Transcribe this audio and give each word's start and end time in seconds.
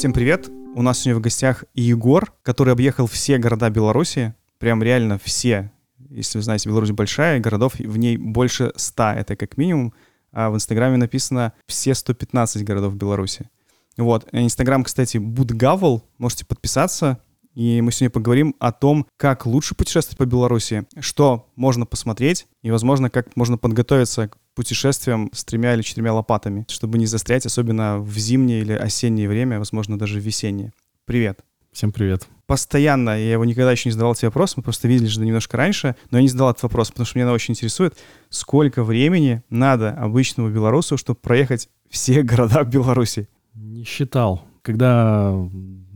Всем 0.00 0.14
привет! 0.14 0.48
У 0.74 0.80
нас 0.80 0.98
сегодня 0.98 1.18
в 1.18 1.22
гостях 1.22 1.64
Егор, 1.74 2.32
который 2.42 2.72
объехал 2.72 3.06
все 3.06 3.36
города 3.36 3.68
Беларуси, 3.68 4.34
прям 4.56 4.82
реально 4.82 5.20
все. 5.22 5.72
Если 6.08 6.38
вы 6.38 6.42
знаете, 6.42 6.70
Беларусь 6.70 6.90
большая, 6.92 7.38
городов 7.38 7.74
в 7.74 7.96
ней 7.98 8.16
больше 8.16 8.72
100, 8.74 9.02
это 9.02 9.36
как 9.36 9.58
минимум. 9.58 9.92
А 10.32 10.48
в 10.48 10.54
Инстаграме 10.54 10.96
написано 10.96 11.52
все 11.66 11.94
115 11.94 12.64
городов 12.64 12.94
Беларуси. 12.94 13.50
Вот. 13.98 14.26
Инстаграм, 14.32 14.84
кстати, 14.84 15.18
Будгавл, 15.18 16.02
можете 16.16 16.46
подписаться. 16.46 17.18
И 17.54 17.82
мы 17.82 17.92
сегодня 17.92 18.08
поговорим 18.08 18.56
о 18.58 18.72
том, 18.72 19.06
как 19.18 19.44
лучше 19.44 19.74
путешествовать 19.74 20.16
по 20.16 20.24
Беларуси, 20.24 20.86
что 21.00 21.50
можно 21.56 21.84
посмотреть, 21.84 22.46
и, 22.62 22.70
возможно, 22.70 23.10
как 23.10 23.36
можно 23.36 23.58
подготовиться 23.58 24.30
к 24.60 24.62
путешествиям 24.62 25.30
с 25.32 25.42
тремя 25.42 25.72
или 25.72 25.80
четырьмя 25.80 26.12
лопатами, 26.12 26.66
чтобы 26.68 26.98
не 26.98 27.06
застрять, 27.06 27.46
особенно 27.46 27.98
в 27.98 28.18
зимнее 28.18 28.60
или 28.60 28.74
осеннее 28.74 29.26
время, 29.26 29.58
возможно, 29.58 29.98
даже 29.98 30.20
в 30.20 30.22
весеннее. 30.22 30.74
Привет. 31.06 31.40
Всем 31.72 31.92
привет. 31.92 32.26
Постоянно, 32.46 33.10
я 33.10 33.32
его 33.32 33.46
никогда 33.46 33.72
еще 33.72 33.88
не 33.88 33.92
задавал 33.92 34.14
тебе 34.14 34.28
вопрос, 34.28 34.58
мы 34.58 34.62
просто 34.62 34.86
видели 34.86 35.06
же 35.06 35.20
немножко 35.20 35.56
раньше, 35.56 35.96
но 36.10 36.18
я 36.18 36.22
не 36.22 36.28
задал 36.28 36.50
этот 36.50 36.64
вопрос, 36.64 36.90
потому 36.90 37.06
что 37.06 37.18
меня 37.18 37.32
очень 37.32 37.52
интересует, 37.52 37.96
сколько 38.28 38.84
времени 38.84 39.42
надо 39.48 39.92
обычному 39.92 40.50
белорусу, 40.50 40.98
чтобы 40.98 41.18
проехать 41.18 41.70
все 41.88 42.22
города 42.24 42.62
Беларуси? 42.62 43.30
Не 43.54 43.84
считал. 43.84 44.44
Когда 44.60 45.34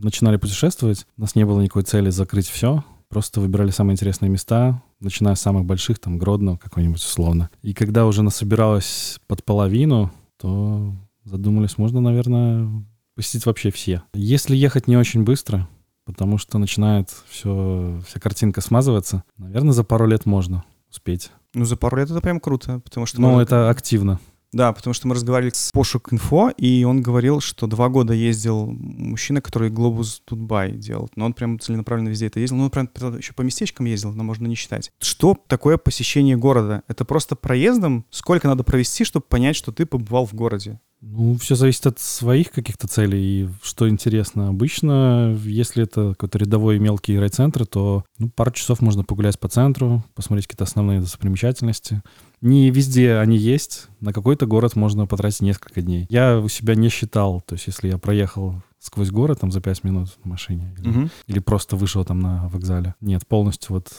начинали 0.01 0.37
путешествовать, 0.37 1.05
у 1.17 1.21
нас 1.21 1.35
не 1.35 1.45
было 1.45 1.61
никакой 1.61 1.83
цели 1.83 2.09
закрыть 2.09 2.49
все. 2.49 2.83
Просто 3.09 3.41
выбирали 3.41 3.69
самые 3.69 3.93
интересные 3.93 4.29
места, 4.29 4.81
начиная 4.99 5.35
с 5.35 5.41
самых 5.41 5.65
больших, 5.65 5.99
там, 5.99 6.17
Гродно 6.17 6.57
какой-нибудь 6.57 6.99
условно. 6.99 7.49
И 7.61 7.73
когда 7.73 8.05
уже 8.05 8.23
насобиралось 8.23 9.19
под 9.27 9.43
половину, 9.43 10.11
то 10.37 10.93
задумались, 11.23 11.77
можно, 11.77 12.01
наверное, 12.01 12.69
посетить 13.15 13.45
вообще 13.45 13.71
все. 13.71 14.03
Если 14.13 14.55
ехать 14.55 14.87
не 14.87 14.97
очень 14.97 15.23
быстро, 15.23 15.67
потому 16.05 16.37
что 16.37 16.57
начинает 16.57 17.09
все, 17.29 18.01
вся 18.07 18.19
картинка 18.19 18.61
смазываться, 18.61 19.23
наверное, 19.37 19.73
за 19.73 19.83
пару 19.83 20.05
лет 20.07 20.25
можно 20.25 20.63
успеть. 20.89 21.31
Ну, 21.53 21.65
за 21.65 21.77
пару 21.77 21.97
лет 21.97 22.09
это 22.11 22.21
прям 22.21 22.39
круто, 22.39 22.79
потому 22.79 23.05
что... 23.05 23.21
Ну, 23.21 23.29
можно- 23.29 23.41
это 23.41 23.69
активно. 23.69 24.19
Да, 24.55 24.71
потому 24.71 24.93
что 24.93 25.09
мы 25.09 25.15
разговаривали 25.15 25.51
с 25.53 25.69
Пошук 25.73 26.13
Инфо, 26.13 26.49
и 26.49 26.85
он 26.85 27.01
говорил, 27.01 27.41
что 27.41 27.67
два 27.67 27.89
года 27.89 28.13
ездил 28.13 28.67
мужчина, 28.67 29.41
который 29.41 29.69
Глобус 29.69 30.21
Тутбай 30.23 30.71
делал. 30.71 31.09
Но 31.17 31.25
он 31.25 31.33
прям 31.33 31.59
целенаправленно 31.59 32.07
везде 32.07 32.27
это 32.27 32.39
ездил. 32.39 32.55
Ну, 32.55 32.63
он 32.63 32.69
прям 32.69 32.89
еще 33.17 33.33
по 33.33 33.41
местечкам 33.41 33.85
ездил, 33.85 34.13
но 34.13 34.23
можно 34.23 34.47
не 34.47 34.55
считать. 34.55 34.93
Что 35.01 35.37
такое 35.47 35.77
посещение 35.77 36.37
города? 36.37 36.83
Это 36.87 37.03
просто 37.03 37.35
проездом? 37.35 38.05
Сколько 38.11 38.47
надо 38.47 38.63
провести, 38.63 39.03
чтобы 39.03 39.25
понять, 39.27 39.57
что 39.57 39.73
ты 39.73 39.85
побывал 39.85 40.25
в 40.25 40.33
городе? 40.33 40.79
Ну, 41.01 41.37
все 41.37 41.55
зависит 41.55 41.85
от 41.85 41.99
своих 41.99 42.51
каких-то 42.51 42.87
целей 42.87 43.43
и 43.43 43.49
что 43.61 43.87
интересно. 43.87 44.49
Обычно, 44.49 45.37
если 45.43 45.83
это 45.83 46.11
какой-то 46.11 46.39
рядовой 46.39 46.79
мелкий 46.79 47.19
райцентр, 47.19 47.65
то 47.67 48.03
ну, 48.17 48.29
пару 48.29 48.51
часов 48.51 48.81
можно 48.81 49.03
погулять 49.03 49.39
по 49.39 49.47
центру, 49.47 50.03
посмотреть 50.15 50.47
какие-то 50.47 50.63
основные 50.63 51.01
достопримечательности. 51.01 52.01
Не 52.41 52.71
везде 52.71 53.15
они 53.17 53.37
есть. 53.37 53.87
На 53.99 54.13
какой-то 54.13 54.45
город 54.47 54.75
можно 54.75 55.05
потратить 55.05 55.41
несколько 55.41 55.81
дней. 55.81 56.07
Я 56.09 56.39
у 56.39 56.47
себя 56.47 56.75
не 56.75 56.89
считал. 56.89 57.41
То 57.41 57.53
есть, 57.53 57.67
если 57.67 57.89
я 57.89 57.97
проехал 57.97 58.55
сквозь 58.79 59.11
город 59.11 59.39
там 59.41 59.51
за 59.51 59.61
5 59.61 59.83
минут 59.83 60.09
на 60.23 60.31
машине 60.31 60.73
или, 60.77 60.87
Мгм. 60.87 61.11
или 61.27 61.39
просто 61.39 61.75
вышел 61.75 62.03
там 62.05 62.19
на 62.19 62.47
вокзале. 62.49 62.95
Нет, 63.01 63.27
полностью 63.27 63.73
вот 63.75 63.89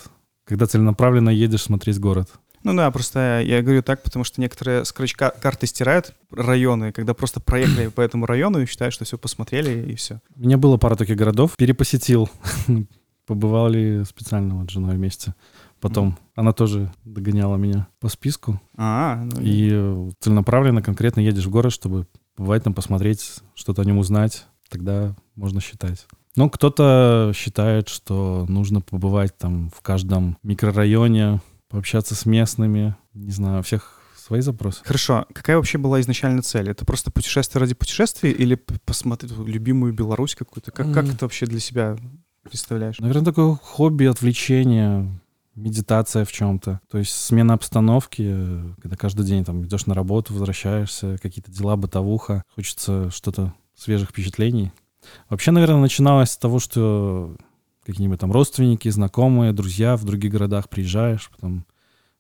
когда 0.44 0.66
целенаправленно 0.66 1.31
едешь 1.31 1.62
смотреть 1.64 1.98
город. 1.98 2.31
Ну 2.62 2.74
да, 2.74 2.90
просто 2.90 3.42
я 3.44 3.62
говорю 3.62 3.82
так, 3.82 4.02
потому 4.02 4.24
что 4.24 4.40
некоторые 4.40 4.84
с 4.84 4.92
крючка 4.92 5.30
карты 5.30 5.66
стирают 5.66 6.14
районы, 6.30 6.92
когда 6.92 7.14
просто 7.14 7.40
проехали 7.40 7.88
по 7.94 8.00
этому 8.00 8.26
району 8.26 8.60
и 8.60 8.66
считают, 8.66 8.94
что 8.94 9.04
все 9.04 9.19
посмотрели 9.19 9.91
и 9.91 9.94
все. 9.94 10.20
У 10.36 10.41
меня 10.41 10.58
было 10.58 10.76
пара 10.76 10.97
таких 10.97 11.16
городов. 11.16 11.56
Перепосетил. 11.56 12.28
Побывали 13.26 14.04
специально 14.04 14.56
вот 14.56 14.70
с 14.70 14.72
женой 14.72 14.94
вместе. 14.94 15.34
Потом 15.81 16.16
она 16.34 16.53
тоже 16.53 16.92
догоняла 17.04 17.56
меня 17.56 17.88
по 18.00 18.08
списку. 18.08 18.60
А, 18.76 19.22
ну, 19.25 19.41
И 19.41 20.12
целенаправленно, 20.20 20.81
конкретно 20.81 21.20
едешь 21.20 21.47
в 21.47 21.50
город, 21.50 21.72
чтобы 21.72 22.06
побывать 22.34 22.64
там, 22.64 22.72
посмотреть, 22.72 23.41
что-то 23.54 23.82
о 23.82 23.84
нем 23.84 23.98
узнать. 23.98 24.47
Тогда 24.69 25.14
можно 25.34 25.60
считать. 25.60 26.06
Но 26.34 26.50
кто-то 26.50 27.32
считает, 27.34 27.88
что 27.88 28.44
нужно 28.48 28.81
побывать 28.81 29.36
там 29.38 29.70
в 29.70 29.81
каждом 29.81 30.36
микрорайоне, 30.42 31.41
пообщаться 31.69 32.15
с 32.15 32.27
местными. 32.27 32.97
Не 33.15 33.31
знаю, 33.32 33.60
у 33.60 33.62
всех 33.62 34.00
свои 34.16 34.41
запросы. 34.41 34.81
Хорошо, 34.84 35.27
какая 35.32 35.56
вообще 35.56 35.78
была 35.78 36.00
изначально 36.00 36.43
цель? 36.43 36.69
Это 36.71 36.84
просто 36.84 37.10
путешествие 37.10 37.60
ради 37.60 37.75
путешествия 37.75 38.32
или 38.32 38.56
посмотреть 38.84 39.32
любимую 39.38 39.93
Беларусь 39.93 40.34
какую-то? 40.34 40.72
Как, 40.72 40.93
как 40.93 41.05
М. 41.05 41.10
это 41.10 41.25
вообще 41.25 41.47
для 41.47 41.60
себя 41.60 41.97
представляешь? 42.43 42.99
Наверное, 42.99 43.25
такое 43.25 43.55
хобби, 43.62 44.05
отвлечение, 44.05 45.09
медитация 45.55 46.25
в 46.25 46.32
чем-то. 46.32 46.81
То 46.91 46.99
есть 46.99 47.12
смена 47.12 47.55
обстановки, 47.55 48.75
когда 48.82 48.97
каждый 48.97 49.25
день 49.25 49.44
там 49.44 49.65
идешь 49.65 49.87
на 49.87 49.94
работу, 49.94 50.32
возвращаешься, 50.34 51.19
какие-то 51.22 51.53
дела, 51.53 51.76
бытовуха, 51.76 52.43
хочется 52.55 53.10
что-то 53.10 53.55
свежих 53.76 54.10
впечатлений. 54.10 54.72
Вообще, 55.28 55.53
наверное, 55.53 55.81
начиналось 55.81 56.32
с 56.32 56.37
того, 56.37 56.59
что 56.59 57.37
какие-нибудь 57.86 58.20
там 58.20 58.32
родственники, 58.32 58.88
знакомые, 58.88 59.52
друзья 59.52 59.97
в 59.97 60.04
других 60.04 60.32
городах 60.32 60.69
приезжаешь, 60.69 61.30
потом 61.30 61.64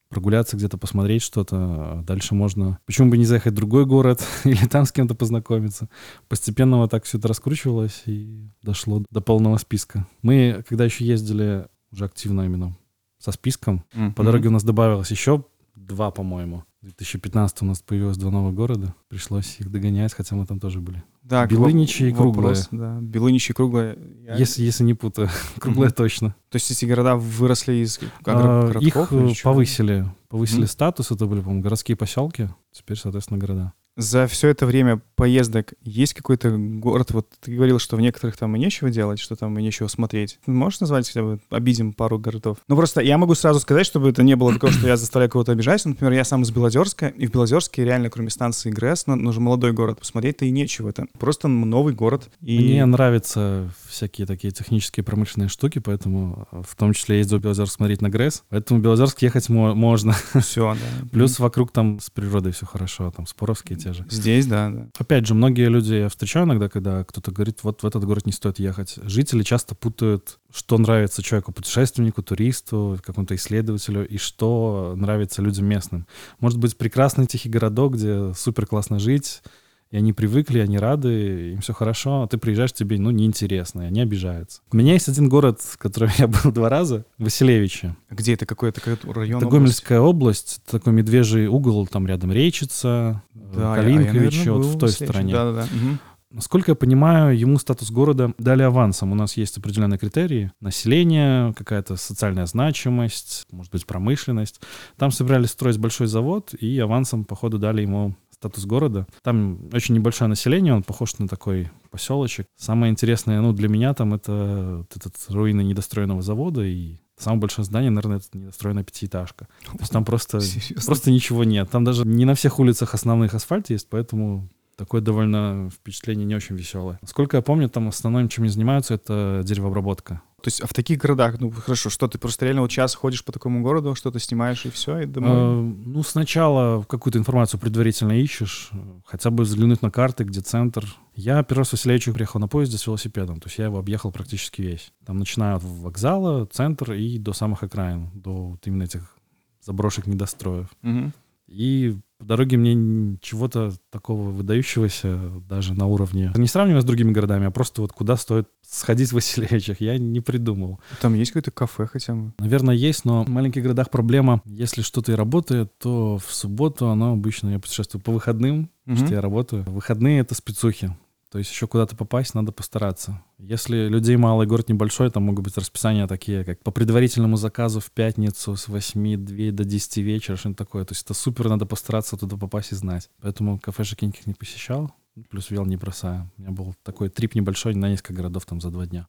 прогуляться 0.08 0.56
где-то, 0.56 0.78
посмотреть 0.78 1.22
что-то. 1.22 1.56
а 1.58 2.02
Дальше 2.06 2.34
можно... 2.34 2.78
Почему 2.86 3.10
бы 3.10 3.18
не 3.18 3.24
заехать 3.24 3.52
в 3.52 3.56
другой 3.56 3.86
город 3.86 4.24
или 4.44 4.64
там 4.66 4.86
с 4.86 4.92
кем-то 4.92 5.14
познакомиться? 5.14 5.88
Постепенно 6.28 6.78
вот 6.78 6.90
так 6.90 7.04
все 7.04 7.18
это 7.18 7.28
раскручивалось 7.28 8.02
и 8.06 8.48
дошло 8.62 9.02
до 9.10 9.20
полного 9.20 9.56
списка. 9.58 10.06
Мы, 10.22 10.64
когда 10.68 10.84
еще 10.84 11.04
ездили 11.04 11.66
уже 11.90 12.04
активно 12.04 12.42
именно 12.42 12.76
со 13.18 13.32
списком, 13.32 13.84
по 14.14 14.22
дороге 14.22 14.48
у 14.48 14.52
нас 14.52 14.62
добавилось 14.62 15.10
еще 15.10 15.44
два, 15.74 16.10
по-моему. 16.10 16.64
В 16.80 16.86
2015 16.86 17.62
у 17.62 17.64
нас 17.64 17.82
появилось 17.82 18.16
два 18.16 18.30
новых 18.30 18.54
города. 18.54 18.94
Пришлось 19.08 19.56
их 19.58 19.70
догонять, 19.70 20.14
хотя 20.14 20.36
мы 20.36 20.46
там 20.46 20.60
тоже 20.60 20.80
были. 20.80 21.02
Да, 21.28 21.44
Белыничи 21.46 22.04
и 22.04 22.12
вопрос, 22.12 22.68
Круглое. 22.68 22.94
Да, 22.94 23.00
Белыничи 23.00 23.50
и 23.50 23.54
Круглое. 23.54 23.98
Я- 24.24 24.36
Если, 24.36 24.62
если 24.62 24.84
не 24.84 24.94
путаю. 24.94 25.28
Круглая 25.58 25.88
Мгм. 25.88 25.94
точно. 25.96 26.28
То 26.50 26.56
есть 26.56 26.70
эти 26.70 26.84
города 26.84 27.16
выросли 27.16 27.74
из 27.84 27.98
А, 27.98 28.04
Их 28.04 28.68
городков 29.02 29.12
или 29.12 29.32
э, 29.32 29.42
повысили. 29.42 30.06
Повысили 30.28 30.60
Мгм. 30.60 30.68
статус. 30.68 31.10
Это 31.10 31.26
были, 31.26 31.40
по-моему, 31.40 31.62
городские 31.62 31.96
поселки. 31.96 32.48
Теперь, 32.72 32.96
соответственно, 32.96 33.38
города. 33.38 33.72
За 33.96 34.26
все 34.26 34.48
это 34.48 34.66
время 34.66 35.00
поездок 35.14 35.72
есть 35.82 36.12
какой-то 36.12 36.50
город? 36.50 37.12
Вот 37.12 37.28
ты 37.40 37.54
говорил, 37.54 37.78
что 37.78 37.96
в 37.96 38.00
некоторых 38.00 38.36
там 38.36 38.54
и 38.54 38.58
нечего 38.58 38.90
делать, 38.90 39.18
что 39.18 39.36
там 39.36 39.58
и 39.58 39.62
нечего 39.62 39.88
смотреть. 39.88 40.38
Можешь 40.46 40.80
назвать 40.80 41.08
хотя 41.08 41.22
бы, 41.22 41.40
обидим 41.50 41.94
пару 41.94 42.18
городов? 42.18 42.58
Ну 42.68 42.76
просто 42.76 43.00
я 43.00 43.16
могу 43.16 43.34
сразу 43.34 43.58
сказать, 43.60 43.86
чтобы 43.86 44.10
это 44.10 44.22
не 44.22 44.36
было 44.36 44.52
такого, 44.52 44.70
что 44.72 44.86
я 44.86 44.98
заставляю 44.98 45.30
кого-то 45.30 45.52
обижать. 45.52 45.84
Например, 45.86 46.12
я 46.12 46.24
сам 46.24 46.42
из 46.42 46.50
Белозерска, 46.50 47.08
и 47.08 47.26
в 47.26 47.32
Белозерске 47.32 47.84
реально, 47.84 48.10
кроме 48.10 48.28
станции 48.28 48.70
ГРЭС, 48.70 49.06
ну, 49.06 49.16
нужен 49.16 49.42
молодой 49.42 49.72
город, 49.72 49.98
посмотреть-то 50.00 50.44
и 50.44 50.50
нечего. 50.50 50.90
Это 50.90 51.06
просто 51.18 51.48
новый 51.48 51.94
город. 51.94 52.28
И... 52.42 52.58
Мне 52.58 52.84
нравятся 52.84 53.70
всякие 53.88 54.26
такие 54.26 54.50
технические 54.50 55.04
промышленные 55.04 55.48
штуки, 55.48 55.78
поэтому 55.78 56.46
э, 56.52 56.62
в 56.68 56.76
том 56.76 56.92
числе 56.92 57.18
ездил 57.18 57.38
в 57.38 57.40
Белозерск 57.40 57.72
смотреть 57.72 58.02
на 58.02 58.10
ГРЭС. 58.10 58.44
Поэтому 58.50 58.80
в 58.80 58.82
Белозерск 58.82 59.22
ехать 59.22 59.48
мо- 59.48 59.74
можно. 59.74 60.14
Все, 60.34 60.74
да. 60.74 61.08
Плюс 61.12 61.38
вокруг 61.38 61.72
там 61.72 61.98
с 62.00 62.10
природой 62.10 62.52
все 62.52 62.66
хорошо. 62.66 63.10
Там 63.10 63.26
Споровские 63.26 63.78
те 63.86 63.92
же. 63.92 64.04
Здесь, 64.10 64.46
да. 64.46 64.88
Опять 64.98 65.26
же, 65.26 65.34
многие 65.34 65.68
люди 65.68 65.94
я 65.94 66.08
встречаю 66.08 66.46
иногда, 66.46 66.68
когда 66.68 67.04
кто-то 67.04 67.30
говорит, 67.30 67.60
вот 67.62 67.82
в 67.82 67.86
этот 67.86 68.04
город 68.04 68.26
не 68.26 68.32
стоит 68.32 68.58
ехать. 68.58 68.98
Жители 69.02 69.42
часто 69.42 69.74
путают, 69.74 70.38
что 70.52 70.76
нравится 70.78 71.22
человеку, 71.22 71.52
путешественнику, 71.52 72.22
туристу, 72.22 72.98
какому-то 73.04 73.34
исследователю, 73.36 74.06
и 74.06 74.18
что 74.18 74.94
нравится 74.96 75.42
людям 75.42 75.66
местным. 75.66 76.06
Может 76.40 76.58
быть, 76.58 76.76
прекрасный 76.76 77.26
тихий 77.26 77.48
городок, 77.48 77.94
где 77.94 78.32
супер 78.34 78.66
классно 78.66 78.98
жить, 78.98 79.42
и 79.90 79.96
они 79.96 80.12
привыкли, 80.12 80.58
они 80.58 80.78
рады, 80.78 81.52
им 81.52 81.60
все 81.60 81.72
хорошо, 81.72 82.22
а 82.22 82.26
ты 82.28 82.38
приезжаешь, 82.38 82.72
тебе, 82.72 82.98
ну, 82.98 83.10
неинтересно, 83.10 83.82
и 83.82 83.86
они 83.86 84.00
обижаются. 84.00 84.60
У 84.72 84.76
меня 84.76 84.94
есть 84.94 85.08
один 85.08 85.28
город, 85.28 85.60
в 85.60 85.78
котором 85.78 86.10
я 86.18 86.26
был 86.26 86.52
два 86.52 86.68
раза, 86.68 87.04
Василевичи. 87.18 87.94
Где 88.10 88.34
это? 88.34 88.46
Какой 88.46 88.70
это 88.70 88.80
какой 88.80 89.12
район? 89.12 89.38
Это 89.38 89.46
область? 89.46 89.52
Гомельская 89.60 90.00
область, 90.00 90.60
такой 90.70 90.92
медвежий 90.92 91.46
угол, 91.46 91.86
там 91.86 92.06
рядом 92.06 92.32
Речица, 92.32 93.22
Да, 93.34 93.60
я- 93.60 93.72
а 93.72 93.76
я, 93.76 93.82
Калинкович, 93.82 94.36
наверное, 94.36 94.52
вот 94.52 94.66
в 94.66 94.78
той 94.78 94.88
стороне. 94.90 95.32
Да-да-да. 95.32 95.66
Мгм. 95.74 95.98
Насколько 96.32 96.72
я 96.72 96.74
понимаю, 96.74 97.38
ему 97.38 97.56
статус 97.58 97.90
города 97.90 98.34
дали 98.36 98.62
авансом. 98.62 99.12
У 99.12 99.14
нас 99.14 99.36
есть 99.38 99.56
определенные 99.58 99.96
критерии. 99.96 100.50
Население, 100.60 101.54
какая-то 101.54 101.96
социальная 101.96 102.46
значимость, 102.46 103.46
может 103.52 103.72
быть, 103.72 103.86
промышленность. 103.86 104.60
Там 104.98 105.12
собирались 105.12 105.50
строить 105.50 105.78
большой 105.78 106.08
завод, 106.08 106.52
и 106.52 106.78
авансом, 106.78 107.24
походу, 107.24 107.58
дали 107.58 107.82
ему 107.82 108.16
статус 108.46 108.64
города. 108.64 109.06
Там 109.22 109.58
очень 109.72 109.94
небольшое 109.94 110.28
население, 110.28 110.74
он 110.74 110.82
похож 110.82 111.18
на 111.18 111.28
такой 111.28 111.70
поселочек. 111.90 112.46
Самое 112.56 112.92
интересное, 112.92 113.40
ну, 113.40 113.52
для 113.52 113.68
меня 113.68 113.92
там 113.94 114.14
это 114.14 114.78
вот 114.78 114.96
этот 114.96 115.14
руины 115.30 115.62
недостроенного 115.62 116.22
завода 116.22 116.62
и 116.62 116.96
Самое 117.18 117.40
большое 117.40 117.64
здание, 117.64 117.90
наверное, 117.90 118.18
это 118.18 118.26
недостроенная 118.36 118.84
пятиэтажка. 118.84 119.48
То 119.64 119.78
есть 119.80 119.90
там 119.90 120.04
просто, 120.04 120.38
Серьезно? 120.42 120.84
просто 120.84 121.10
ничего 121.10 121.44
нет. 121.44 121.70
Там 121.70 121.82
даже 121.82 122.06
не 122.06 122.26
на 122.26 122.34
всех 122.34 122.58
улицах 122.58 122.92
основных 122.92 123.32
асфальт 123.32 123.70
есть, 123.70 123.88
поэтому 123.88 124.50
такое 124.76 125.00
довольно 125.00 125.70
впечатление 125.70 126.26
не 126.26 126.34
очень 126.34 126.56
веселое. 126.56 126.98
Насколько 127.00 127.38
я 127.38 127.42
помню, 127.42 127.70
там 127.70 127.88
основным, 127.88 128.28
чем 128.28 128.44
они 128.44 128.52
занимаются, 128.52 128.92
это 128.92 129.40
деревообработка. 129.44 130.20
То 130.46 130.48
есть, 130.48 130.60
а 130.60 130.68
в 130.68 130.72
таких 130.72 130.98
городах, 130.98 131.40
ну 131.40 131.50
хорошо, 131.50 131.90
что 131.90 132.06
ты 132.06 132.18
просто 132.18 132.44
реально 132.44 132.62
вот 132.62 132.70
час 132.70 132.94
ходишь 132.94 133.24
по 133.24 133.32
такому 133.32 133.62
городу, 133.62 133.96
что-то 133.96 134.20
снимаешь 134.20 134.64
и 134.64 134.70
все, 134.70 135.00
и 135.00 135.04
домой? 135.04 135.32
Э, 135.32 135.60
ну, 135.60 136.04
сначала 136.04 136.84
какую-то 136.84 137.18
информацию 137.18 137.58
предварительно 137.58 138.12
ищешь, 138.12 138.70
хотя 139.04 139.30
бы 139.30 139.42
взглянуть 139.42 139.82
на 139.82 139.90
карты, 139.90 140.22
где 140.22 140.42
центр. 140.42 140.86
Я 141.16 141.42
первый 141.42 141.62
раз 141.62 141.70
в 141.70 141.72
Василевичу 141.72 142.12
приехал 142.12 142.38
на 142.38 142.46
поезде 142.46 142.78
с 142.78 142.86
велосипедом, 142.86 143.40
то 143.40 143.48
есть 143.48 143.58
я 143.58 143.64
его 143.64 143.80
объехал 143.80 144.12
практически 144.12 144.62
весь. 144.62 144.92
Там 145.04 145.18
начиная 145.18 145.56
от 145.56 145.64
вокзала, 145.64 146.46
центр 146.46 146.92
и 146.92 147.18
до 147.18 147.32
самых 147.32 147.64
окраин, 147.64 148.10
до 148.14 148.50
вот 148.50 148.64
именно 148.68 148.84
этих 148.84 149.16
заброшек 149.60 150.06
недостроев. 150.06 150.68
Мгм. 150.82 151.12
И 151.46 151.96
по 152.18 152.24
дороге 152.24 152.56
мне 152.56 153.18
чего-то 153.20 153.72
такого 153.90 154.30
выдающегося 154.30 155.18
даже 155.48 155.74
на 155.74 155.86
уровне, 155.86 156.32
не 156.34 156.46
сравнивая 156.46 156.80
с 156.80 156.84
другими 156.84 157.12
городами, 157.12 157.46
а 157.46 157.50
просто 157.50 157.82
вот 157.82 157.92
куда 157.92 158.16
стоит 158.16 158.48
сходить 158.66 159.10
в 159.12 159.14
Василевичах, 159.14 159.80
я 159.80 159.98
не 159.98 160.20
придумал. 160.20 160.80
Там 161.00 161.14
есть 161.14 161.32
какое-то 161.32 161.50
кафе 161.50 161.86
хотя 161.86 162.14
бы? 162.14 162.32
Наверное, 162.38 162.74
есть, 162.74 163.04
но 163.04 163.24
в 163.24 163.28
маленьких 163.28 163.62
городах 163.62 163.90
проблема, 163.90 164.40
если 164.46 164.82
что-то 164.82 165.12
и 165.12 165.14
работает, 165.14 165.76
то 165.78 166.18
в 166.18 166.32
субботу 166.34 166.88
оно 166.88 167.12
обычно, 167.12 167.50
я 167.50 167.58
путешествую 167.58 168.02
по 168.02 168.12
выходным, 168.12 168.70
Мгм. 168.86 168.96
что 168.96 169.14
я 169.14 169.20
работаю. 169.20 169.64
Выходные— 169.64 170.20
это 170.20 170.34
спецухи. 170.34 170.96
То 171.36 171.40
есть 171.40 171.50
еще 171.50 171.66
куда-то 171.66 171.94
попасть 171.94 172.32
надо 172.32 172.50
постараться. 172.50 173.22
Если 173.36 173.88
людей 173.88 174.16
мало 174.16 174.44
и 174.44 174.46
город 174.46 174.70
небольшой, 174.70 175.10
там 175.10 175.24
могут 175.24 175.44
быть 175.44 175.58
расписания 175.58 176.06
такие, 176.06 176.46
как 176.46 176.62
по 176.62 176.70
предварительному 176.70 177.36
заказу 177.36 177.78
в 177.80 177.90
пятницу 177.90 178.56
с 178.56 178.68
8 178.68 179.22
2 179.22 179.52
до 179.52 179.64
10 179.66 179.98
вечера, 179.98 180.36
что-нибудь 180.36 180.56
такое. 180.56 180.86
То 180.86 180.92
есть 180.94 181.04
это 181.04 181.12
супер, 181.12 181.50
надо 181.50 181.66
постараться 181.66 182.16
туда 182.16 182.38
попасть 182.38 182.72
и 182.72 182.74
знать. 182.74 183.10
Поэтому 183.20 183.58
кафешек 183.58 184.00
я 184.00 184.08
никаких 184.08 184.28
не 184.28 184.32
посещал, 184.32 184.94
плюс 185.28 185.50
вел 185.50 185.66
не 185.66 185.76
бросаю. 185.76 186.32
У 186.38 186.40
меня 186.40 186.52
был 186.52 186.74
такой 186.82 187.10
трип 187.10 187.34
небольшой 187.34 187.74
на 187.74 187.90
несколько 187.90 188.14
городов 188.14 188.46
там 188.46 188.62
за 188.62 188.70
два 188.70 188.86
дня. 188.86 189.06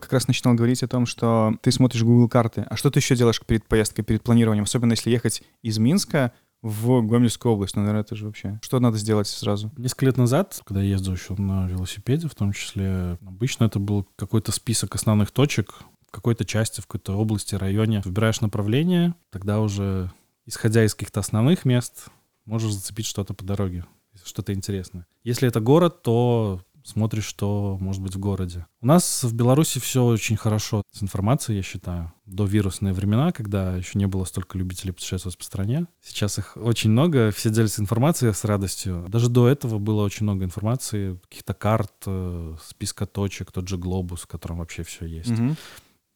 Как 0.00 0.12
раз 0.12 0.28
начинал 0.28 0.54
говорить 0.54 0.82
о 0.82 0.88
том, 0.88 1.06
что 1.06 1.54
ты 1.62 1.72
смотришь 1.72 2.02
Google 2.02 2.28
карты. 2.28 2.66
А 2.68 2.76
что 2.76 2.90
ты 2.90 2.98
еще 2.98 3.16
делаешь 3.16 3.40
перед 3.44 3.64
поездкой, 3.64 4.04
перед 4.04 4.22
планированием? 4.22 4.64
Особенно 4.64 4.92
если 4.92 5.10
ехать 5.10 5.42
из 5.62 5.78
Минска 5.78 6.32
в 6.66 7.02
Гомельскую 7.02 7.52
область. 7.52 7.76
Ну, 7.76 7.82
наверное, 7.82 8.02
это 8.02 8.16
же 8.16 8.26
вообще... 8.26 8.58
Что 8.62 8.80
надо 8.80 8.98
сделать 8.98 9.28
сразу? 9.28 9.70
Несколько 9.76 10.06
лет 10.06 10.16
назад, 10.16 10.60
когда 10.64 10.82
я 10.82 10.90
ездил 10.90 11.12
еще 11.12 11.34
на 11.34 11.68
велосипеде, 11.68 12.28
в 12.28 12.34
том 12.34 12.52
числе, 12.52 13.18
обычно 13.24 13.64
это 13.64 13.78
был 13.78 14.06
какой-то 14.16 14.52
список 14.52 14.94
основных 14.94 15.30
точек 15.30 15.74
в 16.08 16.10
какой-то 16.10 16.44
части, 16.44 16.80
в 16.80 16.86
какой-то 16.86 17.16
области, 17.16 17.54
районе. 17.54 18.02
Выбираешь 18.04 18.40
направление, 18.40 19.14
тогда 19.30 19.60
уже, 19.60 20.10
исходя 20.44 20.84
из 20.84 20.94
каких-то 20.94 21.20
основных 21.20 21.64
мест, 21.64 22.08
можешь 22.44 22.72
зацепить 22.72 23.06
что-то 23.06 23.32
по 23.32 23.44
дороге, 23.44 23.84
что-то 24.24 24.52
интересное. 24.52 25.06
Если 25.22 25.46
это 25.46 25.60
город, 25.60 26.02
то 26.02 26.62
смотришь, 26.86 27.24
что 27.24 27.76
может 27.80 28.00
быть 28.00 28.14
в 28.14 28.18
городе. 28.18 28.66
У 28.80 28.86
нас 28.86 29.24
в 29.24 29.34
Беларуси 29.34 29.80
все 29.80 30.04
очень 30.04 30.36
хорошо 30.36 30.82
с 30.92 31.02
информацией, 31.02 31.56
я 31.56 31.62
считаю. 31.62 32.12
До 32.24 32.44
вирусные 32.44 32.94
времена, 32.94 33.32
когда 33.32 33.76
еще 33.76 33.98
не 33.98 34.06
было 34.06 34.24
столько 34.24 34.56
любителей 34.56 34.92
путешествовать 34.92 35.36
по 35.36 35.44
стране. 35.44 35.86
Сейчас 36.02 36.38
их 36.38 36.56
очень 36.56 36.90
много, 36.90 37.30
все 37.32 37.50
делятся 37.50 37.82
информацией 37.82 38.32
с 38.32 38.44
радостью. 38.44 39.04
Даже 39.08 39.28
до 39.28 39.48
этого 39.48 39.78
было 39.78 40.02
очень 40.02 40.24
много 40.24 40.44
информации, 40.44 41.18
каких-то 41.28 41.54
карт, 41.54 41.92
э, 42.06 42.56
списка 42.64 43.06
точек, 43.06 43.52
тот 43.52 43.68
же 43.68 43.76
глобус, 43.76 44.22
в 44.22 44.26
котором 44.26 44.58
вообще 44.58 44.82
все 44.82 45.06
есть. 45.06 45.30
Мгм. 45.30 45.56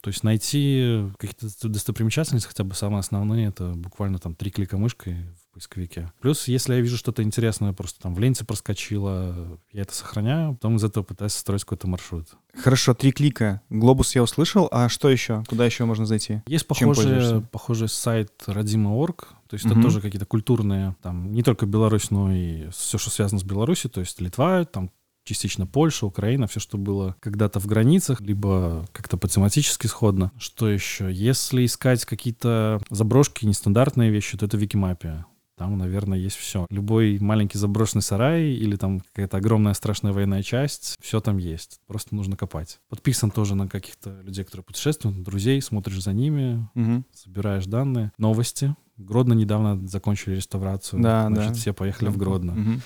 То 0.03 0.09
есть 0.09 0.25
найти 0.25 1.05
какие-то 1.19 1.69
достопримечательности, 1.69 2.49
хотя 2.49 2.65
бы 2.65 2.75
самые 2.75 3.01
основные, 3.01 3.49
это 3.49 3.73
буквально 3.75 4.19
там 4.19 4.35
три 4.35 4.51
клика 4.51 4.79
мышкой 4.79 5.17
в 5.51 5.55
поисковике. 5.55 6.11
Плюс, 6.21 6.49
если 6.49 6.75
я 6.75 6.81
вижу 6.81 6.97
что-то 6.97 7.23
интересное, 7.23 7.73
просто 7.75 8.01
там 8.01 8.15
в 8.15 8.19
ленте 8.19 8.45
проскочило, 8.47 9.59
я 9.73 9.83
это 9.83 9.95
сохраняю, 9.95 10.55
потом 10.55 10.77
из 10.77 10.85
этого 10.85 11.05
пытаюсь 11.05 11.33
строить 11.35 11.65
какой-то 11.65 11.87
маршрут. 11.87 12.29
Хорошо, 12.57 12.95
три 12.95 13.13
клика. 13.13 13.61
Глобус 13.69 14.15
я 14.15 14.23
услышал. 14.23 14.69
А 14.73 14.89
что 14.89 15.11
еще? 15.11 15.45
Куда 15.49 15.67
еще 15.67 15.85
можно 15.85 16.07
зайти? 16.07 16.41
Есть 16.47 16.67
похожий, 16.67 17.43
похожий 17.43 17.89
сайт 17.89 18.33
Родима.орг, 18.47 19.29
то 19.49 19.55
есть 19.55 19.67
это 19.67 19.75
Мгм. 19.75 19.83
тоже 19.83 20.01
какие-то 20.01 20.27
культурные, 20.27 20.97
там 21.03 21.33
не 21.33 21.43
только 21.43 21.67
Беларусь, 21.67 22.11
но 22.11 22.33
и 22.33 22.69
все, 22.71 22.97
что 22.99 23.11
связано 23.11 23.39
с 23.41 23.45
Беларусью, 23.45 23.91
то 23.91 24.01
есть 24.01 24.21
Литва, 24.21 24.65
там 24.65 24.91
частично 25.25 25.67
Польша, 25.67 26.07
Украина, 26.07 26.47
все, 26.47 26.61
что 26.61 26.79
было 26.79 27.17
когда-то 27.21 27.61
в 27.61 27.67
границах, 27.67 28.21
либо 28.21 28.87
как-то 28.93 29.17
по 29.17 29.29
тематически 29.29 29.87
сходно. 29.87 30.33
Что 30.39 30.69
еще? 30.69 31.13
Если 31.13 31.65
искать 31.65 32.05
какие-то 32.05 32.81
заброшки, 32.91 33.45
нестандартные 33.47 34.11
вещи, 34.11 34.37
то 34.39 34.47
это 34.47 34.57
Викимапия. 34.57 35.27
Там, 35.57 35.77
наверное, 35.77 36.17
есть 36.17 36.37
все. 36.37 36.67
Любой 36.71 37.19
маленький 37.21 37.59
заброшенный 37.59 38.01
сарай 38.01 38.45
или 38.45 38.77
там 38.77 39.01
какая-то 39.01 39.37
огромная 39.37 39.75
страшная 39.75 40.13
военная 40.15 40.43
часть, 40.43 40.97
все 41.03 41.21
там 41.21 41.37
есть. 41.37 41.81
Просто 41.87 42.15
нужно 42.15 42.35
копать. 42.35 42.81
Подписан 42.89 43.31
тоже 43.31 43.55
на 43.55 43.69
каких-то 43.69 44.23
людей, 44.23 44.43
которые 44.47 44.65
путешествуют, 44.65 45.23
друзей, 45.23 45.61
смотришь 45.61 46.03
за 46.03 46.15
ними, 46.15 46.67
Мгм. 46.75 47.05
собираешь 47.13 47.67
данные. 47.67 48.11
Новости. 48.17 48.75
Гродно 48.97 49.35
недавно 49.35 49.87
закончили 49.87 50.35
реставрацию. 50.37 51.03
Да, 51.03 51.27
Значит, 51.29 51.49
да. 51.53 51.55
все 51.59 51.75
поехали 51.75 52.09
в 52.09 52.17
Гродно. 52.17 52.53
Мгм. 52.55 52.83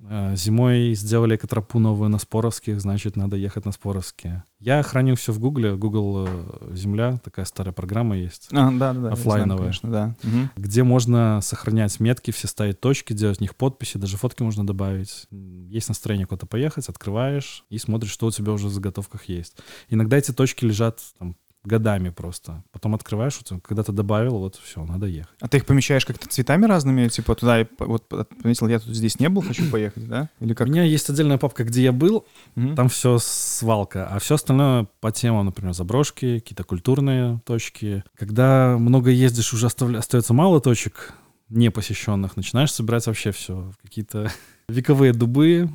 Э, 0.00 0.36
Зимой 0.36 0.94
сделали 0.94 1.36
экотропу 1.36 1.78
новую 1.78 2.10
на 2.10 2.18
Споровских, 2.18 2.80
значит, 2.80 3.16
надо 3.16 3.36
ехать 3.36 3.64
на 3.64 3.72
Споровские. 3.72 4.44
Я 4.60 4.82
храню 4.82 5.16
все 5.16 5.32
в 5.32 5.38
Гугле. 5.38 5.74
Google 5.76 6.26
э, 6.28 6.70
Земля, 6.74 7.18
такая 7.24 7.46
старая 7.46 7.72
программа 7.72 8.16
есть, 8.16 8.48
А, 8.52 8.70
да, 8.70 8.72
да, 8.72 8.78
да. 8.78 8.88
я 8.92 8.92
знаю, 9.00 9.12
Оффлайновая. 9.14 9.58
конечно, 9.58 9.90
да. 9.90 10.16
Мгм. 10.22 10.50
где 10.56 10.82
можно 10.82 11.40
сохранять 11.42 11.98
метки, 11.98 12.30
все 12.30 12.46
ставить 12.46 12.80
точки, 12.80 13.12
делать 13.14 13.38
в 13.38 13.40
них 13.40 13.56
подписи, 13.56 13.96
даже 13.96 14.16
фотки 14.16 14.42
можно 14.42 14.66
добавить. 14.66 15.26
Есть 15.30 15.88
настроение 15.88 16.26
куда-то 16.26 16.46
поехать, 16.46 16.88
открываешь 16.88 17.64
и 17.70 17.78
смотришь, 17.78 18.10
что 18.12 18.26
у 18.26 18.30
тебя 18.30 18.52
уже 18.52 18.66
в 18.66 18.72
заготовках 18.72 19.24
есть. 19.24 19.56
Иногда 19.88 20.18
эти 20.18 20.32
точки 20.32 20.64
лежат 20.66 21.00
там 21.18 21.36
годами 21.66 22.10
просто. 22.10 22.62
Потом 22.72 22.94
открываешь, 22.94 23.38
вот, 23.38 23.62
когда 23.62 23.82
ты 23.82 23.92
добавил, 23.92 24.38
вот 24.38 24.56
все, 24.56 24.84
надо 24.84 25.06
ехать. 25.06 25.36
А 25.40 25.48
ты 25.48 25.58
их 25.58 25.66
помещаешь 25.66 26.06
как-то 26.06 26.28
цветами 26.28 26.64
разными? 26.66 27.08
Типа 27.08 27.34
туда, 27.34 27.60
и 27.60 27.66
вот 27.78 28.08
пометил, 28.42 28.68
я 28.68 28.78
тут 28.78 28.94
здесь 28.94 29.18
не 29.20 29.28
был, 29.28 29.42
хочу 29.42 29.68
поехать, 29.70 30.08
да? 30.08 30.30
Или 30.40 30.52
У 30.52 30.56
как? 30.56 30.68
меня 30.68 30.84
есть 30.84 31.10
отдельная 31.10 31.38
папка, 31.38 31.64
где 31.64 31.82
я 31.82 31.92
был, 31.92 32.24
Мгм. 32.54 32.74
Там 32.76 32.88
все 32.88 33.18
свалка, 33.20 34.06
а 34.08 34.18
все 34.18 34.36
остальное 34.36 34.86
по 35.00 35.10
темам, 35.12 35.46
например, 35.46 35.72
заброшки, 35.74 36.38
какие-то 36.38 36.64
культурные 36.64 37.40
точки. 37.44 38.04
Когда 38.16 38.76
много 38.78 39.10
ездишь, 39.10 39.52
уже 39.52 39.66
оставля- 39.66 39.98
остается 39.98 40.32
мало 40.34 40.60
точек 40.60 41.12
непосещенных, 41.48 42.36
начинаешь 42.36 42.72
собирать 42.72 43.06
вообще 43.06 43.30
все. 43.32 43.72
Какие-то 43.82 44.30
вековые 44.68 45.12
дубы, 45.12 45.70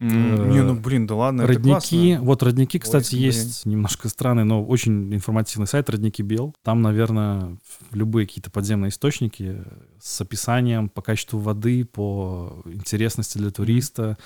М, 0.00 0.50
Не, 0.50 0.62
ну 0.62 0.74
блин, 0.74 1.06
да 1.06 1.14
ладно, 1.14 1.42
это 1.42 1.52
родники. 1.54 1.68
классно. 2.14 2.20
Вот 2.26 2.42
родники, 2.42 2.78
кстати, 2.78 3.14
блин. 3.14 3.24
есть 3.26 3.64
немножко 3.66 4.08
странный, 4.08 4.44
но 4.44 4.64
очень 4.64 5.14
информативный 5.14 5.66
сайт 5.66 5.88
Родники 5.88 6.22
Бел. 6.22 6.54
Там, 6.62 6.82
наверное, 6.82 7.56
любые 7.92 8.26
какие-то 8.26 8.50
подземные 8.50 8.90
источники 8.90 9.62
с 10.00 10.20
описанием 10.20 10.88
по 10.88 11.00
качеству 11.02 11.38
воды, 11.38 11.84
по 11.84 12.62
интересности 12.66 13.38
для 13.38 13.50
туриста. 13.50 14.18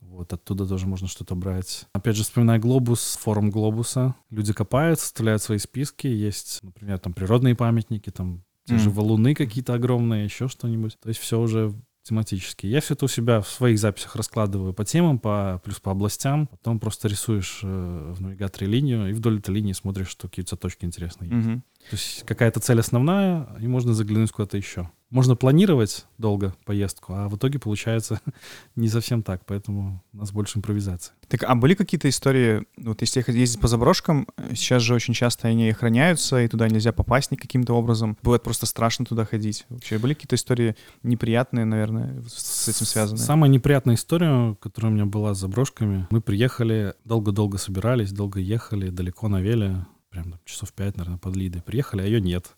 Вот 0.00 0.32
оттуда 0.32 0.66
тоже 0.66 0.86
можно 0.86 1.06
что-то 1.08 1.34
брать. 1.34 1.86
Опять 1.92 2.16
же, 2.16 2.22
вспоминая 2.24 2.58
Глобус, 2.58 3.16
форум 3.20 3.50
Глобуса. 3.50 4.14
Люди 4.30 4.52
копают, 4.52 4.98
составляют 5.00 5.42
свои 5.42 5.58
списки. 5.58 6.06
Есть, 6.06 6.60
например, 6.62 6.98
там 6.98 7.12
природные 7.12 7.54
памятники, 7.54 8.10
там 8.10 8.42
те 8.64 8.76
же 8.78 8.88
Мгм. 8.90 8.96
валуны 8.96 9.34
какие-то 9.34 9.74
огромные, 9.74 10.24
еще 10.24 10.48
что-нибудь. 10.48 10.98
То 11.00 11.08
есть 11.08 11.20
все 11.20 11.40
уже 11.40 11.72
тематически. 12.10 12.66
Я 12.66 12.80
все 12.80 12.94
это 12.94 13.04
у 13.04 13.08
себя 13.08 13.40
в 13.40 13.48
своих 13.48 13.78
записях 13.78 14.16
раскладываю 14.16 14.74
по 14.74 14.84
темам, 14.84 15.18
по, 15.18 15.60
плюс 15.64 15.80
по 15.80 15.92
областям. 15.92 16.48
Потом 16.48 16.80
просто 16.80 17.08
рисуешь 17.08 17.60
э, 17.62 18.12
в 18.16 18.20
навигаторе 18.20 18.66
линию 18.66 19.08
и 19.08 19.12
вдоль 19.12 19.38
этой 19.38 19.54
линии 19.54 19.72
смотришь, 19.72 20.08
что 20.08 20.28
какие 20.28 20.42
у 20.42 20.46
тебя 20.46 20.58
точки 20.58 20.84
интересные 20.84 21.30
есть. 21.30 21.46
Мгм. 21.46 21.60
То 21.90 21.96
есть 21.96 22.24
какая-то 22.26 22.60
цель 22.60 22.80
основная, 22.80 23.48
и 23.60 23.66
можно 23.68 23.94
заглянуть 23.94 24.32
куда-то 24.32 24.56
еще. 24.56 24.90
Можно 25.10 25.34
планировать 25.34 26.06
долго 26.18 26.54
поездку, 26.64 27.14
а 27.14 27.28
в 27.28 27.36
итоге 27.36 27.58
получается 27.58 28.20
не 28.76 28.88
совсем 28.88 29.22
так, 29.24 29.44
поэтому 29.44 30.04
у 30.12 30.16
нас 30.16 30.30
больше 30.30 30.58
импровизации. 30.58 31.12
Так, 31.28 31.42
а 31.42 31.54
были 31.56 31.74
какие-то 31.74 32.08
истории, 32.08 32.64
вот 32.76 33.00
если 33.00 33.24
ездить 33.32 33.60
по 33.60 33.66
заброшкам, 33.66 34.28
э, 34.36 34.54
сейчас 34.54 34.82
же 34.82 34.94
очень 34.94 35.12
часто 35.12 35.48
они 35.48 35.70
охраняются, 35.70 36.40
и 36.40 36.48
туда 36.48 36.68
нельзя 36.68 36.92
попасть 36.92 37.32
никаким-то 37.32 37.74
образом. 37.74 38.16
Бывает 38.22 38.42
просто 38.44 38.66
страшно 38.66 39.04
туда 39.04 39.24
ходить. 39.24 39.66
Вообще 39.68 39.98
были 39.98 40.14
какие-то 40.14 40.36
истории 40.36 40.76
неприятные, 41.02 41.64
наверное, 41.64 42.22
с 42.28 42.68
этим 42.68 42.86
связанные? 42.86 43.24
Самая 43.24 43.50
неприятная 43.50 43.96
история, 43.96 44.54
которая 44.60 44.92
у 44.92 44.94
меня 44.94 45.06
была 45.06 45.34
с 45.34 45.38
заброшками. 45.38 46.06
Мы 46.10 46.20
приехали, 46.20 46.94
долго-долго 47.04 47.58
собирались, 47.58 48.12
долго 48.12 48.38
ехали, 48.38 48.90
далеко 48.90 49.28
на 49.28 49.40
веле, 49.40 49.86
прям 50.10 50.34
часов 50.44 50.72
пять, 50.72 50.96
наверное, 50.96 51.18
под 51.18 51.36
Лидой. 51.36 51.62
Приехали, 51.62 52.02
а 52.02 52.04
ее 52.04 52.20
нет. 52.20 52.54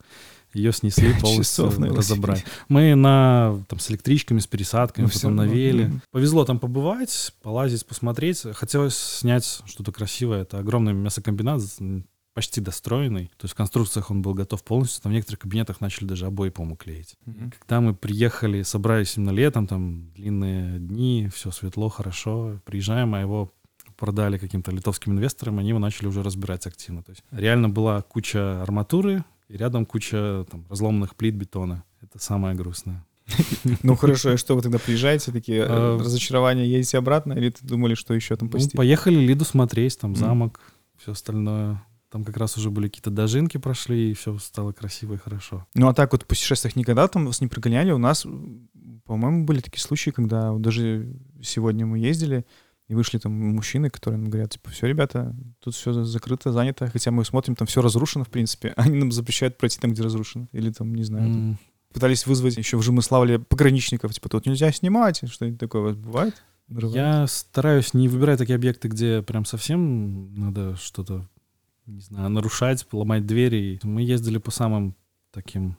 Ее 0.55 0.73
снесли 0.73 1.13
полностью, 1.21 1.45
часов 1.45 1.79
на 1.79 1.89
разобрали. 1.89 2.45
Мы 2.69 2.95
на, 2.95 3.59
там, 3.69 3.79
с 3.79 3.91
электричками, 3.91 4.39
с 4.39 4.47
пересадками, 4.47 5.07
Ну, 5.07 5.11
потом 5.13 5.37
на 5.37 5.43
равно. 5.45 5.57
веле. 5.59 5.87
Мгм. 5.89 6.03
Повезло 6.11 6.45
там 6.45 6.59
побывать, 6.59 7.33
полазить, 7.43 7.87
посмотреть. 7.87 8.45
Хотелось 8.55 8.97
снять 8.97 9.63
что-то 9.65 9.93
красивое. 9.93 10.43
Это 10.43 10.59
огромный 10.59 10.93
мясокомбинат, 10.93 11.63
почти 12.35 12.61
достроенный. 12.61 13.27
То 13.37 13.45
есть 13.45 13.55
в 13.55 13.57
конструкциях 13.57 14.11
он 14.11 14.23
был 14.23 14.35
готов 14.35 14.63
полностью. 14.65 15.03
Там 15.03 15.13
в 15.13 15.15
некоторых 15.15 15.41
кабинетах 15.41 15.81
начали 15.81 16.07
даже 16.07 16.27
обои, 16.27 16.49
по-моему, 16.49 16.77
клеить. 16.77 17.17
Мгм. 17.27 17.53
Когда 17.61 17.81
мы 17.81 17.95
приехали, 17.95 18.63
собрались 18.63 19.17
именно 19.17 19.31
летом, 19.31 19.67
там 19.67 20.11
длинные 20.15 20.79
дни, 20.79 21.29
все 21.35 21.51
светло, 21.51 21.89
хорошо. 21.89 22.59
Приезжаем, 22.65 23.15
а 23.15 23.21
его 23.21 23.53
продали 23.99 24.39
каким-то 24.39 24.71
литовским 24.73 25.13
инвесторам, 25.13 25.59
они 25.59 25.69
его 25.69 25.79
начали 25.79 26.07
уже 26.09 26.23
разбирать 26.23 26.67
активно. 26.67 27.03
То 27.03 27.11
есть 27.13 27.23
реально 27.31 27.69
была 27.69 28.03
куча 28.03 28.61
арматуры 28.63 29.25
и 29.53 29.57
рядом 29.59 29.85
куча 29.85 30.47
там, 30.51 30.65
разломанных 30.71 31.15
плит 31.15 31.35
бетона. 31.35 31.85
Это 32.01 32.19
самое 32.19 32.55
грустное. 32.57 33.05
Ну 33.83 33.95
хорошо, 33.97 34.33
и 34.33 34.37
что 34.37 34.57
вы 34.57 34.63
тогда 34.63 34.79
приезжаете, 34.79 35.31
такие 35.31 35.61
э, 35.61 35.67
А, 35.69 35.99
разочарования, 35.99 36.67
едете 36.67 36.99
обратно, 36.99 37.35
или 37.35 37.51
ты 37.51 37.65
думали, 37.67 37.95
что 37.95 38.15
еще 38.15 38.35
там 38.37 38.49
Ну, 38.49 38.53
посетить? 38.53 38.77
поехали 38.77 39.17
Лиду 39.17 39.45
смотреть, 39.45 39.99
там 39.99 40.17
замок, 40.17 40.61
все 40.97 41.13
остальное. 41.13 41.83
Там 42.11 42.25
как 42.25 42.37
раз 42.37 42.57
уже 42.59 42.71
были 42.71 42.89
какие-то 42.89 43.11
дожинки 43.11 43.59
прошли, 43.59 44.11
и 44.11 44.15
все 44.15 44.37
стало 44.39 44.73
красиво 44.73 45.15
и 45.15 45.19
хорошо. 45.19 45.67
Ну 45.75 45.89
а 45.89 45.95
так 45.95 46.13
вот 46.13 46.23
в 46.23 46.27
путешествиях 46.27 46.75
никогда 46.77 47.07
там 47.09 47.27
вас 47.27 47.41
не 47.41 47.47
прогоняли? 47.47 47.93
У 47.93 47.99
нас, 47.99 48.27
по-моему, 49.05 49.45
были 49.45 49.61
такие 49.61 49.81
случаи, 49.81 50.11
когда 50.11 50.53
даже 50.59 51.15
сегодня 51.43 51.87
мы 51.87 51.99
ездили, 51.99 52.45
и 52.93 52.95
вышли 52.95 53.17
там 53.17 53.33
мужчины, 53.33 53.89
которые 53.89 54.21
нам 54.21 54.29
говорят, 54.29 54.51
типа, 54.51 54.69
все, 54.69 54.87
ребята, 54.87 55.35
тут 55.61 55.75
все 55.75 56.05
закрыто, 56.05 56.53
занято, 56.53 56.89
хотя 56.89 57.11
мы 57.11 57.25
смотрим, 57.25 57.57
там 57.57 57.67
все 57.67 57.81
разрушено, 57.81 58.25
в 58.25 58.29
принципе, 58.29 58.75
они 58.77 58.99
нам 58.99 59.11
запрещают 59.11 59.57
пройти 59.57 59.81
там, 59.81 59.93
где 59.93 60.03
разрушено. 60.03 60.47
Или 60.53 60.71
там, 60.71 60.95
не 60.95 61.03
знаю, 61.03 61.27
М, 61.27 61.59
пытались 61.95 62.27
вызвать 62.27 62.59
еще 62.59 62.77
в 62.77 62.83
Жимыславле 62.83 63.39
пограничников, 63.39 64.13
типа, 64.13 64.29
тут 64.29 64.45
нельзя 64.45 64.71
снимать, 64.73 65.23
что-нибудь 65.27 65.59
такое 65.59 65.81
у 65.81 65.85
вас 65.87 65.97
бывает? 65.97 66.43
Нарывается? 66.69 66.99
Я 66.99 67.27
стараюсь 67.29 67.95
не 67.95 68.09
выбирать 68.09 68.39
такие 68.39 68.57
объекты, 68.57 68.89
где 68.89 69.23
прям 69.23 69.47
совсем 69.47 70.35
надо 70.35 70.77
что-то, 70.77 71.27
не 71.87 72.01
знаю, 72.03 72.29
нарушать, 72.29 72.87
ломать 72.93 73.25
двери. 73.25 73.81
Мы 73.85 74.03
ездили 74.03 74.37
по 74.37 74.51
самым 74.51 74.95
таким 75.31 75.79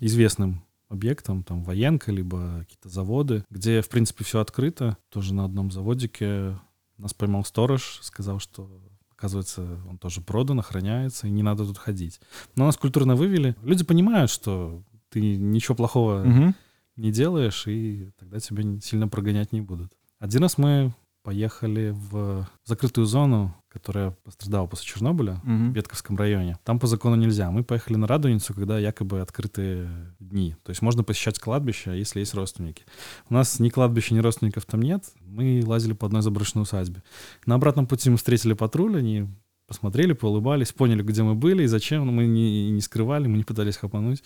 известным 0.00 0.64
объектам, 0.90 1.42
там 1.42 1.62
военка, 1.62 2.12
либо 2.12 2.58
какие-то 2.60 2.88
заводы, 2.90 3.44
где, 3.48 3.80
в 3.80 3.88
принципе, 3.88 4.24
все 4.24 4.40
открыто. 4.40 4.98
Тоже 5.08 5.32
на 5.32 5.44
одном 5.46 5.70
заводике 5.70 6.58
нас 6.98 7.14
поймал 7.14 7.44
сторож, 7.44 8.00
сказал, 8.02 8.38
что 8.40 8.68
оказывается, 9.10 9.78
он 9.88 9.98
тоже 9.98 10.20
продан, 10.20 10.58
охраняется, 10.60 11.26
и 11.26 11.30
не 11.30 11.42
надо 11.42 11.64
тут 11.64 11.78
ходить. 11.78 12.20
Но 12.56 12.64
нас 12.66 12.76
культурно 12.76 13.16
вывели. 13.16 13.54
Люди 13.62 13.84
понимают, 13.84 14.30
что 14.30 14.82
ты 15.10 15.36
ничего 15.36 15.74
плохого 15.74 16.24
Мгм. 16.24 16.54
не 16.96 17.12
делаешь, 17.12 17.66
и 17.66 18.10
тогда 18.18 18.38
тебя 18.40 18.62
сильно 18.80 19.08
прогонять 19.08 19.52
не 19.52 19.60
будут. 19.60 19.92
Один 20.18 20.42
раз 20.42 20.58
мы 20.58 20.94
поехали 21.30 21.94
в 22.10 22.44
закрытую 22.64 23.06
зону, 23.06 23.54
которая 23.68 24.10
пострадала 24.24 24.66
после 24.66 24.86
Чернобыля, 24.88 25.40
Мгм. 25.44 25.72
в 25.72 25.76
Ветковском 25.76 26.16
районе. 26.16 26.58
Там 26.64 26.80
по 26.80 26.88
закону 26.88 27.14
нельзя. 27.14 27.52
Мы 27.52 27.62
поехали 27.62 27.96
на 27.96 28.08
Радуницу, 28.08 28.52
когда 28.52 28.80
якобы 28.80 29.20
открытые 29.20 29.88
дни. 30.18 30.56
То 30.64 30.70
есть 30.70 30.82
можно 30.82 31.04
посещать 31.04 31.38
кладбище, 31.38 31.96
если 31.96 32.18
есть 32.18 32.34
родственники. 32.34 32.82
У 33.28 33.34
нас 33.34 33.60
ни 33.60 33.68
кладбища, 33.68 34.12
ни 34.12 34.18
родственников 34.18 34.66
там 34.66 34.82
нет. 34.82 35.04
Мы 35.24 35.62
лазили 35.64 35.92
по 35.92 36.06
одной 36.06 36.22
заброшенной 36.22 36.62
усадьбе. 36.64 37.00
На 37.46 37.54
обратном 37.54 37.86
пути 37.86 38.10
мы 38.10 38.16
встретили 38.16 38.54
патруль, 38.54 38.96
они 38.98 39.28
посмотрели, 39.68 40.14
поулыбались, 40.14 40.72
поняли, 40.72 41.04
где 41.04 41.22
мы 41.22 41.36
были 41.36 41.62
и 41.62 41.66
зачем. 41.68 42.06
Но 42.06 42.10
мы 42.10 42.26
не, 42.26 42.72
не 42.72 42.80
скрывали, 42.80 43.28
мы 43.28 43.36
не 43.36 43.44
пытались 43.44 43.76
хапануть 43.76 44.24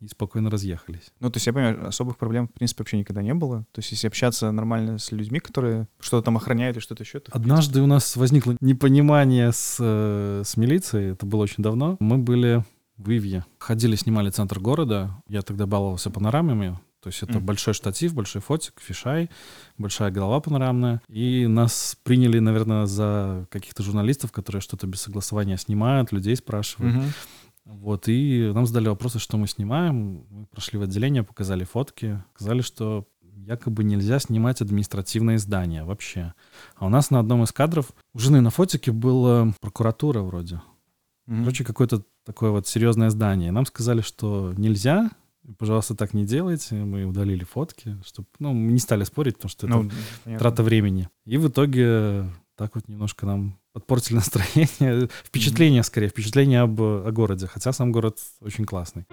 и 0.00 0.08
спокойно 0.08 0.50
разъехались. 0.50 1.12
Ну, 1.20 1.30
то 1.30 1.36
есть 1.36 1.46
я 1.46 1.52
понимаю, 1.52 1.86
особых 1.88 2.18
проблем, 2.18 2.48
в 2.48 2.52
принципе, 2.52 2.82
вообще 2.82 2.98
никогда 2.98 3.22
не 3.22 3.34
было. 3.34 3.64
То 3.72 3.78
есть 3.80 3.90
если 3.92 4.06
общаться 4.08 4.50
нормально 4.50 4.98
с 4.98 5.10
людьми, 5.12 5.40
которые 5.40 5.88
что-то 6.00 6.24
там 6.26 6.36
охраняют 6.36 6.76
или 6.76 6.82
что-то 6.82 7.02
еще, 7.02 7.20
то... 7.20 7.32
Однажды 7.32 7.80
у 7.80 7.86
нас 7.86 8.16
возникло 8.16 8.56
непонимание 8.60 9.52
с, 9.52 9.78
э, 9.80 10.42
с 10.44 10.56
милицией, 10.56 11.12
это 11.12 11.24
было 11.26 11.42
очень 11.42 11.62
давно. 11.62 11.96
Мы 12.00 12.18
были 12.18 12.64
в 12.98 13.10
Ивье, 13.10 13.44
ходили, 13.58 13.96
снимали 13.96 14.30
центр 14.30 14.60
города. 14.60 15.22
Я 15.28 15.42
тогда 15.42 15.66
баловался 15.66 16.10
панорамами, 16.10 16.78
то 17.02 17.08
есть 17.08 17.22
это 17.22 17.34
Мгм. 17.34 17.46
большой 17.46 17.72
штатив, 17.74 18.14
большой 18.14 18.42
фотик, 18.42 18.80
фишай, 18.80 19.30
большая 19.78 20.10
голова 20.10 20.40
панорамная. 20.40 21.00
И 21.08 21.46
нас 21.46 21.96
приняли, 22.02 22.38
наверное, 22.38 22.86
за 22.86 23.46
каких-то 23.50 23.82
журналистов, 23.82 24.32
которые 24.32 24.60
что-то 24.60 24.86
без 24.86 25.02
согласования 25.02 25.56
снимают, 25.56 26.10
людей 26.12 26.34
спрашивают. 26.36 26.94
Мгм. 26.96 27.04
Вот, 27.66 28.08
и 28.08 28.52
нам 28.54 28.64
задали 28.64 28.88
вопросы, 28.88 29.18
что 29.18 29.36
мы 29.36 29.46
снимаем. 29.48 30.24
Мы 30.30 30.46
прошли 30.46 30.78
в 30.78 30.82
отделение, 30.82 31.24
показали 31.24 31.64
фотки. 31.64 32.22
Сказали, 32.36 32.62
что 32.62 33.06
якобы 33.20 33.84
нельзя 33.84 34.18
снимать 34.18 34.60
административные 34.62 35.38
здания 35.38 35.84
вообще. 35.84 36.32
А 36.76 36.86
у 36.86 36.88
нас 36.88 37.10
на 37.10 37.18
одном 37.18 37.42
из 37.42 37.52
кадров 37.52 37.90
у 38.14 38.18
жены 38.18 38.40
на 38.40 38.50
фотике 38.50 38.92
была 38.92 39.52
прокуратура 39.60 40.20
вроде. 40.20 40.62
Мгм. 41.26 41.40
Короче, 41.40 41.64
какое-то 41.64 42.02
такое 42.24 42.50
вот 42.50 42.66
серьезное 42.68 43.10
здание. 43.10 43.50
Нам 43.50 43.66
сказали, 43.66 44.00
что 44.00 44.54
нельзя, 44.56 45.10
пожалуйста, 45.58 45.94
так 45.96 46.14
не 46.14 46.24
делайте. 46.24 46.76
Мы 46.76 47.04
удалили 47.04 47.44
фотки, 47.44 47.96
чтобы, 48.04 48.28
ну, 48.38 48.52
мы 48.52 48.72
не 48.72 48.78
стали 48.80 49.04
спорить, 49.04 49.34
потому 49.36 49.50
что 49.50 49.66
это 49.66 49.76
Ну, 49.76 49.90
понятно. 50.24 50.38
трата 50.38 50.62
времени. 50.62 51.08
И 51.24 51.36
в 51.36 51.48
итоге 51.48 52.26
так 52.56 52.74
вот 52.76 52.88
немножко 52.88 53.26
нам 53.26 53.58
подпортили 53.76 54.14
настроение. 54.14 55.10
Впечатление, 55.24 55.82
скорее, 55.82 56.08
впечатление 56.08 56.62
об, 56.62 56.80
о 56.80 57.10
городе. 57.12 57.46
Хотя 57.46 57.72
сам 57.72 57.92
город 57.92 58.16
очень 58.40 58.64
классный. 58.64 59.04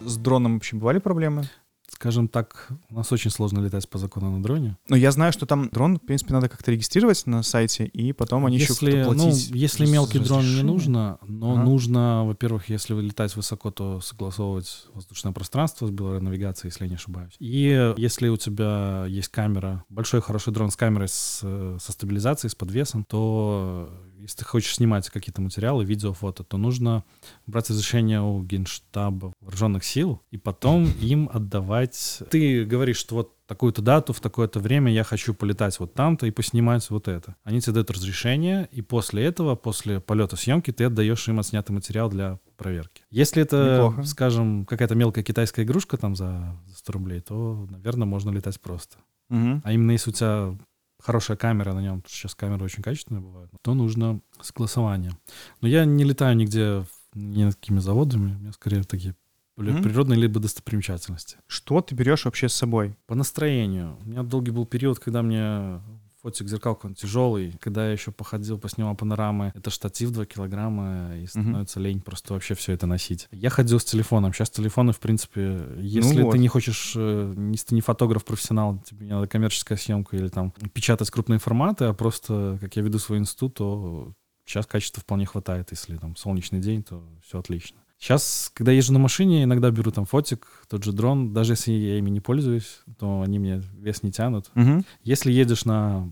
С 0.00 0.16
дроном 0.16 0.54
вообще 0.54 0.76
бывали 0.76 0.98
проблемы? 0.98 1.42
Скажем 1.90 2.28
так, 2.28 2.68
у 2.90 2.94
нас 2.94 3.10
очень 3.12 3.30
сложно 3.30 3.60
летать 3.60 3.88
по 3.88 3.98
закону 3.98 4.30
на 4.30 4.42
дроне. 4.42 4.76
Но 4.88 4.94
я 4.96 5.10
знаю, 5.10 5.32
что 5.32 5.46
там 5.46 5.68
дрон, 5.70 5.96
в 5.96 6.00
принципе, 6.06 6.32
надо 6.34 6.48
как-то 6.48 6.70
регистрировать 6.70 7.26
на 7.26 7.42
сайте, 7.42 7.86
и 7.86 8.12
потом 8.12 8.46
они 8.46 8.56
еще 8.56 8.66
если, 8.68 9.02
ну, 9.02 9.14
платить. 9.14 9.50
если 9.50 9.82
раз- 9.84 9.90
мелкий 9.92 10.18
дрон 10.18 10.44
не 10.44 10.62
нужно, 10.62 11.18
но 11.26 11.52
Ага. 11.54 11.62
нужно, 11.64 12.24
во-первых, 12.26 12.68
если 12.68 12.92
вы 12.92 13.02
летать 13.02 13.34
высоко, 13.36 13.70
то 13.70 14.00
согласовывать 14.00 14.86
воздушное 14.94 15.32
пространство 15.32 15.86
с 15.86 15.90
навигацией, 15.90 16.70
если 16.70 16.84
я 16.84 16.90
не 16.90 16.96
ошибаюсь. 16.96 17.34
И 17.40 17.94
если 17.96 18.28
у 18.28 18.36
тебя 18.36 19.06
есть 19.08 19.28
камера, 19.28 19.82
большой 19.88 20.20
хороший 20.20 20.52
дрон 20.52 20.70
с 20.70 20.76
камерой 20.76 21.08
с, 21.08 21.38
со 21.40 21.92
стабилизацией, 21.92 22.50
с 22.50 22.54
подвесом, 22.54 23.04
то 23.04 23.90
если 24.18 24.38
ты 24.38 24.44
хочешь 24.44 24.74
снимать 24.74 25.08
какие-то 25.10 25.40
материалы, 25.40 25.84
видео, 25.84 26.12
фото, 26.12 26.44
то 26.44 26.56
нужно 26.56 27.04
брать 27.46 27.70
разрешение 27.70 28.20
у 28.20 28.42
Генштаба 28.42 29.32
вооруженных 29.40 29.84
сил 29.84 30.20
и 30.30 30.36
потом 30.36 30.84
им 31.00 31.30
отдавать. 31.32 32.22
Ты 32.30 32.64
говоришь, 32.64 32.96
что 32.96 33.14
вот 33.14 33.34
такую-то 33.46 33.80
дату, 33.80 34.12
в 34.12 34.20
такое-то 34.20 34.60
время 34.60 34.92
я 34.92 35.04
хочу 35.04 35.32
полетать 35.34 35.78
вот 35.80 35.94
там-то 35.94 36.26
и 36.26 36.30
поснимать 36.30 36.88
вот 36.90 37.08
это. 37.08 37.34
Они 37.44 37.60
тебе 37.60 37.74
дают 37.74 37.90
разрешение, 37.90 38.68
и 38.72 38.82
после 38.82 39.24
этого, 39.24 39.54
после 39.56 40.00
полета 40.00 40.36
съемки, 40.36 40.70
ты 40.70 40.84
отдаешь 40.84 41.26
им 41.28 41.40
отснятый 41.40 41.74
материал 41.74 42.10
для 42.10 42.38
проверки. 42.56 43.02
Если 43.10 43.42
это, 43.42 43.76
Неплохо. 43.76 44.04
скажем, 44.04 44.66
какая-то 44.66 44.94
мелкая 44.94 45.24
китайская 45.24 45.62
игрушка 45.62 45.96
там 45.96 46.14
за 46.14 46.56
за 46.66 46.76
100 46.76 46.92
рублей, 46.92 47.20
то, 47.20 47.66
наверное, 47.70 48.06
можно 48.06 48.30
летать 48.30 48.60
просто. 48.60 48.98
Мгм. 49.28 49.62
А 49.64 49.72
именно 49.72 49.92
если 49.92 50.10
у 50.10 50.12
тебя 50.12 50.58
хорошая 51.00 51.36
камера 51.36 51.72
на 51.72 51.80
нем, 51.80 52.02
сейчас 52.06 52.34
камеры 52.34 52.64
очень 52.64 52.82
качественные 52.82 53.22
бывают, 53.22 53.50
то 53.62 53.74
нужно 53.74 54.20
согласование. 54.40 55.12
Но 55.60 55.68
я 55.68 55.84
не 55.84 56.04
летаю 56.04 56.36
нигде 56.36 56.84
ни 57.14 57.44
над 57.44 57.54
какими 57.56 57.78
заводами, 57.78 58.34
у 58.34 58.38
меня 58.38 58.52
скорее 58.52 58.82
такие 58.84 59.14
Мгм. 59.56 59.82
природные 59.82 60.18
либо 60.18 60.38
достопримечательности. 60.38 61.38
Что 61.48 61.80
ты 61.80 61.94
берешь 61.94 62.24
вообще 62.24 62.48
с 62.48 62.54
собой? 62.54 62.96
По 63.06 63.16
настроению. 63.16 63.96
У 64.04 64.08
меня 64.08 64.22
долгий 64.22 64.52
был 64.52 64.66
период, 64.66 65.00
когда 65.00 65.22
мне 65.22 65.80
фотик 66.28 66.48
зеркалка 66.48 66.86
он 66.86 66.94
тяжелый. 66.94 67.54
Когда 67.60 67.86
я 67.86 67.92
еще 67.92 68.10
походил, 68.10 68.58
поснимал 68.58 68.94
панорамы, 68.94 69.52
это 69.54 69.70
штатив 69.70 70.10
2 70.10 70.26
килограмма, 70.26 71.16
и 71.16 71.26
становится 71.26 71.80
лень 71.80 72.00
просто 72.00 72.34
вообще 72.34 72.54
все 72.54 72.72
это 72.72 72.86
носить. 72.86 73.28
Я 73.30 73.50
ходил 73.50 73.80
с 73.80 73.84
телефоном. 73.84 74.32
Сейчас 74.32 74.50
телефоны, 74.50 74.92
в 74.92 75.00
принципе, 75.00 75.60
если 75.78 76.22
вот. 76.22 76.32
ты 76.32 76.38
не 76.38 76.48
хочешь, 76.48 76.92
э, 76.96 77.34
если 77.50 77.68
ты 77.68 77.74
не 77.74 77.80
фотограф-профессионал, 77.80 78.78
тебе 78.84 79.06
не 79.06 79.12
надо 79.12 79.26
коммерческая 79.26 79.78
съемка 79.78 80.16
или 80.16 80.28
там 80.28 80.52
печатать 80.72 81.10
крупные 81.10 81.38
форматы, 81.38 81.86
а 81.86 81.94
просто, 81.94 82.58
как 82.60 82.76
я 82.76 82.82
веду 82.82 82.98
свой 82.98 83.18
институт, 83.18 83.54
то 83.54 84.12
сейчас 84.44 84.66
качества 84.66 85.02
вполне 85.02 85.24
хватает. 85.24 85.70
Если 85.70 85.96
там 85.96 86.14
солнечный 86.16 86.60
день, 86.60 86.82
то 86.82 87.02
все 87.22 87.38
отлично. 87.38 87.78
Сейчас, 87.98 88.52
когда 88.54 88.70
езжу 88.70 88.92
на 88.92 89.00
машине, 89.00 89.42
иногда 89.42 89.70
беру 89.70 89.90
там 89.90 90.04
фотик, 90.04 90.46
тот 90.68 90.84
же 90.84 90.92
дрон. 90.92 91.32
Даже 91.32 91.54
если 91.54 91.72
я 91.72 91.98
ими 91.98 92.10
не 92.10 92.20
пользуюсь, 92.20 92.80
то 92.96 93.22
они 93.22 93.40
мне 93.40 93.60
вес 93.74 94.04
не 94.04 94.12
тянут. 94.12 94.50
Мгм. 94.54 94.84
Если 95.02 95.32
едешь 95.32 95.64
на 95.64 96.08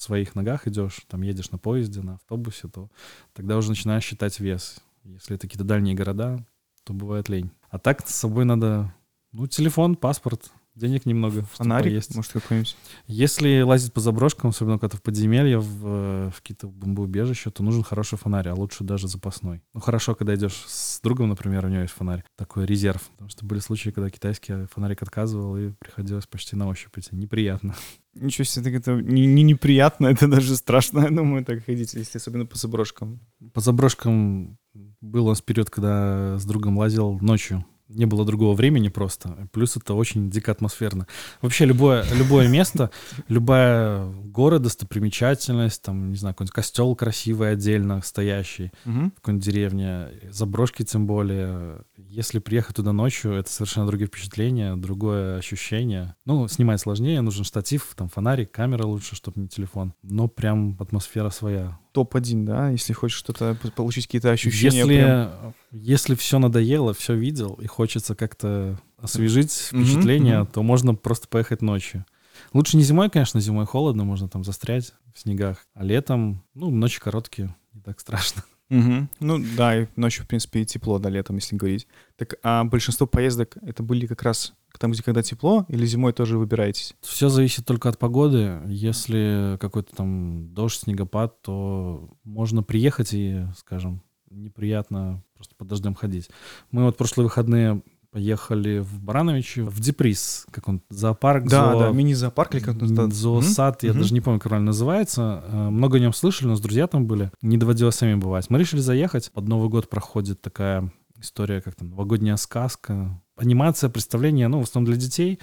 своих 0.00 0.34
ногах, 0.34 0.66
идешь, 0.66 1.00
там 1.08 1.22
едешь 1.22 1.50
на 1.50 1.58
поезде, 1.58 2.00
на 2.00 2.14
автобусе, 2.14 2.68
то 2.68 2.90
тогда 3.32 3.56
уже 3.56 3.70
начинаешь 3.70 4.04
считать 4.04 4.38
вес. 4.40 4.80
Если 5.04 5.36
это 5.36 5.46
какие-то 5.46 5.64
дальние 5.64 5.94
города, 5.94 6.46
то 6.84 6.92
бывает 6.92 7.28
лень. 7.28 7.50
А 7.70 7.78
так 7.78 8.06
с 8.06 8.14
собой 8.14 8.44
надо, 8.44 8.94
ну, 9.32 9.46
телефон, 9.46 9.96
паспорт, 9.96 10.50
денег 10.78 11.06
немного. 11.06 11.42
Фонарик, 11.54 11.92
поесть. 11.92 12.14
может, 12.14 12.32
какой-нибудь. 12.32 12.76
Если 13.06 13.60
лазить 13.60 13.92
по 13.92 14.00
заброшкам, 14.00 14.50
особенно 14.50 14.78
когда 14.78 14.96
в 14.96 15.02
подземелье, 15.02 15.58
в, 15.58 15.86
э, 15.86 16.30
в 16.30 16.40
какие-то 16.40 16.68
бомбоубежища, 16.68 17.50
то 17.50 17.62
нужен 17.62 17.82
хороший 17.82 18.16
фонарь, 18.18 18.48
а 18.48 18.54
лучше 18.54 18.84
даже 18.84 19.08
запасной. 19.08 19.60
Ну, 19.74 19.80
хорошо, 19.80 20.14
когда 20.14 20.34
идешь 20.34 20.64
с 20.66 21.00
другом, 21.00 21.28
например, 21.28 21.66
у 21.66 21.68
него 21.68 21.82
есть 21.82 21.94
фонарь, 21.94 22.24
такой 22.36 22.64
резерв. 22.66 23.02
Потому 23.12 23.30
что 23.30 23.44
были 23.44 23.58
случаи, 23.58 23.90
когда 23.90 24.10
китайский 24.10 24.66
фонарик 24.72 25.02
отказывал, 25.02 25.56
и 25.56 25.70
приходилось 25.72 26.26
почти 26.26 26.56
на 26.56 26.68
ощупь 26.68 26.96
идти. 26.96 27.14
Неприятно. 27.14 27.74
Ничего 28.14 28.44
себе, 28.44 28.64
так 28.64 28.74
это 28.74 28.94
не, 28.96 29.26
не 29.26 29.42
неприятно, 29.42 30.08
это 30.08 30.26
даже 30.26 30.56
страшно, 30.56 31.00
я 31.00 31.10
думаю, 31.10 31.44
так 31.44 31.64
ходить, 31.64 31.94
если 31.94 32.18
особенно 32.18 32.46
по 32.46 32.56
заброшкам. 32.56 33.20
По 33.52 33.60
заброшкам 33.60 34.58
был 35.00 35.26
у 35.26 35.28
нас 35.28 35.40
период, 35.40 35.70
когда 35.70 36.38
с 36.38 36.44
другом 36.44 36.78
лазил 36.78 37.18
ночью. 37.20 37.64
Не 37.88 38.04
было 38.04 38.24
другого 38.26 38.54
времени 38.54 38.88
просто. 38.88 39.48
Плюс 39.52 39.76
это 39.76 39.94
очень 39.94 40.28
дико 40.30 40.52
атмосферно. 40.52 41.06
Вообще 41.40 41.64
любое, 41.64 42.04
любое 42.14 42.46
место, 42.48 42.90
любая 43.28 44.04
город, 44.24 44.62
достопримечательность, 44.62 45.82
там, 45.82 46.10
не 46.10 46.16
знаю, 46.16 46.34
какой-нибудь 46.34 46.54
костел 46.54 46.94
красивый 46.94 47.52
отдельно 47.52 48.02
стоящий, 48.02 48.72
Мгм. 48.84 49.10
в 49.12 49.14
какой-нибудь 49.16 49.44
деревне, 49.44 50.08
заброшки 50.30 50.84
тем 50.84 51.06
более. 51.06 51.82
Если 51.96 52.38
приехать 52.40 52.76
туда 52.76 52.92
ночью, 52.92 53.32
это 53.32 53.50
совершенно 53.50 53.86
другие 53.86 54.06
впечатления, 54.08 54.76
другое 54.76 55.38
ощущение. 55.38 56.14
Ну, 56.26 56.46
снимать 56.48 56.80
сложнее, 56.80 57.20
нужен 57.22 57.44
штатив, 57.44 57.94
там 57.96 58.08
фонарик, 58.08 58.50
камера 58.50 58.84
лучше, 58.86 59.16
чтобы 59.16 59.40
не 59.40 59.48
телефон. 59.48 59.94
Но 60.02 60.28
прям 60.28 60.76
атмосфера 60.78 61.30
своя. 61.30 61.78
Топ-1, 61.98 62.44
да, 62.44 62.70
если 62.70 62.92
хочешь 62.92 63.18
что-то 63.18 63.56
получить 63.74 64.06
какие-то 64.06 64.30
ощущения. 64.30 64.78
Если, 64.78 64.94
прям. 64.94 65.54
если 65.72 66.14
все 66.14 66.38
надоело, 66.38 66.94
все 66.94 67.14
видел, 67.14 67.54
и 67.54 67.66
хочется 67.66 68.14
как-то 68.14 68.80
освежить 68.98 69.50
впечатление, 69.50 70.42
мгм. 70.42 70.46
то 70.46 70.62
можно 70.62 70.94
просто 70.94 71.26
поехать 71.26 71.60
ночью. 71.60 72.04
Лучше 72.52 72.76
не 72.76 72.84
зимой, 72.84 73.10
конечно, 73.10 73.40
зимой 73.40 73.66
холодно, 73.66 74.04
можно 74.04 74.28
там 74.28 74.44
застрять 74.44 74.92
в 75.12 75.18
снегах. 75.18 75.66
А 75.74 75.82
летом, 75.82 76.44
ну, 76.54 76.70
ночи 76.70 77.00
короткие, 77.00 77.56
не 77.72 77.80
так 77.80 77.98
страшно. 77.98 78.44
Мгм. 78.68 79.10
Ну 79.18 79.44
да, 79.56 79.76
и 79.76 79.86
ночью, 79.96 80.24
в 80.24 80.28
принципе, 80.28 80.60
и 80.60 80.66
тепло, 80.66 81.00
да, 81.00 81.08
летом, 81.08 81.34
если 81.34 81.56
говорить. 81.56 81.88
Так, 82.16 82.36
а 82.44 82.62
большинство 82.62 83.08
поездок 83.08 83.56
это 83.60 83.82
были 83.82 84.06
как 84.06 84.22
раз 84.22 84.52
там, 84.78 84.92
где 84.92 85.02
когда 85.02 85.22
тепло, 85.22 85.64
или 85.68 85.86
зимой 85.86 86.12
тоже 86.12 86.36
выбираетесь? 86.38 86.94
Все 87.00 87.28
зависит 87.28 87.64
только 87.64 87.88
от 87.88 87.98
погоды. 87.98 88.60
Если 88.66 89.56
какой-то 89.60 89.94
там 89.96 90.52
дождь, 90.52 90.80
снегопад, 90.80 91.40
то 91.42 92.10
можно 92.24 92.62
приехать 92.62 93.14
и, 93.14 93.46
скажем, 93.56 94.02
неприятно 94.30 95.22
просто 95.34 95.54
под 95.56 95.68
дождем 95.68 95.94
ходить. 95.94 96.28
Мы 96.70 96.84
вот 96.84 96.96
прошлые 96.96 97.24
выходные 97.24 97.82
поехали 98.10 98.78
в 98.78 99.00
Барановичи, 99.02 99.60
в 99.60 99.80
Деприс, 99.80 100.46
как 100.50 100.66
он, 100.68 100.82
зоопарк, 100.88 101.46
Да, 101.46 101.74
зоо- 101.74 101.78
да, 101.80 101.90
мини-зоопарк 101.92 102.54
или 102.54 102.62
как 102.62 102.76
он 102.80 103.12
Зоосад, 103.12 103.82
я 103.82 103.90
Мгм. 103.90 104.00
даже 104.00 104.14
не 104.14 104.20
помню, 104.22 104.40
как 104.40 104.48
правильно 104.48 104.68
называется. 104.68 105.44
Э, 105.46 105.68
Много 105.68 105.98
о 105.98 106.00
нем 106.00 106.14
слышали, 106.14 106.48
у 106.48 106.50
нас 106.52 106.60
друзья 106.60 106.86
там 106.86 107.06
были. 107.06 107.30
Не 107.42 107.58
доводилось 107.58 107.96
самим 107.96 108.18
бывать. 108.20 108.48
Мы 108.48 108.58
решили 108.58 108.80
заехать. 108.80 109.30
Под 109.32 109.46
Новый 109.46 109.68
год 109.68 109.90
проходит 109.90 110.40
такая 110.40 110.90
история, 111.20 111.60
как 111.60 111.74
там, 111.74 111.90
новогодняя 111.90 112.36
сказка. 112.36 113.20
Анимация, 113.38 113.88
представление, 113.88 114.48
ну, 114.48 114.60
в 114.60 114.64
основном 114.64 114.92
для 114.92 115.00
детей. 115.00 115.38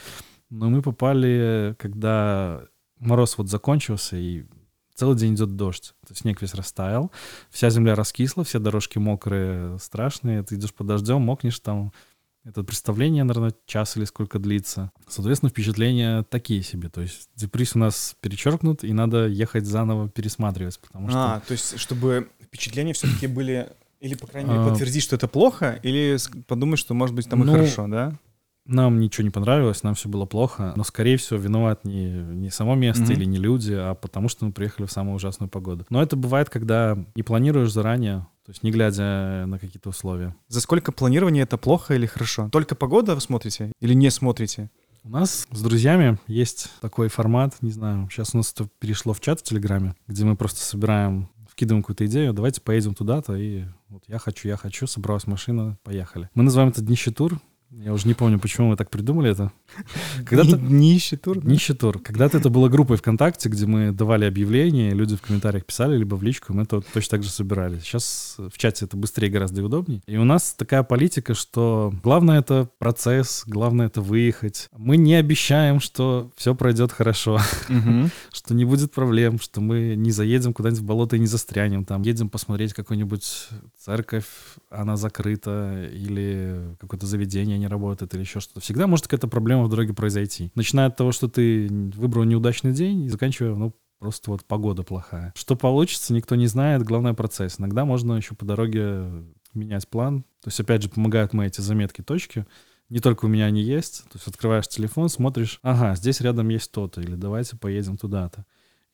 Но 0.50 0.70
мы 0.70 0.82
попали, 0.82 1.76
когда 1.80 2.62
мороз 3.00 3.38
вот 3.38 3.50
закончился, 3.50 4.18
и 4.18 4.46
целый 4.94 5.18
день 5.18 5.36
идет 5.36 5.56
дождь. 5.56 5.94
То 6.06 6.12
есть 6.12 6.22
снег 6.22 6.42
весь 6.42 6.54
растаял, 6.54 7.12
вся 7.50 7.70
земля 7.70 7.96
раскисла, 7.96 8.44
все 8.44 8.60
дорожки 8.60 8.98
мокрые, 8.98 9.78
страшные. 9.80 10.44
Ты 10.44 10.56
идешь 10.56 10.74
под 10.74 10.88
дождем, 10.88 11.22
мокнешь 11.22 11.60
там. 11.60 11.92
Это 12.44 12.64
представление, 12.64 13.24
наверное, 13.24 13.56
час 13.66 13.98
или 13.98 14.06
сколько 14.06 14.38
длится. 14.38 14.92
Соответственно, 15.08 15.50
впечатления 15.50 16.22
такие 16.24 16.62
себе. 16.62 16.90
То 16.90 17.02
есть 17.02 17.28
депресс 17.36 17.76
у 17.76 17.80
нас 17.80 18.16
перечеркнут, 18.22 18.84
и 18.84 18.94
надо 18.94 19.26
ехать 19.26 19.66
заново 19.66 20.10
пересматривать, 20.10 20.80
потому 20.80 21.10
что... 21.10 21.36
А, 21.36 21.40
то 21.40 21.54
есть, 21.54 21.80
чтобы 21.80 22.30
впечатления 22.44 22.94
все-таки 22.94 23.26
были, 23.26 23.72
или, 24.00 24.16
по 24.16 24.28
крайней 24.28 24.50
мере, 24.52 24.62
А. 24.62 24.70
подтвердить, 24.70 25.04
что 25.04 25.16
это 25.16 25.28
плохо, 25.28 25.80
или 25.84 26.18
подумать, 26.48 26.80
что, 26.80 26.94
может 26.94 27.16
быть, 27.16 27.30
там 27.30 27.44
и 27.44 27.46
Ну, 27.46 27.52
хорошо, 27.54 27.88
да? 27.88 28.14
Нам 28.68 29.00
ничего 29.00 29.24
не 29.24 29.30
понравилось, 29.30 29.84
нам 29.84 29.94
все 29.94 30.10
было 30.10 30.26
плохо, 30.26 30.74
но, 30.76 30.84
скорее 30.84 31.18
всего, 31.18 31.38
виноват 31.40 31.86
не, 31.86 32.08
не 32.10 32.50
само 32.50 32.74
место 32.74 33.04
Мгм. 33.04 33.12
или 33.14 33.26
не 33.26 33.38
люди, 33.38 33.74
а 33.74 33.94
потому 33.94 34.28
что 34.28 34.44
мы 34.46 34.52
приехали 34.54 34.88
в 34.88 34.92
самую 34.92 35.16
ужасную 35.18 35.50
погоду. 35.50 35.86
Но 35.92 36.02
это 36.02 36.16
бывает, 36.16 36.50
когда 36.50 36.98
не 37.16 37.22
планируешь 37.22 37.72
заранее, 37.72 38.26
то 38.44 38.50
есть 38.52 38.64
не 38.64 38.72
глядя 38.72 39.46
на 39.46 39.60
какие-то 39.60 39.90
условия. 39.90 40.36
За 40.48 40.62
сколько 40.62 40.92
планирования 40.92 41.44
это 41.44 41.58
плохо 41.58 41.94
или 41.94 42.08
хорошо? 42.08 42.50
Только 42.52 42.74
погода 42.74 43.14
вы 43.14 43.22
смотрите 43.22 43.72
или 43.82 43.94
не 43.94 44.10
смотрите? 44.10 44.72
У 45.04 45.10
нас 45.10 45.48
с 45.52 45.62
друзьями 45.62 46.18
есть 46.26 46.72
такой 46.82 47.10
формат, 47.10 47.54
не 47.62 47.70
знаю, 47.72 48.08
сейчас 48.12 48.34
у 48.34 48.38
нас 48.38 48.52
это 48.52 48.68
перешло 48.80 49.14
в 49.14 49.22
чат 49.22 49.40
в 49.42 49.44
Телеграме, 49.44 49.94
где 50.08 50.26
мы 50.26 50.36
просто 50.36 50.62
собираем, 50.62 51.30
вкидываем 51.56 51.84
какую-то 51.84 52.06
идею, 52.08 52.34
давайте 52.34 52.60
поедем 52.60 52.94
туда-то, 52.94 53.36
и 53.36 53.64
вот 53.88 54.04
я 54.08 54.20
хочу, 54.20 54.50
я 54.50 54.58
хочу, 54.58 54.88
собралась 54.88 55.26
машина, 55.26 55.78
поехали. 55.84 56.30
Мы 56.34 56.44
называем 56.44 56.70
это 56.70 56.82
днищетур, 56.82 57.40
я 57.84 57.94
уже 57.94 58.08
не 58.08 58.14
помню, 58.14 58.40
почему 58.40 58.70
мы 58.70 58.78
так 58.78 58.90
придумали 58.90 59.32
это. 59.32 59.52
Когда-то... 60.26 60.58
Нищий 60.58 61.18
тур, 61.18 61.40
да? 61.42 61.50
Нищетур. 61.50 62.00
Когда-то 62.00 62.38
это 62.38 62.50
было 62.50 62.70
группой 62.70 62.98
ВКонтакте, 62.98 63.50
где 63.50 63.66
мы 63.66 63.92
давали 63.92 64.26
объявления, 64.26 64.92
люди 64.92 65.16
в 65.16 65.22
комментариях 65.22 65.66
писали, 65.66 65.98
либо 65.98 66.16
в 66.16 66.24
личку, 66.24 66.54
мы 66.54 66.64
это 66.64 66.82
точно 66.82 67.18
так 67.18 67.24
же 67.24 67.30
собирали. 67.30 67.80
Сейчас 67.80 68.36
в 68.38 68.58
чате 68.58 68.86
это 68.86 68.96
быстрее 68.96 69.30
гораздо 69.30 69.62
и 69.62 69.64
удобнее. 69.64 70.02
И 70.08 70.18
у 70.18 70.24
нас 70.24 70.54
такая 70.54 70.84
политика, 70.84 71.34
что 71.34 71.94
главное 72.04 72.40
это 72.40 72.70
процесс, 72.78 73.44
главное 73.46 73.88
это 73.88 74.02
выехать. 74.02 74.70
Мы 74.78 74.96
не 74.98 75.16
обещаем, 75.16 75.80
что 75.80 76.32
все 76.38 76.56
пройдет 76.56 76.92
хорошо, 76.92 77.40
что 78.32 78.54
не 78.54 78.64
будет 78.64 78.94
проблем, 78.94 79.40
что 79.40 79.60
мы 79.60 79.96
не 79.96 80.12
заедем 80.12 80.54
куда-нибудь 80.54 80.82
в 80.82 80.86
болото 80.86 81.18
и 81.18 81.20
не 81.20 81.28
застрянем 81.28 81.84
там. 81.84 82.04
Едем 82.04 82.30
посмотреть 82.30 82.74
какую-нибудь 82.74 83.50
церковь, 83.78 84.26
она 84.70 84.96
закрыта, 84.96 85.90
или 85.92 86.76
какое-то 86.80 87.06
заведение 87.06 87.65
не 87.66 87.70
работает, 87.70 88.14
или 88.14 88.22
еще 88.22 88.40
что-то. 88.40 88.60
Всегда 88.60 88.88
может 88.88 89.08
какая-то 89.08 89.28
проблема 89.28 89.64
в 89.64 89.70
дороге 89.70 89.94
произойти. 89.94 90.52
Начиная 90.56 90.88
от 90.88 90.96
того, 90.96 91.12
что 91.12 91.28
ты 91.28 91.68
выбрал 91.96 92.24
неудачный 92.24 92.72
день, 92.72 93.04
и 93.04 93.10
заканчивая, 93.10 93.56
ну, 93.56 93.76
просто 94.00 94.32
вот 94.32 94.46
погода 94.46 94.84
плохая. 94.84 95.34
Что 95.36 95.56
получится, 95.56 96.14
никто 96.14 96.36
не 96.36 96.48
знает, 96.48 96.84
главное 96.84 97.14
процесс. 97.14 97.60
Иногда 97.60 97.86
можно 97.86 98.14
еще 98.14 98.36
по 98.36 98.46
дороге 98.46 99.26
менять 99.54 99.88
план. 99.88 100.24
То 100.42 100.50
есть, 100.50 100.60
опять 100.60 100.84
же, 100.84 100.90
помогают 100.90 101.34
мои 101.34 101.48
эти 101.48 101.62
заметки, 101.62 102.02
точки. 102.02 102.46
Не 102.90 103.00
только 103.00 103.26
у 103.26 103.28
меня 103.28 103.46
они 103.46 103.62
есть. 103.62 104.04
То 104.04 104.18
есть 104.18 104.28
открываешь 104.28 104.68
телефон, 104.68 105.10
смотришь, 105.10 105.60
ага, 105.64 105.96
здесь 105.96 106.22
рядом 106.22 106.50
есть 106.50 106.72
то-то, 106.72 107.02
или 107.02 107.16
давайте 107.16 107.58
поедем 107.58 107.98
туда-то. 107.98 108.46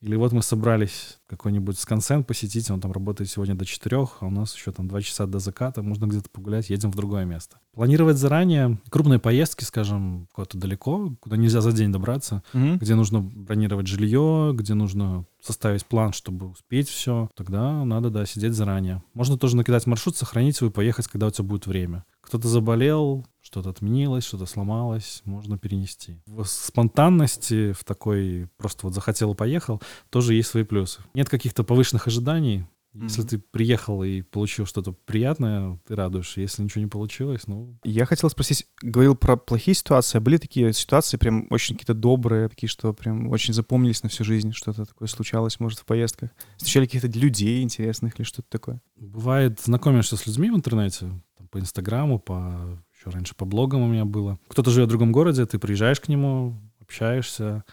Или 0.02 0.16
вот 0.16 0.32
мы 0.32 0.42
собрались 0.42 1.18
какой-нибудь 1.28 1.78
скансен 1.78 2.24
посетить, 2.24 2.68
он 2.70 2.80
там 2.80 2.90
работает 2.90 3.30
сегодня 3.30 3.54
до 3.54 3.64
4, 3.64 3.96
а 4.20 4.26
у 4.26 4.30
нас 4.30 4.54
еще 4.54 4.72
там 4.72 4.88
2 4.88 5.00
часа 5.00 5.26
до 5.26 5.38
заката, 5.38 5.80
можно 5.82 6.06
где-то 6.06 6.28
погулять, 6.28 6.70
едем 6.70 6.90
в 6.90 6.96
другое 6.96 7.24
место. 7.24 7.58
Планировать 7.72 8.16
заранее 8.16 8.78
крупные 8.90 9.20
поездки, 9.20 9.62
скажем, 9.62 10.26
куда-то 10.32 10.58
далеко, 10.58 11.14
куда 11.20 11.36
нельзя 11.36 11.60
за 11.60 11.72
день 11.72 11.92
добраться, 11.92 12.42
Мгм. 12.52 12.78
где 12.78 12.96
нужно 12.96 13.20
бронировать 13.20 13.86
жилье, 13.86 14.50
где 14.54 14.74
нужно 14.74 15.24
составить 15.40 15.86
план, 15.86 16.12
чтобы 16.12 16.48
успеть 16.50 16.88
все, 16.88 17.30
тогда 17.36 17.84
надо, 17.84 18.10
да, 18.10 18.26
сидеть 18.26 18.54
заранее. 18.54 19.02
Можно 19.14 19.38
тоже 19.38 19.56
накидать 19.56 19.86
маршрут, 19.86 20.16
сохранить 20.16 20.60
его 20.60 20.70
и 20.70 20.72
поехать, 20.72 21.06
когда 21.06 21.28
у 21.28 21.30
тебя 21.30 21.44
будет 21.48 21.66
время. 21.66 22.04
Кто-то 22.20 22.48
заболел, 22.48 23.26
что-то 23.52 23.68
отменилось, 23.68 24.24
что-то 24.24 24.46
сломалось, 24.46 25.20
можно 25.26 25.58
перенести. 25.58 26.22
В 26.24 26.44
спонтанности, 26.46 27.72
в 27.72 27.84
такой 27.84 28.48
просто 28.56 28.86
вот 28.86 28.94
захотел 28.94 29.32
и 29.32 29.36
поехал, 29.36 29.82
тоже 30.08 30.32
есть 30.34 30.48
свои 30.48 30.64
плюсы. 30.64 31.00
Нет 31.12 31.28
каких-то 31.28 31.62
повышенных 31.62 32.06
ожиданий. 32.06 32.64
Если 32.94 33.20
Мгм. 33.22 33.28
ты 33.28 33.38
приехал 33.38 34.02
и 34.02 34.20
получил 34.20 34.66
что-то 34.66 34.92
приятное, 34.92 35.78
ты 35.86 35.94
радуешься. 35.96 36.42
Если 36.42 36.62
ничего 36.62 36.82
не 36.84 36.90
получилось, 36.90 37.46
ну, 37.46 37.78
Я 37.84 38.04
хотел 38.04 38.28
спросить, 38.28 38.66
говорил 38.82 39.14
про 39.16 39.36
плохие 39.36 39.74
ситуации, 39.74 40.18
а 40.18 40.20
были 40.20 40.36
такие 40.36 40.72
ситуации 40.74 41.16
прям 41.16 41.46
очень 41.50 41.74
какие-то 41.74 41.94
добрые, 41.94 42.48
такие, 42.50 42.68
что 42.68 42.92
прям 42.92 43.28
очень 43.30 43.54
запомнились 43.54 44.02
на 44.02 44.10
всю 44.10 44.24
жизнь, 44.24 44.52
что-то 44.52 44.84
такое 44.84 45.08
случалось, 45.08 45.58
может, 45.60 45.78
в 45.78 45.84
поездках? 45.86 46.30
Встречали 46.58 46.84
каких-то 46.86 47.08
людей 47.18 47.62
интересных 47.62 48.18
или 48.18 48.24
что-то 48.26 48.48
такое? 48.50 48.80
Бывает, 48.96 49.58
знакомишься 49.60 50.16
с 50.18 50.26
людьми 50.26 50.50
в 50.50 50.54
интернете, 50.54 51.12
там, 51.38 51.48
по 51.48 51.58
Инстаграму, 51.58 52.18
по 52.18 52.78
еще 53.02 53.10
раньше 53.14 53.34
по 53.34 53.44
блогам 53.44 53.82
у 53.82 53.88
меня 53.88 54.04
было. 54.04 54.38
Кто-то 54.48 54.70
живет 54.70 54.86
в 54.88 54.90
другом 54.90 55.12
городе, 55.12 55.44
ты 55.46 55.58
приезжаешь 55.58 56.00
к 56.00 56.08
нему, 56.08 56.56
общаешься, 56.80 57.64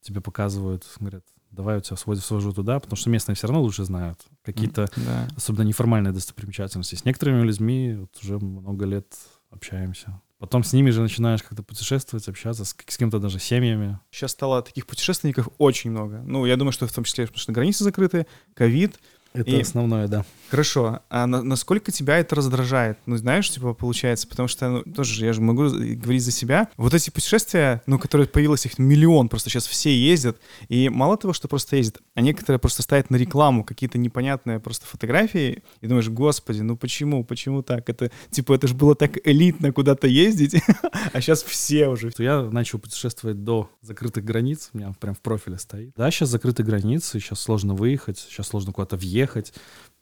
тебе 0.00 0.20
показывают, 0.20 0.84
говорят, 1.00 1.24
давай 1.50 1.76
я 1.76 1.80
тебя 1.80 1.96
сводю, 1.96 2.20
свожу 2.20 2.52
туда, 2.52 2.80
потому 2.80 2.96
что 2.96 3.10
местные 3.10 3.34
все 3.36 3.46
равно 3.46 3.62
лучше 3.62 3.84
знают. 3.84 4.20
Какие-то, 4.42 4.88
Да. 4.96 5.28
особенно 5.36 5.62
неформальные 5.62 6.12
достопримечательности. 6.12 6.94
С 6.96 7.04
некоторыми 7.04 7.42
людьми 7.46 7.94
вот 7.98 8.10
уже 8.22 8.38
много 8.38 8.84
лет 8.84 9.06
общаемся. 9.50 10.20
Потом 10.38 10.62
с 10.64 10.72
ними 10.74 10.90
же 10.90 11.00
начинаешь 11.00 11.42
как-то 11.42 11.62
путешествовать, 11.62 12.28
общаться, 12.28 12.64
с, 12.66 12.76
с 12.86 12.96
кем-то 12.98 13.18
даже 13.18 13.38
семьями. 13.38 13.98
Сейчас 14.10 14.32
стало 14.32 14.60
таких 14.62 14.86
путешественников 14.86 15.48
очень 15.58 15.90
много. 15.92 16.22
Ну, 16.26 16.44
я 16.44 16.56
думаю, 16.56 16.72
что 16.72 16.86
в 16.86 16.92
том 16.92 17.04
числе, 17.04 17.26
потому 17.26 17.38
что 17.40 17.52
границы 17.52 17.84
закрыты, 17.84 18.26
ковид, 18.54 18.98
Это 19.32 19.50
И- 19.50 19.60
основное, 19.60 20.06
да. 20.06 20.24
Хорошо, 20.54 21.00
а 21.10 21.26
на- 21.26 21.42
насколько 21.42 21.90
тебя 21.90 22.16
это 22.18 22.36
раздражает? 22.36 22.96
Ну, 23.06 23.16
знаешь, 23.16 23.50
типа, 23.50 23.74
получается, 23.74 24.28
потому 24.28 24.46
что, 24.46 24.68
ну, 24.68 24.82
тоже, 24.84 25.26
я 25.26 25.32
же 25.32 25.40
могу 25.40 25.64
говорить 25.64 26.22
за 26.22 26.30
себя. 26.30 26.68
Вот 26.76 26.94
эти 26.94 27.10
путешествия, 27.10 27.82
ну, 27.86 27.98
которые 27.98 28.28
появилось 28.28 28.64
их 28.64 28.78
миллион, 28.78 29.28
просто 29.28 29.50
сейчас 29.50 29.66
все 29.66 29.92
ездят, 29.92 30.38
и 30.68 30.88
мало 30.90 31.16
того, 31.16 31.32
что 31.32 31.48
просто 31.48 31.74
ездят, 31.74 32.02
а 32.14 32.20
некоторые 32.20 32.60
просто 32.60 32.82
ставят 32.82 33.10
на 33.10 33.16
рекламу 33.16 33.64
какие-то 33.64 33.98
непонятные 33.98 34.60
просто 34.60 34.86
фотографии, 34.86 35.64
и 35.80 35.88
думаешь, 35.88 36.08
господи, 36.08 36.60
ну 36.60 36.76
почему, 36.76 37.24
почему 37.24 37.64
так? 37.64 37.88
Это, 37.88 38.12
типа, 38.30 38.52
это 38.52 38.68
же 38.68 38.74
было 38.74 38.94
так 38.94 39.18
элитно 39.26 39.72
куда-то 39.72 40.06
ездить, 40.06 40.54
а 41.12 41.20
сейчас 41.20 41.42
все 41.42 41.88
уже. 41.88 42.12
я 42.18 42.42
начал 42.42 42.78
путешествовать 42.78 43.42
до 43.42 43.72
закрытых 43.82 44.24
границ, 44.24 44.70
у 44.72 44.78
меня 44.78 44.94
прям 45.00 45.16
в 45.16 45.20
профиле 45.20 45.58
стоит. 45.58 45.94
Да, 45.96 46.08
сейчас 46.12 46.28
закрыты 46.28 46.62
границы, 46.62 47.18
сейчас 47.18 47.40
сложно 47.40 47.74
выехать, 47.74 48.20
сейчас 48.20 48.46
сложно 48.46 48.72
куда-то 48.72 48.96
въехать, 48.96 49.52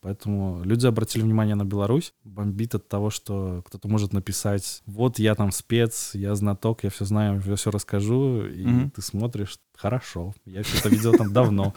поэтому 0.03 0.62
люди 0.65 0.87
обратили 0.87 1.23
внимание 1.23 1.55
на 1.55 1.65
Беларусь, 1.65 2.12
бомбит 2.25 2.75
от 2.75 2.88
того, 2.88 3.09
что 3.09 3.62
кто-то 3.67 3.88
может 3.88 4.12
написать, 4.12 4.83
вот 4.85 5.19
я 5.19 5.35
там 5.35 5.53
спец, 5.53 6.11
я 6.15 6.35
знаток, 6.35 6.85
я 6.85 6.91
все 6.91 7.05
знаю, 7.07 7.41
я 7.47 7.57
все 7.57 7.71
расскажу, 7.71 8.45
и 8.47 8.67
Мгм. 8.67 8.91
ты 8.91 9.01
смотришь, 9.01 9.59
хорошо, 9.77 10.35
я 10.45 10.62
все 10.62 10.77
это 10.77 10.88
видел 10.91 11.15
там 11.15 11.33
давно. 11.33 11.73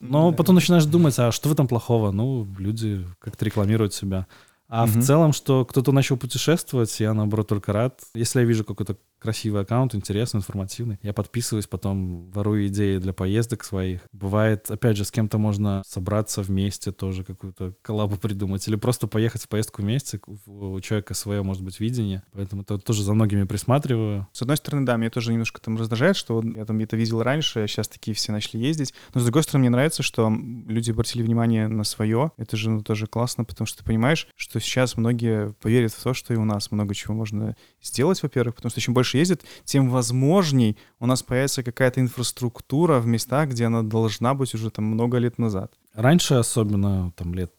Но 0.00 0.32
потом 0.32 0.56
начинаешь 0.56 0.84
думать, 0.84 1.18
а 1.18 1.32
что 1.32 1.48
в 1.48 1.52
этом 1.52 1.68
плохого? 1.68 2.10
Ну, 2.10 2.46
люди 2.58 3.06
как-то 3.20 3.44
рекламируют 3.44 3.94
себя. 3.94 4.26
А 4.68 4.84
Мгм. 4.84 5.00
в 5.00 5.04
целом, 5.04 5.32
что 5.32 5.64
кто-то 5.64 5.92
начал 5.92 6.18
путешествовать, 6.18 7.00
я, 7.00 7.14
наоборот, 7.14 7.48
только 7.48 7.72
рад. 7.72 8.00
Если 8.14 8.40
я 8.40 8.44
вижу 8.44 8.64
какой-то 8.64 8.98
красивый 9.18 9.62
аккаунт, 9.62 9.94
интересный, 9.94 10.38
информативный, 10.38 10.98
я 11.02 11.12
подписываюсь, 11.12 11.66
потом 11.66 12.30
ворую 12.30 12.68
идеи 12.68 12.98
для 12.98 13.12
поездок 13.12 13.64
своих. 13.64 14.00
Бывает, 14.12 14.70
опять 14.70 14.96
же, 14.96 15.04
с 15.04 15.10
кем-то 15.10 15.38
можно 15.38 15.82
собраться 15.86 16.42
вместе 16.42 16.92
тоже, 16.92 17.24
какую-то 17.24 17.74
коллабу 17.82 18.16
придумать, 18.16 18.66
или 18.68 18.76
просто 18.76 19.06
поехать 19.06 19.42
в 19.42 19.48
поездку 19.48 19.82
вместе. 19.82 20.20
У 20.46 20.80
человека 20.80 21.14
свое, 21.14 21.42
может 21.42 21.62
быть, 21.62 21.80
видение. 21.80 22.22
Поэтому 22.32 22.62
это 22.62 22.78
тоже 22.78 23.02
за 23.02 23.14
многими 23.14 23.44
присматриваю. 23.44 24.28
С 24.32 24.42
одной 24.42 24.56
стороны, 24.56 24.86
да, 24.86 24.96
меня 24.96 25.10
тоже 25.10 25.32
немножко 25.32 25.60
там 25.60 25.76
раздражает, 25.76 26.16
что 26.16 26.42
я 26.56 26.64
там 26.64 26.78
это 26.78 26.96
видел 26.96 27.22
раньше, 27.22 27.60
а 27.60 27.68
сейчас 27.68 27.88
такие 27.88 28.14
все 28.14 28.32
начали 28.32 28.60
ездить. 28.60 28.94
Но 29.14 29.20
с 29.20 29.24
другой 29.24 29.42
стороны, 29.42 29.62
мне 29.62 29.70
нравится, 29.70 30.02
что 30.02 30.30
люди 30.30 30.90
обратили 30.90 31.22
внимание 31.22 31.68
на 31.68 31.84
свое. 31.84 32.32
Это 32.36 32.56
же 32.56 32.70
ну, 32.70 32.82
тоже 32.82 33.06
классно, 33.06 33.44
потому 33.44 33.66
что 33.66 33.78
ты 33.78 33.84
понимаешь, 33.84 34.28
что 34.36 34.60
сейчас 34.60 34.96
многие 34.96 35.52
поверят 35.54 35.92
в 35.92 36.02
то, 36.02 36.14
что 36.14 36.34
и 36.34 36.36
у 36.36 36.44
нас 36.44 36.70
много 36.70 36.94
чего 36.94 37.14
можно 37.14 37.56
сделать, 37.82 38.22
во-первых, 38.22 38.56
потому 38.56 38.70
что 38.70 38.80
чем 38.80 38.94
больше 38.94 39.07
ездят, 39.14 39.42
тем 39.64 39.90
возможней 39.90 40.76
у 40.98 41.06
нас 41.06 41.22
появится 41.22 41.62
какая-то 41.62 42.00
инфраструктура 42.00 43.00
в 43.00 43.06
местах, 43.06 43.50
где 43.50 43.66
она 43.66 43.82
должна 43.82 44.34
быть 44.34 44.54
уже 44.54 44.70
там 44.70 44.84
много 44.84 45.18
лет 45.18 45.38
назад. 45.38 45.72
Раньше, 45.94 46.34
особенно 46.34 47.12
там 47.16 47.34
лет 47.34 47.52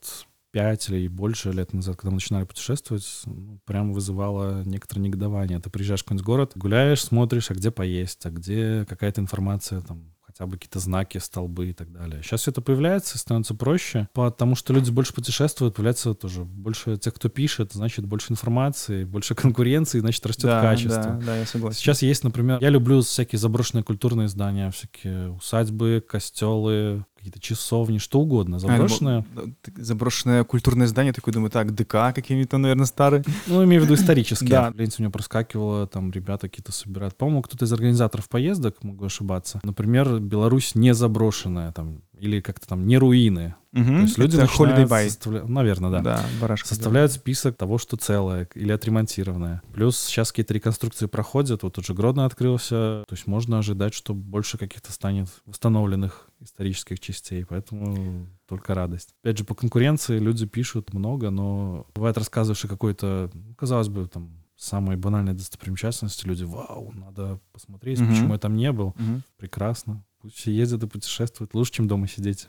пять 0.52 0.90
или 0.90 1.08
больше 1.08 1.52
лет 1.52 1.74
назад, 1.74 1.98
когда 1.98 2.10
мы 2.10 2.16
начинали 2.16 2.46
путешествовать, 2.46 3.06
ну, 3.26 3.60
прям 3.66 3.94
вызывало 3.94 4.64
некоторое 4.64 5.02
негодование. 5.02 5.60
Ты 5.60 5.70
приезжаешь 5.70 6.02
в 6.02 6.04
какой-нибудь 6.04 6.26
город, 6.26 6.52
гуляешь, 6.56 7.04
смотришь, 7.04 7.52
а 7.52 7.54
где 7.54 7.72
поесть, 7.72 8.26
а 8.26 8.30
где 8.30 8.86
какая-то 8.88 9.22
информация, 9.22 9.82
там, 9.82 10.14
хотя 10.40 10.48
бы 10.48 10.58
какие-то 10.58 10.80
знаки, 10.80 11.18
столбы 11.18 11.70
и 11.70 11.74
так 11.74 11.92
далее. 11.92 12.22
Сейчас 12.24 12.42
все 12.42 12.52
это 12.52 12.62
появляется, 12.62 13.18
становится 13.18 13.56
проще, 13.56 14.08
потому 14.14 14.56
что 14.56 14.74
люди 14.74 14.90
больше 14.90 15.14
путешествуют, 15.14 15.76
появляется 15.76 16.14
тоже 16.14 16.46
больше 16.46 16.98
тех, 16.98 17.14
кто 17.14 17.28
пишет, 17.28 17.74
значит, 17.74 18.06
больше 18.06 18.32
информации, 18.32 19.04
больше 19.04 19.36
конкуренции, 19.36 20.00
значит, 20.00 20.26
растет 20.26 20.46
да, 20.46 20.62
качество. 20.62 21.04
да, 21.04 21.20
да, 21.26 21.38
я 21.38 21.46
согласен. 21.46 21.78
Сейчас 21.78 22.02
есть, 22.02 22.24
например, 22.24 22.60
я 22.62 22.70
люблю 22.70 23.02
всякие 23.02 23.38
заброшенные 23.38 23.84
культурные 23.84 24.30
здания, 24.30 24.72
всякие 24.72 25.32
усадьбы, 25.32 26.04
костелы, 26.08 27.06
какие-то 27.20 27.40
часовни, 27.40 27.98
что 27.98 28.22
угодно, 28.22 28.60
заброшенные. 28.60 29.20
А, 29.20 29.26
ну, 29.36 29.54
заброшенное 29.78 30.44
культурное 30.46 30.88
здание, 30.88 31.14
такой 31.14 31.34
думаю, 31.34 31.52
так, 31.52 31.76
ДК 31.76 32.16
какие-нибудь 32.16 32.50
там, 32.50 32.62
наверное, 32.62 32.86
старые. 32.86 33.24
Ну, 33.48 33.64
имею 33.66 33.82
в 33.82 33.86
виду 33.86 33.96
исторические. 33.96 34.50
Да. 34.50 34.74
Ленте 34.76 34.96
у 35.00 35.02
меня 35.02 35.12
проскакивало, 35.12 35.86
там 35.86 36.12
ребята 36.12 36.48
какие-то 36.48 36.72
собирают. 36.72 37.16
По-моему, 37.16 37.42
кто-то 37.42 37.66
из 37.66 37.74
организаторов 37.74 38.30
поездок, 38.30 38.82
могу 38.84 39.06
ошибаться. 39.06 39.60
Например, 39.64 40.20
Беларусь 40.20 40.76
не 40.76 40.94
заброшенная, 40.94 41.72
там, 41.74 42.02
или 42.20 42.42
как-то 42.42 42.68
там 42.68 42.86
не 42.88 42.98
руины. 42.98 43.56
То 43.72 43.80
есть 43.82 44.18
люди 44.18 44.36
начинают 44.36 44.90
Bay. 44.90 45.08
составля- 45.10 45.44
Наверное, 45.46 45.92
да. 45.92 46.02
Да, 46.02 46.26
барашка. 46.42 46.68
Составляют 46.68 47.12
список 47.12 47.56
того, 47.56 47.78
что 47.78 47.98
целое 47.98 48.48
или 48.56 48.72
отремонтированное. 48.72 49.62
Плюс 49.74 49.98
сейчас 50.00 50.32
какие-то 50.32 50.54
реконструкции 50.56 51.06
проходят. 51.06 51.62
Вот 51.64 51.74
тут 51.76 51.86
же 51.86 51.94
Гродно 51.94 52.26
открылся. 52.26 53.04
То 53.08 53.12
есть 53.16 53.28
можно 53.28 53.60
ожидать, 53.60 53.94
что 53.94 54.14
больше 54.16 54.58
каких-то 54.58 54.92
станет 54.92 55.30
восстановленных 55.46 56.30
исторических 56.40 57.00
частей. 57.00 57.46
Поэтому 57.46 58.28
только 58.48 58.74
радость. 58.74 59.10
Опять 59.24 59.38
же, 59.38 59.44
по 59.44 59.54
конкуренции 59.54 60.18
люди 60.18 60.48
пишут 60.48 60.94
много, 60.94 61.30
но 61.30 61.86
бывает 61.94 62.18
рассказываешь 62.18 62.66
о 62.66 62.68
какой-то, 62.68 63.30
ну, 63.34 63.54
казалось 63.56 63.90
бы, 63.90 64.08
там, 64.08 64.32
самой 64.58 64.98
банальной 64.98 65.34
достопримечательности. 65.34 66.26
Люди, 66.26 66.44
вау, 66.44 66.92
надо 66.94 67.40
посмотреть, 67.54 68.00
Мгм. 68.02 68.10
почему 68.10 68.34
я 68.34 68.40
там 68.40 68.56
не 68.58 68.72
был. 68.74 68.94
Мгм. 68.98 69.24
Прекрасно. 69.38 70.04
Все 70.34 70.52
ездят 70.52 70.84
и 70.84 70.88
путешествуют. 70.88 71.54
Лучше, 71.54 71.74
чем 71.74 71.88
дома 71.88 72.08
сидеть. 72.08 72.48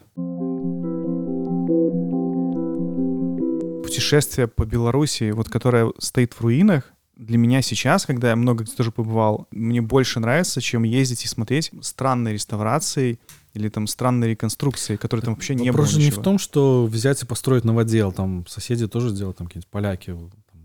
Путешествие 3.83 4.47
по 4.47 4.65
Беларуси, 4.65 5.31
вот 5.31 5.49
которое 5.49 5.91
стоит 5.97 6.33
в 6.33 6.41
руинах, 6.41 6.93
для 7.17 7.37
меня 7.37 7.61
сейчас, 7.61 8.05
когда 8.05 8.29
я 8.29 8.35
много 8.35 8.63
где 8.63 8.73
тоже 8.73 8.91
побывал, 8.91 9.47
мне 9.51 9.81
больше 9.81 10.19
нравится, 10.19 10.59
чем 10.59 10.83
ездить 10.83 11.23
и 11.23 11.27
смотреть 11.27 11.71
странные 11.81 12.33
реставрации 12.33 13.19
или 13.53 13.69
там 13.69 13.85
странные 13.85 14.31
реконструкции, 14.31 14.95
которые 14.95 15.25
там 15.25 15.35
вообще 15.35 15.53
не 15.53 15.69
было 15.71 15.81
Вопрос 15.81 15.89
же 15.91 15.99
не 15.99 16.09
в 16.09 16.19
том, 16.19 16.39
что 16.39 16.85
взять 16.87 17.21
и 17.21 17.25
построить 17.25 17.63
новодел. 17.63 18.11
Там 18.11 18.47
соседи 18.47 18.87
тоже 18.87 19.11
делают, 19.11 19.37
там 19.37 19.47
какие-нибудь 19.47 19.69
поляки. 19.69 20.15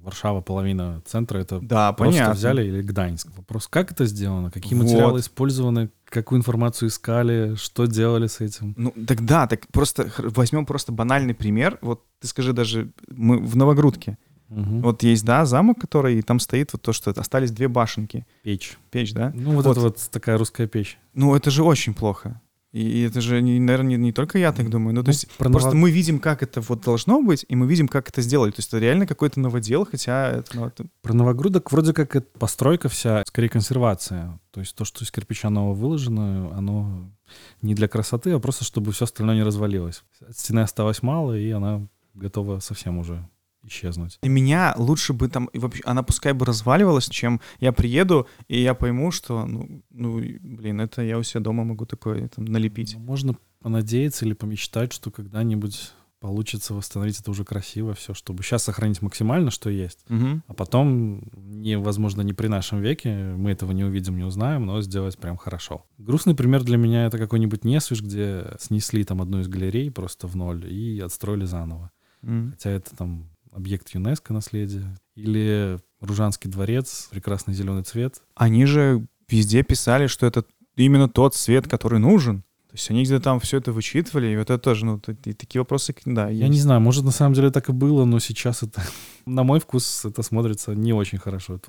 Варшава, 0.03 0.41
половина 0.41 1.03
центра, 1.05 1.39
это 1.39 1.59
Да, 1.61 1.93
просто 1.93 2.13
понятно. 2.13 2.35
взяли 2.35 2.65
или 2.65 2.81
Гданьск. 2.81 3.29
Вопрос, 3.37 3.67
как 3.67 3.91
это 3.91 4.07
сделано, 4.07 4.53
какие 4.53 4.75
Вот. 4.79 4.85
материалы 4.85 5.19
использованы, 5.21 5.91
какую 6.09 6.39
информацию 6.39 6.89
искали, 6.89 7.55
что 7.57 7.87
делали 7.87 8.27
с 8.27 8.41
этим. 8.41 8.75
Ну, 8.77 8.93
так 9.07 9.25
да, 9.25 9.47
так 9.47 9.67
просто 9.69 10.11
возьмем 10.19 10.67
просто 10.67 10.93
банальный 10.93 11.35
пример. 11.35 11.79
Вот 11.83 12.05
ты 12.21 12.29
скажи 12.29 12.53
даже, 12.53 12.91
мы 13.09 13.39
в 13.39 13.57
Новогрудке. 13.57 14.19
Мгм. 14.49 14.81
Вот 14.81 15.03
есть, 15.03 15.25
да, 15.25 15.45
замок, 15.45 15.81
который, 15.81 16.19
и 16.19 16.23
там 16.23 16.39
стоит 16.39 16.73
вот 16.73 16.83
то, 16.83 16.93
что 16.93 17.11
остались 17.11 17.51
две 17.51 17.67
башенки. 17.69 18.27
Печь. 18.43 18.79
Печь, 18.91 19.13
да? 19.13 19.33
Ну, 19.35 19.53
вот, 19.53 19.65
Вот. 19.67 19.73
это 19.73 19.81
вот 19.81 20.09
такая 20.13 20.39
русская 20.39 20.69
печь. 20.69 20.99
Ну, 21.15 21.35
это 21.35 21.51
же 21.51 21.65
очень 21.65 21.95
плохо. 21.95 22.41
И 22.77 23.03
это 23.03 23.21
же, 23.21 23.41
не, 23.41 23.59
наверное, 23.59 23.97
не, 23.97 23.97
не 23.97 24.13
только 24.13 24.39
я 24.39 24.53
так 24.53 24.69
думаю. 24.69 24.95
Ну, 24.95 25.01
то 25.03 25.07
Ну, 25.07 25.13
есть 25.13 25.29
про 25.39 25.49
просто 25.51 25.71
ново- 25.71 25.77
мы 25.81 25.91
видим, 25.91 26.19
как 26.19 26.43
это 26.43 26.61
вот 26.61 26.83
должно 26.83 27.23
быть, 27.23 27.47
и 27.49 27.57
мы 27.57 27.67
видим, 27.67 27.89
как 27.89 28.09
это 28.11 28.21
сделали. 28.21 28.51
То 28.51 28.59
есть 28.59 28.69
это 28.69 28.79
реально 28.79 29.07
какой-то 29.07 29.41
новодел, 29.41 29.87
хотя 29.91 30.29
это, 30.31 30.51
ну, 30.57 30.67
это- 30.67 30.85
Про 31.03 31.15
новогрудок 31.15 31.73
вроде 31.73 31.93
как 31.93 32.15
это 32.17 32.27
постройка 32.39 32.89
вся, 32.89 33.25
скорее 33.27 33.49
консервация. 33.49 34.39
То 34.51 34.61
есть 34.61 34.75
то, 34.77 34.85
что 34.85 35.05
из 35.05 35.11
кирпича 35.11 35.49
нового 35.51 35.75
выложено, 35.75 36.53
оно 36.57 37.11
не 37.63 37.75
для 37.75 37.89
красоты, 37.89 38.33
а 38.33 38.39
просто 38.39 38.65
чтобы 38.65 38.93
все 38.93 39.05
остальное 39.05 39.37
не 39.37 39.43
развалилось. 39.43 40.03
От 40.29 40.37
стены 40.39 40.61
осталось 40.61 41.03
мало, 41.03 41.39
и 41.39 41.51
она 41.51 41.87
готова 42.15 42.61
совсем 42.61 42.99
уже 42.99 43.27
исчезнуть. 43.67 44.19
Для 44.23 44.31
меня 44.31 44.75
лучше 44.77 45.13
бы 45.13 45.29
там, 45.29 45.47
и 45.47 45.59
вообще, 45.59 45.83
она 45.85 46.03
пускай 46.03 46.33
бы 46.33 46.47
разваливалась, 46.47 47.09
чем 47.09 47.41
я 47.61 47.73
приеду, 47.73 48.27
и 48.49 48.61
я 48.61 48.75
пойму, 48.75 49.11
что, 49.11 49.47
ну, 49.47 49.83
ну, 49.91 50.19
и, 50.19 50.39
блин, 50.39 50.81
это 50.81 51.03
я 51.03 51.19
у 51.19 51.23
себя 51.23 51.41
дома 51.41 51.65
могу 51.65 51.87
такое 51.87 52.29
там 52.29 52.45
налепить. 52.45 52.95
Ну, 52.97 53.05
Можно 53.05 53.37
понадеяться 53.61 54.25
или 54.25 54.35
помечтать, 54.35 54.93
что 54.93 55.11
когда-нибудь 55.11 55.93
получится 56.21 56.75
восстановить 56.75 57.21
это 57.21 57.31
уже 57.31 57.45
красиво 57.45 57.95
все, 57.95 58.15
чтобы 58.15 58.43
сейчас 58.43 58.65
сохранить 58.65 59.03
максимально, 59.03 59.51
что 59.51 59.71
есть. 59.71 60.05
Мгм. 60.09 60.43
А 60.47 60.55
потом, 60.55 61.23
невозможно, 61.37 62.23
не 62.23 62.33
при 62.33 62.49
нашем 62.49 62.81
веке, 62.81 63.35
мы 63.37 63.53
этого 63.53 63.73
не 63.73 63.85
увидим, 63.85 64.17
не 64.17 64.25
узнаем, 64.25 64.67
но 64.67 64.81
сделать 64.81 65.19
прям 65.19 65.37
хорошо. 65.37 65.85
Грустный 65.99 66.35
пример 66.35 66.65
для 66.65 66.79
меня 66.79 67.07
это 67.07 67.19
какой-нибудь 67.19 67.65
Несвиж, 67.65 68.03
где 68.03 68.57
снесли 68.59 69.05
там 69.05 69.21
одну 69.23 69.41
из 69.41 69.49
галерей 69.49 69.91
просто 69.91 70.27
в 70.27 70.37
ноль 70.37 70.67
и 70.73 70.99
отстроили 71.01 71.45
заново. 71.45 71.91
Хотя 72.23 72.71
это 72.71 72.97
там 72.97 73.31
объект 73.57 73.91
ЮНЕСКО 73.91 74.33
наследия. 74.33 74.97
Или 75.15 75.81
Ружанский 76.01 76.51
дворец, 76.51 77.09
прекрасный 77.11 77.55
зеленый 77.55 77.83
цвет. 77.83 78.23
Они 78.35 78.67
же 78.67 79.07
везде 79.29 79.63
писали, 79.63 80.07
что 80.07 80.27
это 80.27 80.45
именно 80.77 81.09
тот 81.09 81.35
цвет, 81.35 81.67
который 81.67 81.99
нужен. 81.99 82.43
То 82.69 82.75
есть 82.75 82.91
они 82.91 83.05
где-то 83.05 83.25
там 83.25 83.41
все 83.41 83.57
это 83.57 83.73
вычитывали, 83.73 84.27
и 84.27 84.37
вот 84.37 84.51
это 84.51 84.59
тоже, 84.59 84.85
ну, 84.85 85.01
и 85.25 85.33
такие 85.33 85.61
вопросы, 85.63 85.95
да, 86.05 86.29
Я 86.29 86.49
не 86.49 86.61
знаю, 86.61 86.83
может, 86.83 87.05
на 87.05 87.11
самом 87.11 87.35
деле 87.35 87.51
так 87.51 87.71
и 87.71 87.73
было, 87.73 88.05
но 88.05 88.19
сейчас 88.19 88.63
это, 88.63 88.83
на 89.27 89.43
мой 89.45 89.61
вкус, 89.61 90.05
это 90.05 90.23
смотрится 90.23 90.75
не 90.75 90.93
очень 90.93 91.19
хорошо. 91.19 91.55
Это 91.55 91.69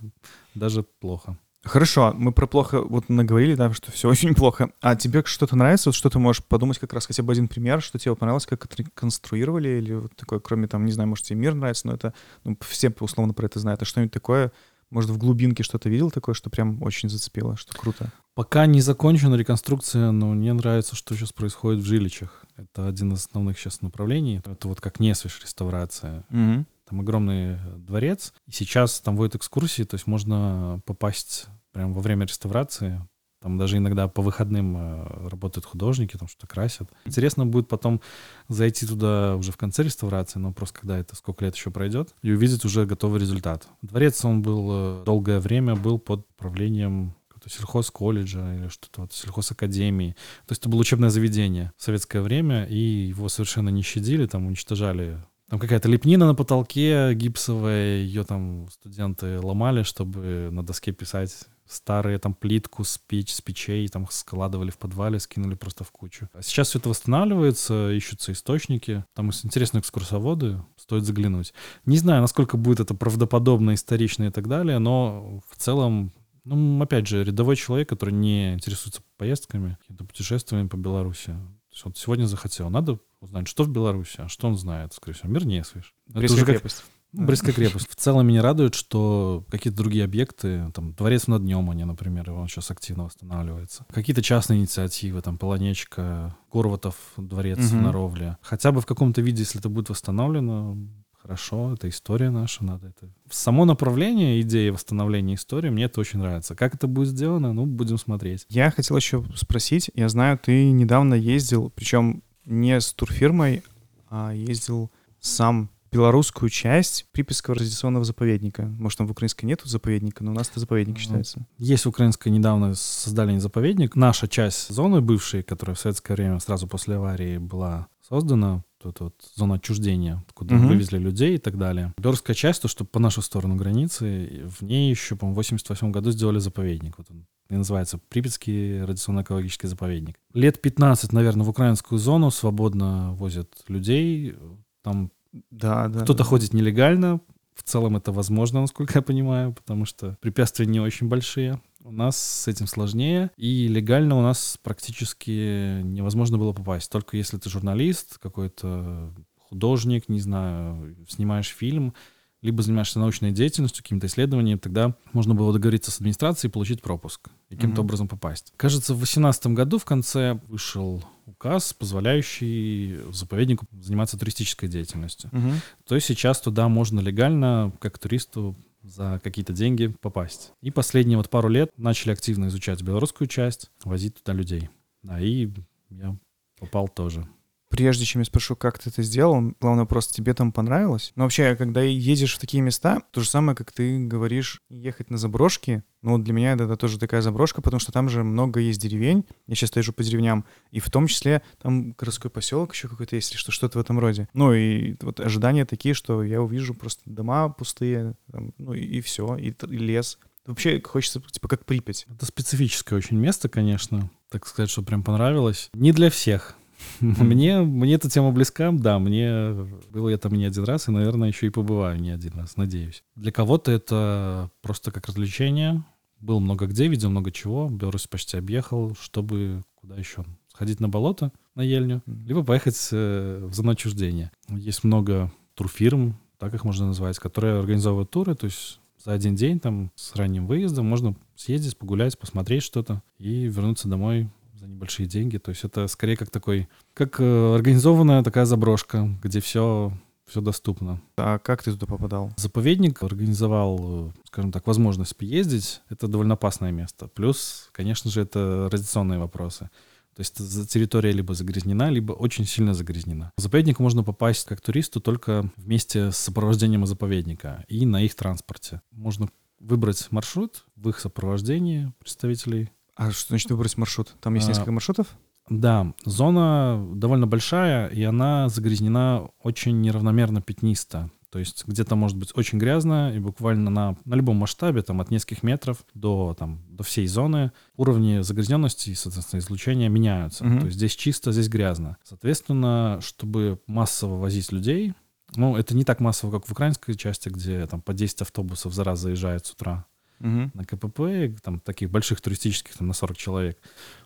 даже 0.53 0.83
плохо. 0.83 1.37
Хорошо, 1.63 2.13
мы 2.15 2.31
про 2.31 2.47
плохо 2.47 2.81
вот 2.81 3.09
наговорили, 3.09 3.55
да, 3.55 3.73
что 3.73 3.91
все 3.91 4.09
очень 4.09 4.35
плохо. 4.35 4.71
А 4.81 4.95
тебе 4.95 5.23
что-то 5.25 5.55
нравится? 5.55 5.89
Вот 5.89 5.95
что 5.95 6.09
ты 6.09 6.19
можешь 6.19 6.43
подумать 6.43 6.79
как 6.79 6.93
раз 6.93 7.05
хотя 7.05 7.23
бы 7.23 7.31
один 7.31 7.47
пример, 7.47 7.81
что 7.81 7.99
тебе 7.99 8.15
понравилось, 8.15 8.45
как 8.45 8.65
это 8.65 8.75
реконструировали, 8.77 9.69
или 9.69 9.93
вот 9.93 10.15
такое, 10.15 10.39
кроме 10.39 10.67
там, 10.67 10.85
не 10.85 10.91
знаю, 10.91 11.09
может, 11.09 11.25
тебе 11.25 11.39
мир 11.39 11.53
нравится, 11.53 11.87
но 11.87 11.93
это, 11.93 12.13
ну, 12.43 12.57
все 12.67 12.93
условно 12.99 13.33
про 13.33 13.45
это 13.45 13.59
знают. 13.59 13.81
А 13.81 13.85
что-нибудь 13.85 14.13
такое, 14.13 14.51
может, 14.89 15.09
в 15.09 15.17
глубинке 15.17 15.63
что-то 15.63 15.89
видел 15.89 16.11
такое, 16.11 16.33
что 16.35 16.49
прям 16.49 16.81
очень 16.83 17.09
зацепило, 17.09 17.57
что 17.57 17.75
круто? 17.77 18.11
Пока 18.33 18.65
не 18.67 18.81
закончена 18.81 19.35
реконструкция, 19.35 20.11
но 20.11 20.27
мне 20.33 20.53
нравится, 20.53 20.95
что 20.95 21.15
сейчас 21.15 21.33
происходит 21.33 21.81
в 21.81 21.85
Жиличах. 21.85 22.45
Это 22.55 22.87
один 22.87 23.11
из 23.13 23.25
основных 23.25 23.59
сейчас 23.59 23.81
направлений. 23.81 24.41
Это 24.45 24.67
вот 24.67 24.79
как 24.79 24.99
Несвиш 24.99 25.41
реставрация. 25.41 26.23
Мгм. 26.29 26.67
Там 26.87 27.01
огромный 27.01 27.57
дворец. 27.77 28.33
И 28.47 28.51
сейчас 28.51 29.01
там 29.01 29.17
водят 29.17 29.35
экскурсии, 29.35 29.83
то 29.83 29.95
есть 29.95 30.07
можно 30.07 30.81
попасть 30.85 31.47
прямо 31.71 31.93
во 31.93 32.01
время 32.01 32.25
реставрации. 32.25 33.01
Там 33.41 33.57
даже 33.57 33.77
иногда 33.77 34.07
по 34.07 34.23
выходным 34.23 34.75
э, 34.77 35.29
работают 35.29 35.65
художники, 35.65 36.17
там 36.17 36.27
что-то 36.27 36.47
красят. 36.47 36.89
Интересно 37.05 37.45
будет 37.45 37.67
потом 37.67 38.01
зайти 38.47 38.87
туда 38.87 39.35
уже 39.35 39.51
в 39.51 39.57
конце 39.57 39.83
реставрации, 39.83 40.39
но 40.39 40.53
просто 40.53 40.79
когда 40.79 40.97
это, 40.97 41.15
сколько 41.15 41.45
лет 41.45 41.55
еще 41.55 41.69
пройдет, 41.69 42.15
и 42.23 42.31
увидеть 42.31 42.65
уже 42.65 42.87
готовый 42.87 43.21
результат. 43.21 43.67
Дворец, 43.83 44.25
он 44.25 44.41
был 44.41 44.67
э, 44.71 45.03
долгое 45.05 45.39
время, 45.39 45.75
был 45.75 45.99
под 45.99 46.25
управлением 46.31 47.15
какого-то 47.27 47.49
сельхозколледжа 47.49 48.55
или 48.55 48.67
что-то, 48.69 49.01
вот, 49.01 49.13
сельхозакадемии. 49.13 50.15
То 50.47 50.53
есть 50.53 50.61
это 50.61 50.69
было 50.69 50.79
учебное 50.79 51.09
заведение 51.09 51.71
в 51.77 51.83
советское 51.83 52.21
время, 52.21 52.65
и 52.65 52.77
его 53.07 53.29
совершенно 53.29 53.69
не 53.69 53.83
щадили, 53.83 54.25
там 54.25 54.47
уничтожали 54.47 55.19
там 55.49 55.59
какая-то 55.59 55.87
лепнина 55.87 56.25
на 56.25 56.35
потолке 56.35 57.13
гипсовая, 57.13 57.97
ее 57.97 58.23
там 58.23 58.67
студенты 58.69 59.39
ломали, 59.39 59.83
чтобы 59.83 60.49
на 60.51 60.63
доске 60.63 60.91
писать 60.91 61.47
старые 61.65 62.17
там 62.17 62.33
плитку 62.33 62.83
с 62.83 62.97
печь, 62.97 63.33
с 63.33 63.41
печей, 63.41 63.87
там 63.87 64.07
складывали 64.09 64.71
в 64.71 64.77
подвале, 64.77 65.19
скинули 65.19 65.55
просто 65.55 65.83
в 65.83 65.91
кучу. 65.91 66.29
А 66.33 66.41
сейчас 66.41 66.69
все 66.69 66.79
это 66.79 66.89
восстанавливается, 66.89 67.91
ищутся 67.91 68.31
источники, 68.31 69.05
там 69.13 69.31
интересные 69.43 69.81
экскурсоводы, 69.81 70.61
стоит 70.77 71.03
заглянуть. 71.03 71.53
Не 71.85 71.97
знаю, 71.97 72.21
насколько 72.21 72.57
будет 72.57 72.79
это 72.79 72.93
правдоподобно, 72.93 73.73
исторично 73.73 74.25
и 74.25 74.31
так 74.31 74.47
далее, 74.47 74.79
но 74.79 75.41
в 75.49 75.57
целом 75.57 76.13
ну, 76.43 76.81
опять 76.81 77.07
же, 77.07 77.25
рядовой 77.25 77.57
человек, 77.57 77.89
который 77.89 78.13
не 78.13 78.53
интересуется 78.53 79.01
поездками, 79.17 79.77
какими-то 79.81 80.05
путешествиями 80.05 80.69
по 80.69 80.77
Беларуси. 80.77 81.35
То 81.69 81.89
вот 81.89 81.97
сегодня 81.97 82.25
захотел, 82.25 82.69
надо 82.69 82.99
узнать, 83.21 83.47
что 83.47 83.63
в 83.63 83.69
Беларуси, 83.69 84.15
а 84.19 84.27
что 84.29 84.47
он 84.47 84.57
знает, 84.57 84.93
скорее 84.93 85.15
всего. 85.17 85.31
Мир 85.31 85.45
не. 85.45 85.59
Это 85.59 85.71
Брестская 86.07 86.45
как- 86.45 86.55
крепость. 86.55 86.83
ну, 87.13 87.25
Брестская 87.25 87.53
крепость. 87.53 87.89
В 87.89 87.95
целом 87.95 88.27
меня 88.27 88.41
радует, 88.41 88.75
что 88.75 89.43
какие-то 89.49 89.77
другие 89.77 90.03
объекты, 90.05 90.71
там, 90.73 90.93
дворец 90.93 91.27
над 91.27 91.41
днем 91.43 91.69
они, 91.69 91.83
например, 91.85 92.31
он 92.31 92.47
сейчас 92.47 92.69
активно 92.71 93.05
восстанавливается. 93.05 93.85
Какие-то 93.91 94.21
частные 94.21 94.59
инициативы, 94.59 95.21
там, 95.21 95.37
Полонечка, 95.37 96.35
Горватов 96.51 96.95
дворец 97.17 97.71
Мгм. 97.71 97.83
на 97.83 97.91
Ровле. 97.91 98.37
Хотя 98.41 98.71
бы 98.71 98.81
в 98.81 98.85
каком-то 98.85 99.21
виде, 99.21 99.39
если 99.43 99.59
это 99.59 99.69
будет 99.69 99.89
восстановлено, 99.89 100.77
хорошо, 101.21 101.73
это 101.73 101.89
история 101.89 102.29
наша, 102.29 102.63
надо 102.63 102.87
это. 102.87 103.11
Само 103.29 103.65
направление, 103.65 104.39
идея 104.41 104.71
восстановления 104.71 105.33
истории, 105.35 105.69
мне 105.69 105.85
это 105.85 105.99
очень 105.99 106.19
нравится. 106.19 106.55
Как 106.55 106.75
это 106.75 106.87
будет 106.87 107.09
сделано, 107.09 107.51
ну, 107.51 107.65
будем 107.65 107.97
смотреть. 107.97 108.45
Я 108.47 108.71
хотел 108.71 108.95
еще 108.95 109.25
спросить, 109.35 109.89
я 109.95 110.07
знаю, 110.07 110.37
ты 110.41 110.71
недавно 110.71 111.15
ездил, 111.15 111.69
причем 111.75 112.21
не 112.47 112.79
с 112.79 112.93
турфирмой, 112.93 113.61
а 114.09 114.31
ездил 114.33 114.89
сам 115.19 115.69
белорусскую 115.91 116.49
часть 116.49 117.05
Припятского 117.11 117.55
радиационного 117.55 118.03
заповедника. 118.05 118.63
Может, 118.65 118.97
там 118.99 119.07
в 119.07 119.11
украинской 119.11 119.45
нету 119.45 119.67
заповедника, 119.67 120.23
но 120.23 120.31
у 120.31 120.33
нас 120.33 120.49
это 120.49 120.59
заповедник 120.59 120.95
Мгм. 120.95 121.01
считается. 121.01 121.45
Есть 121.57 121.85
в 121.85 121.89
украинской 121.89 122.29
недавно 122.29 122.73
создали 122.75 123.37
заповедник. 123.37 123.95
Наша 123.95 124.27
часть 124.27 124.69
зоны 124.69 125.01
бывшей, 125.01 125.43
которая 125.43 125.75
в 125.75 125.79
советское 125.79 126.15
время 126.15 126.39
сразу 126.39 126.67
после 126.67 126.95
аварии 126.95 127.37
была 127.37 127.87
создана, 128.07 128.63
тут 128.81 128.99
вот 128.99 129.13
зона 129.35 129.55
отчуждения, 129.55 130.23
куда 130.33 130.55
Мгм. 130.55 130.67
вывезли 130.67 130.97
людей 130.97 131.35
и 131.35 131.37
так 131.37 131.57
далее. 131.57 131.93
Белорусская 131.97 132.33
часть, 132.33 132.61
то, 132.61 132.67
что 132.67 132.85
по 132.85 132.99
нашу 132.99 133.21
сторону 133.21 133.55
границы, 133.55 134.43
в 134.45 134.63
ней 134.63 134.89
еще, 134.89 135.15
по-моему, 135.15 135.33
в 135.33 135.37
88 135.37 135.91
году 135.91 136.11
сделали 136.11 136.39
заповедник. 136.39 136.97
Вот 136.97 137.07
он 137.09 137.25
и 137.49 137.55
называется 137.55 137.97
Припятский 138.09 138.81
радиационно-экологический 138.83 139.67
заповедник. 139.67 140.17
Лет 140.33 140.61
15, 140.61 141.13
наверное, 141.13 141.45
в 141.45 141.49
украинскую 141.49 141.97
зону 141.97 142.29
свободно 142.29 143.13
возят 143.13 143.49
людей. 143.69 144.35
Там 144.83 145.11
Да, 145.51 145.87
да. 145.87 146.01
кто-то 146.01 146.19
да. 146.19 146.23
ходит 146.25 146.53
нелегально. 146.53 147.21
В 147.55 147.63
целом 147.63 147.95
это 147.97 148.11
возможно, 148.11 148.61
насколько 148.61 148.99
я 148.99 149.01
понимаю, 149.01 149.53
потому 149.53 149.85
что 149.85 150.17
препятствия 150.21 150.65
не 150.65 150.79
очень 150.79 151.07
большие. 151.07 151.59
У 151.87 151.91
нас 151.93 152.17
с 152.17 152.49
этим 152.49 152.67
сложнее, 152.67 153.31
и 153.37 153.69
легально 153.69 154.17
у 154.17 154.21
нас 154.21 154.59
практически 154.61 155.81
невозможно 155.83 156.37
было 156.37 156.51
попасть. 156.51 156.91
Только 156.91 157.15
если 157.15 157.37
ты 157.37 157.49
журналист, 157.49 158.17
какой-то 158.17 159.13
художник, 159.39 160.09
не 160.09 160.19
знаю, 160.19 160.97
снимаешь 161.07 161.47
фильм, 161.47 161.93
либо 162.41 162.61
занимаешься 162.61 162.99
научной 162.99 163.31
деятельностью, 163.31 163.83
каким-то 163.83 164.07
исследованием, 164.07 164.59
тогда 164.59 164.95
можно 165.13 165.33
было 165.33 165.53
договориться 165.53 165.89
с 165.89 165.95
администрацией 165.95 166.49
и 166.49 166.51
получить 166.51 166.81
пропуск 166.81 167.29
и 167.49 167.55
каким-то 167.55 167.81
Мгм. 167.81 167.85
образом 167.85 168.07
попасть. 168.09 168.51
Кажется, 168.57 168.93
в 168.93 168.97
2018 168.97 169.53
году 169.53 169.79
в 169.79 169.85
конце 169.85 170.41
вышел 170.49 171.01
указ, 171.25 171.73
позволяющий 171.73 172.99
заповеднику 173.13 173.65
заниматься 173.81 174.19
туристической 174.19 174.67
деятельностью. 174.67 175.29
Мгм. 175.31 175.53
То 175.87 175.95
есть 175.95 176.07
сейчас 176.07 176.41
туда 176.41 176.67
можно 176.67 176.99
легально, 176.99 177.71
как 177.79 177.97
туристу, 177.97 178.57
за 178.87 179.19
какие-то 179.23 179.53
деньги 179.53 179.87
попасть. 180.01 180.53
И 180.61 180.71
последние 180.71 181.17
вот 181.17 181.29
пару 181.29 181.49
лет 181.49 181.71
начали 181.77 182.11
активно 182.11 182.47
изучать 182.47 182.81
белорусскую 182.81 183.27
часть, 183.27 183.71
возить 183.83 184.15
туда 184.15 184.33
людей. 184.33 184.69
Да, 185.03 185.19
и 185.19 185.49
я 185.89 186.17
попал 186.59 186.87
тоже. 186.87 187.27
Прежде 187.69 188.05
чем 188.05 188.21
я 188.21 188.25
спрошу, 188.25 188.55
как 188.55 188.79
ты 188.79 188.89
это 188.89 189.03
сделал, 189.03 189.53
главное 189.59 189.85
просто 189.85 190.13
тебе 190.13 190.33
там 190.33 190.51
понравилось. 190.51 191.11
Но 191.15 191.23
вообще, 191.23 191.55
когда 191.55 191.81
едешь 191.81 192.35
в 192.35 192.39
такие 192.39 192.61
места, 192.61 193.01
то 193.11 193.21
же 193.21 193.29
самое, 193.29 193.55
как 193.57 193.71
ты 193.71 193.99
говоришь, 193.99 194.61
ехать 194.69 195.09
на 195.09 195.17
заброшки. 195.17 195.83
Ну, 196.01 196.17
для 196.17 196.33
меня 196.33 196.53
это, 196.53 196.63
это 196.63 196.77
тоже 196.77 196.97
такая 196.97 197.21
заброшка, 197.21 197.61
потому 197.61 197.79
что 197.79 197.91
там 197.91 198.07
же 198.07 198.23
много 198.23 198.61
есть 198.61 198.79
деревень. 198.79 199.25
Я 199.47 199.55
сейчас 199.55 199.75
езжу 199.75 199.91
по 199.91 200.03
деревням. 200.03 200.45
И 200.71 200.79
в 200.79 200.89
том 200.89 201.07
числе 201.07 201.41
там 201.61 201.91
городской 201.91 202.31
поселок 202.31 202.73
еще 202.73 202.87
какой-то 202.87 203.15
есть, 203.15 203.31
или 203.31 203.37
что, 203.37 203.51
что-то 203.51 203.79
в 203.79 203.81
этом 203.81 203.99
роде. 203.99 204.29
Ну, 204.33 204.53
и 204.53 204.95
вот 205.01 205.19
ожидания 205.19 205.65
такие, 205.65 205.93
что 205.93 206.23
я 206.23 206.41
увижу 206.41 206.73
просто 206.73 207.01
дома 207.05 207.49
пустые, 207.49 208.15
там, 208.31 208.53
ну, 208.57 208.73
и, 208.73 209.01
все, 209.01 209.35
и, 209.35 209.49
и 209.49 209.77
лес. 209.77 210.19
Вообще 210.45 210.81
хочется, 210.81 211.19
типа, 211.19 211.49
как 211.49 211.65
Припять. 211.65 212.05
Это 212.09 212.25
специфическое 212.25 212.97
очень 212.97 213.17
место, 213.17 213.49
конечно. 213.49 214.09
Так 214.29 214.47
сказать, 214.47 214.69
что 214.69 214.81
прям 214.81 215.03
понравилось. 215.03 215.69
Не 215.73 215.91
для 215.91 216.09
всех. 216.09 216.55
Мне, 216.99 217.61
мне 217.61 217.95
эта 217.95 218.09
тема 218.09 218.31
близка, 218.31 218.71
да, 218.71 218.99
мне 218.99 219.51
было 219.89 220.09
я 220.09 220.17
там 220.17 220.33
не 220.33 220.45
один 220.45 220.63
раз, 220.63 220.87
и, 220.87 220.91
наверное, 220.91 221.29
еще 221.29 221.47
и 221.47 221.51
побываю 221.51 221.99
не 221.99 222.11
один 222.11 222.33
раз, 222.33 222.57
надеюсь. 222.57 223.03
Для 223.15 223.31
кого-то 223.31 223.71
это 223.71 224.51
просто 224.61 224.91
как 224.91 225.07
развлечение. 225.07 225.83
Был 226.19 226.39
много 226.39 226.65
где, 226.65 226.87
видел 226.87 227.09
много 227.09 227.31
чего. 227.31 227.69
Беларусь 227.69 228.07
почти 228.07 228.37
объехал, 228.37 228.95
чтобы 228.99 229.63
куда 229.75 229.95
еще? 229.95 230.25
Сходить 230.51 230.79
на 230.79 230.89
болото, 230.89 231.31
на 231.55 231.61
Ельню, 231.61 232.01
либо 232.05 232.43
поехать 232.43 232.77
э, 232.91 233.45
в 233.45 233.53
зону 233.53 233.71
отчуждения. 233.71 234.31
Есть 234.49 234.83
много 234.83 235.31
турфирм, 235.53 236.17
так 236.39 236.53
их 236.53 236.63
можно 236.63 236.87
назвать, 236.87 237.19
которые 237.19 237.59
организовывают 237.59 238.09
туры, 238.09 238.35
то 238.35 238.45
есть 238.45 238.79
за 239.03 239.13
один 239.13 239.35
день 239.35 239.59
там 239.59 239.91
с 239.95 240.15
ранним 240.15 240.47
выездом 240.47 240.85
можно 240.85 241.15
съездить, 241.35 241.77
погулять, 241.77 242.17
посмотреть 242.17 242.63
что-то 242.63 243.01
и 243.19 243.45
вернуться 243.45 243.87
домой 243.87 244.29
за 244.67 244.73
небольшие 244.73 245.07
деньги. 245.07 245.37
То 245.37 245.49
есть 245.49 245.63
это 245.63 245.87
скорее 245.87 246.17
как 246.17 246.29
такой, 246.29 246.67
как 246.93 247.19
э, 247.19 247.55
организованная 247.55 248.23
такая 248.23 248.45
заброшка, 248.45 249.09
где 249.23 249.39
все, 249.39 249.93
все 250.25 250.41
доступно. 250.41 251.01
А 251.17 251.39
как 251.39 251.63
ты 251.63 251.71
туда 251.71 251.85
попадал? 251.85 252.31
Заповедник 252.37 253.01
организовал, 253.03 254.09
э, 254.09 254.11
скажем 254.25 254.51
так, 254.51 254.67
возможность 254.67 255.15
поездить. 255.15 255.81
Это 255.89 256.07
довольно 256.07 256.33
опасное 256.33 256.71
место. 256.71 257.07
Плюс, 257.07 257.69
конечно 257.71 258.11
же, 258.11 258.21
это 258.21 258.69
радиационные 258.71 259.19
вопросы. 259.19 259.69
То 260.15 260.21
есть 260.21 260.69
территория 260.71 261.11
либо 261.11 261.35
загрязнена, 261.35 261.91
либо 261.91 262.11
очень 262.11 262.45
сильно 262.45 262.73
загрязнена. 262.73 263.31
В 263.37 263.41
заповедник 263.41 263.77
можно 263.77 264.03
попасть 264.03 264.47
как 264.47 264.61
туристу 264.61 264.99
только 264.99 265.51
вместе 265.57 266.11
с 266.11 266.17
сопровождением 266.17 266.87
заповедника 266.87 267.63
и 267.67 267.85
на 267.85 268.01
их 268.01 268.15
транспорте. 268.15 268.81
Можно 268.89 269.29
выбрать 269.59 270.07
маршрут 270.11 270.65
в 270.75 270.89
их 270.89 270.99
сопровождении 270.99 271.93
представителей. 271.99 272.71
А 272.97 273.11
что 273.11 273.29
значит 273.29 273.49
выбрать 273.51 273.77
маршрут? 273.77 274.15
Там 274.19 274.33
есть 274.33 274.47
А, 274.47 274.49
несколько 274.49 274.71
маршрутов? 274.71 275.07
Да, 275.49 275.93
зона 276.03 276.85
довольно 276.93 277.27
большая, 277.27 277.87
и 277.87 278.03
она 278.03 278.49
загрязнена 278.49 279.29
очень 279.41 279.79
неравномерно 279.79 280.41
пятнисто. 280.41 281.09
То 281.29 281.39
есть 281.39 281.65
где-то 281.67 281.95
может 281.95 282.17
быть 282.17 282.31
очень 282.35 282.57
грязно, 282.57 283.13
и 283.13 283.19
буквально 283.19 283.69
на, 283.69 283.97
на 284.05 284.15
любом 284.15 284.37
масштабе, 284.37 284.81
там 284.81 284.99
от 284.99 285.11
нескольких 285.11 285.43
метров 285.43 285.85
до, 285.93 286.35
там, 286.37 286.63
до 286.69 286.83
всей 286.83 287.05
зоны, 287.07 287.51
уровни 287.75 288.21
загрязненности 288.21 288.89
и, 288.89 288.95
соответственно, 288.95 289.41
излучения 289.41 289.89
меняются. 289.89 290.43
Мгм. 290.43 290.59
То 290.59 290.65
есть 290.65 290.77
здесь 290.77 290.95
чисто, 290.95 291.31
здесь 291.31 291.49
грязно. 291.49 291.97
Соответственно, 292.03 292.99
чтобы 293.01 293.59
массово 293.67 294.19
возить 294.19 294.51
людей, 294.51 294.93
ну, 295.35 295.55
это 295.57 295.75
не 295.75 295.83
так 295.83 295.99
массово, 295.99 296.31
как 296.31 296.47
в 296.47 296.51
украинской 296.51 296.93
части, 296.93 297.29
где 297.29 297.67
там 297.67 297.81
по 297.81 297.93
10 297.93 298.21
автобусов 298.21 298.73
за 298.73 298.83
раз 298.85 298.99
заезжает 298.99 299.45
с 299.45 299.51
утра 299.51 299.85
Мгм. 300.19 300.51
на 300.53 300.65
КПП, 300.65 301.39
там 301.43 301.59
таких 301.59 301.89
больших 301.91 302.21
туристических, 302.21 302.75
там 302.77 302.87
на 302.87 302.93
40 302.93 303.17
человек. 303.17 303.59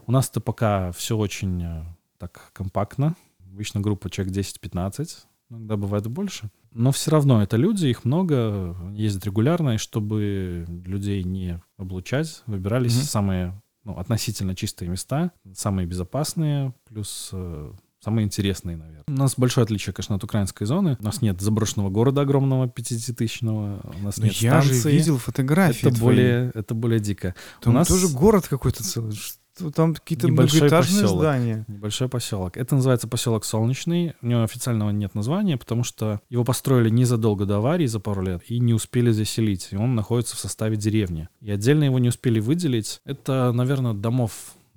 У 0.06 0.12
нас 0.12 0.30
это 0.30 0.42
пока 0.42 0.92
все 0.92 1.18
очень 1.18 1.64
э, 1.64 1.84
так 2.18 2.52
компактно. 2.54 3.16
Обычно 3.46 3.82
группа 3.82 4.10
человек 4.10 4.34
10-15, 4.36 5.26
иногда 5.50 5.78
бывает 5.78 6.08
больше. 6.08 6.50
Но 6.72 6.92
все 6.92 7.12
равно 7.12 7.42
это 7.44 7.58
люди, 7.58 7.88
их 7.88 8.06
много, 8.06 8.76
ездят 8.94 9.26
регулярно, 9.26 9.72
и 9.72 9.78
чтобы 9.78 10.66
людей 10.68 11.24
не 11.24 11.62
облучать, 11.78 12.44
выбирались 12.46 12.96
Мгм. 12.96 13.04
самые 13.04 13.62
ну, 13.84 13.98
относительно 13.98 14.56
чистые 14.56 14.90
места, 14.90 15.32
самые 15.54 15.88
безопасные, 15.88 16.74
плюс 16.88 17.30
э, 17.34 17.74
самые 18.04 18.26
интересные, 18.26 18.78
наверное. 18.78 19.04
У 19.08 19.12
нас 19.12 19.36
большое 19.38 19.64
отличие, 19.66 19.94
конечно, 19.94 20.16
от 20.16 20.24
украинской 20.24 20.66
зоны. 20.66 20.98
У 21.00 21.04
нас 21.04 21.22
нет 21.22 21.40
заброшенного 21.42 21.90
города 21.90 22.22
огромного, 22.22 22.68
пятитысячного. 22.68 23.82
У 24.00 24.04
нас 24.04 24.18
Но 24.18 24.26
нет 24.26 24.34
я 24.36 24.62
станции. 24.62 24.82
же 24.82 24.92
видел 24.92 25.18
фотографии 25.18 25.88
это 25.88 25.96
твои. 25.98 26.16
более, 26.16 26.52
это 26.54 26.74
более 26.74 27.00
дико. 27.00 27.36
Там 27.62 27.74
у 27.74 27.78
нас 27.78 27.88
тоже 27.88 28.08
город 28.10 28.48
какой-то 28.48 28.84
целый. 28.84 29.14
Что 29.14 29.70
там 29.70 29.94
какие-то 29.94 30.30
многоэтажные 30.30 31.02
поселок. 31.04 31.20
здания. 31.20 31.66
Небольшой 31.68 32.08
поселок. 32.08 32.56
Это 32.56 32.74
называется 32.76 33.10
поселок 33.10 33.44
Солнечный. 33.44 34.14
У 34.22 34.28
него 34.28 34.44
официального 34.44 34.92
нет 34.92 35.14
названия, 35.14 35.58
потому 35.58 35.84
что 35.84 36.22
его 36.30 36.46
построили 36.46 36.90
незадолго 36.90 37.46
до 37.46 37.58
аварии, 37.58 37.86
за 37.86 38.00
пару 38.00 38.22
лет, 38.24 38.42
и 38.48 38.60
не 38.60 38.74
успели 38.74 39.12
заселить. 39.12 39.68
И 39.72 39.76
он 39.76 39.94
находится 39.94 40.38
в 40.38 40.40
составе 40.40 40.78
деревни. 40.78 41.28
И 41.42 41.52
отдельно 41.52 41.84
его 41.84 42.00
не 42.00 42.08
успели 42.10 42.40
выделить. 42.40 43.02
Это, 43.04 43.52
наверное, 43.52 43.94
домов 43.94 44.32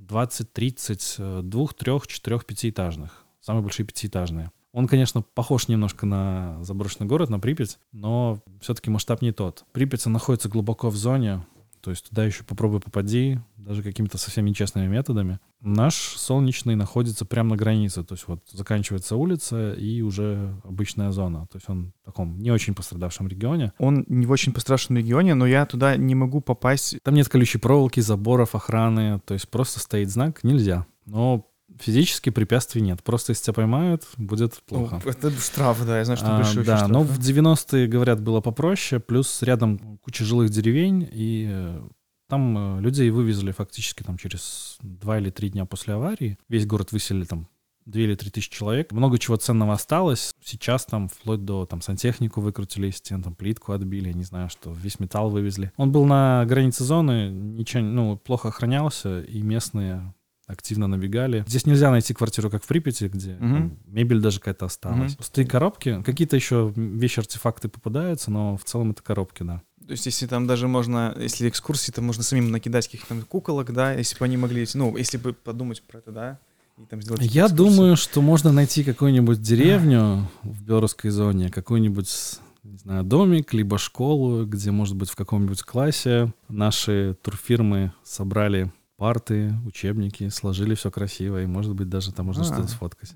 20-30, 0.07 1.17
э, 1.19 1.43
двух, 1.43 1.75
трех, 1.75 2.07
четырех, 2.07 2.47
пятиэтажных. 2.47 3.25
Самые 3.41 3.63
большие 3.63 3.87
пятиэтажные. 3.87 4.51
Он, 4.73 4.89
конечно, 4.89 5.23
похож 5.23 5.69
немножко 5.69 6.05
на 6.05 6.59
заброшенный 6.65 7.07
город, 7.07 7.31
на 7.31 7.39
Припять, 7.39 7.79
но 7.93 8.41
все-таки 8.61 8.91
масштаб 8.91 9.23
не 9.23 9.31
тот. 9.31 9.65
Припять 9.73 10.05
находится 10.07 10.49
глубоко 10.49 10.91
в 10.91 10.97
зоне, 10.97 11.47
то 11.85 11.91
есть 11.91 12.09
туда 12.09 12.25
еще 12.25 12.45
попробуй 12.45 12.81
попади, 12.81 13.39
даже 13.59 13.83
какими-то 13.83 14.17
совсем 14.17 14.47
нечестными 14.47 14.87
методами. 14.87 15.39
Наш 15.61 15.95
солнечный 15.95 16.77
находится 16.77 17.27
прямо 17.27 17.51
на 17.51 17.57
границе, 17.57 18.03
то 18.05 18.15
есть 18.15 18.27
вот 18.27 18.41
заканчивается 18.51 19.17
улица 19.17 19.75
и 19.75 20.01
уже 20.01 20.59
обычная 20.65 21.11
зона. 21.11 21.47
То 21.53 21.59
есть 21.59 21.69
он 21.69 21.93
в 22.03 22.07
таком 22.07 22.39
не 22.39 22.51
очень 22.51 22.75
пострадавшем 22.75 23.29
регионе. 23.29 23.75
Он 23.79 24.07
не 24.09 24.25
в 24.25 24.31
очень 24.31 24.55
пострадавшем 24.55 24.97
регионе, 24.97 25.35
но 25.35 25.47
я 25.47 25.67
туда 25.67 25.97
не 25.97 26.15
могу 26.15 26.41
попасть. 26.41 26.97
Там 27.03 27.15
нет 27.15 27.29
колючей 27.29 27.59
проволоки, 27.59 28.01
заборов, 28.01 28.55
охраны, 28.55 29.21
то 29.27 29.35
есть 29.35 29.51
просто 29.51 29.79
стоит 29.79 30.09
знак 30.09 30.43
«нельзя». 30.43 30.87
Но 31.05 31.47
физически 31.79 32.31
препятствий 32.31 32.83
нет. 32.83 33.03
Просто 33.03 33.33
если 33.33 33.45
тебя 33.45 33.55
поймают, 33.55 34.05
будет 34.17 34.63
плохо. 34.67 35.01
Ну, 35.05 35.11
это 35.11 35.31
штраф, 35.31 35.85
да, 35.87 35.99
я 35.99 36.05
знаю, 36.05 36.19
что 36.19 36.35
А, 36.35 36.37
большой 36.39 36.65
да, 36.65 36.77
штраф. 36.77 36.91
но 36.91 37.03
в 37.03 37.19
90-е, 37.19 37.87
говорят, 37.87 38.21
было 38.23 38.41
попроще, 38.41 39.01
плюс 39.01 39.43
рядом 39.43 39.99
куча 40.03 40.25
жилых 40.25 40.51
деревень, 40.51 41.09
и 41.13 41.49
э, 41.51 41.83
там 42.29 42.79
э, 42.79 42.81
людей 42.81 43.11
вывезли 43.11 43.53
фактически 43.53 44.03
там 44.03 44.17
через 44.17 44.79
два 44.83 45.19
или 45.19 45.31
три 45.31 45.51
дня 45.51 45.65
после 45.67 45.95
аварии. 45.95 46.39
Весь 46.49 46.67
город 46.67 46.93
выселили 46.93 47.25
там 47.25 47.49
2 47.87 48.01
или 48.01 48.15
3 48.15 48.31
тысячи 48.31 48.51
человек. 48.51 48.93
Много 48.93 49.19
чего 49.19 49.37
ценного 49.37 49.75
осталось. 49.75 50.35
Сейчас 50.43 50.87
там 50.87 51.09
вплоть 51.09 51.45
до 51.45 51.67
там 51.67 51.83
сантехнику 51.83 52.41
выкрутили 52.41 52.89
из 52.89 52.97
стен, 52.97 53.23
там 53.23 53.35
плитку 53.35 53.73
отбили, 53.73 54.13
не 54.13 54.25
знаю, 54.25 54.49
что 54.49 54.73
весь 54.73 55.01
металл 55.01 55.29
вывезли. 55.31 55.71
Он 55.77 55.93
был 55.93 56.07
на 56.07 56.45
границе 56.47 56.83
зоны, 56.85 57.29
ничего, 57.31 57.83
ну, 57.83 58.17
плохо 58.17 58.49
охранялся, 58.49 59.21
и 59.21 59.43
местные 59.43 60.15
активно 60.47 60.87
набегали. 60.87 61.45
Здесь 61.47 61.67
нельзя 61.67 61.91
найти 61.91 62.13
квартиру, 62.15 62.51
как 62.51 62.63
в 62.63 62.67
Припяти, 62.67 63.05
где 63.05 63.35
Мгм. 63.35 63.55
там 63.55 63.79
мебель 63.87 64.21
даже 64.21 64.39
какая-то 64.39 64.67
осталась. 64.67 65.13
Мгм. 65.13 65.17
Пустые 65.17 65.47
коробки. 65.47 66.03
Какие-то 66.05 66.37
еще 66.37 66.73
вещи-артефакты 66.77 67.69
попадаются, 67.69 68.31
но 68.31 68.57
в 68.57 68.65
целом 68.65 68.91
это 68.93 69.03
коробки, 69.03 69.43
да. 69.43 69.63
То 69.87 69.93
есть, 69.93 70.07
если 70.07 70.27
там 70.27 70.47
даже 70.47 70.67
можно, 70.67 71.15
если 71.19 71.49
экскурсии, 71.49 71.93
то 71.93 72.01
можно 72.01 72.23
самим 72.23 72.51
накидать 72.51 72.87
каких-то 72.87 73.15
куколок, 73.29 73.73
да, 73.73 73.93
если 73.93 74.19
бы 74.19 74.25
они 74.25 74.37
могли, 74.39 74.67
ну, 74.75 74.97
если 74.97 75.19
бы 75.19 75.35
подумать 75.35 75.83
про 75.83 75.99
это, 75.99 76.11
да, 76.11 76.39
и 76.79 76.87
там 76.87 77.03
сделать 77.03 77.21
Я 77.23 77.47
экскурсию. 77.47 77.57
думаю, 77.57 77.97
что 77.97 78.23
можно 78.23 78.51
найти 78.51 78.83
какую-нибудь 78.83 79.43
деревню 79.43 80.27
в 80.43 80.63
Белорусской 80.63 81.11
зоне, 81.11 81.51
какой-нибудь 81.51 82.41
не 82.63 82.79
знаю, 82.79 83.05
домик, 83.05 83.53
либо 83.53 83.77
школу, 83.77 84.47
где, 84.47 84.71
может 84.71 84.97
быть, 84.97 85.11
в 85.11 85.17
каком-нибудь 85.17 85.63
классе 85.63 86.33
наши 86.49 87.15
турфирмы 87.23 87.93
собрали 88.05 88.73
парты, 88.97 89.55
учебники, 89.67 90.29
сложили 90.29 90.75
все 90.75 90.91
красиво, 90.91 91.43
и, 91.43 91.47
может 91.47 91.75
быть, 91.75 91.89
даже 91.89 92.13
там 92.13 92.27
можно 92.27 92.43
А. 92.43 92.47
что-то 92.47 92.69
сфоткать. 92.69 93.13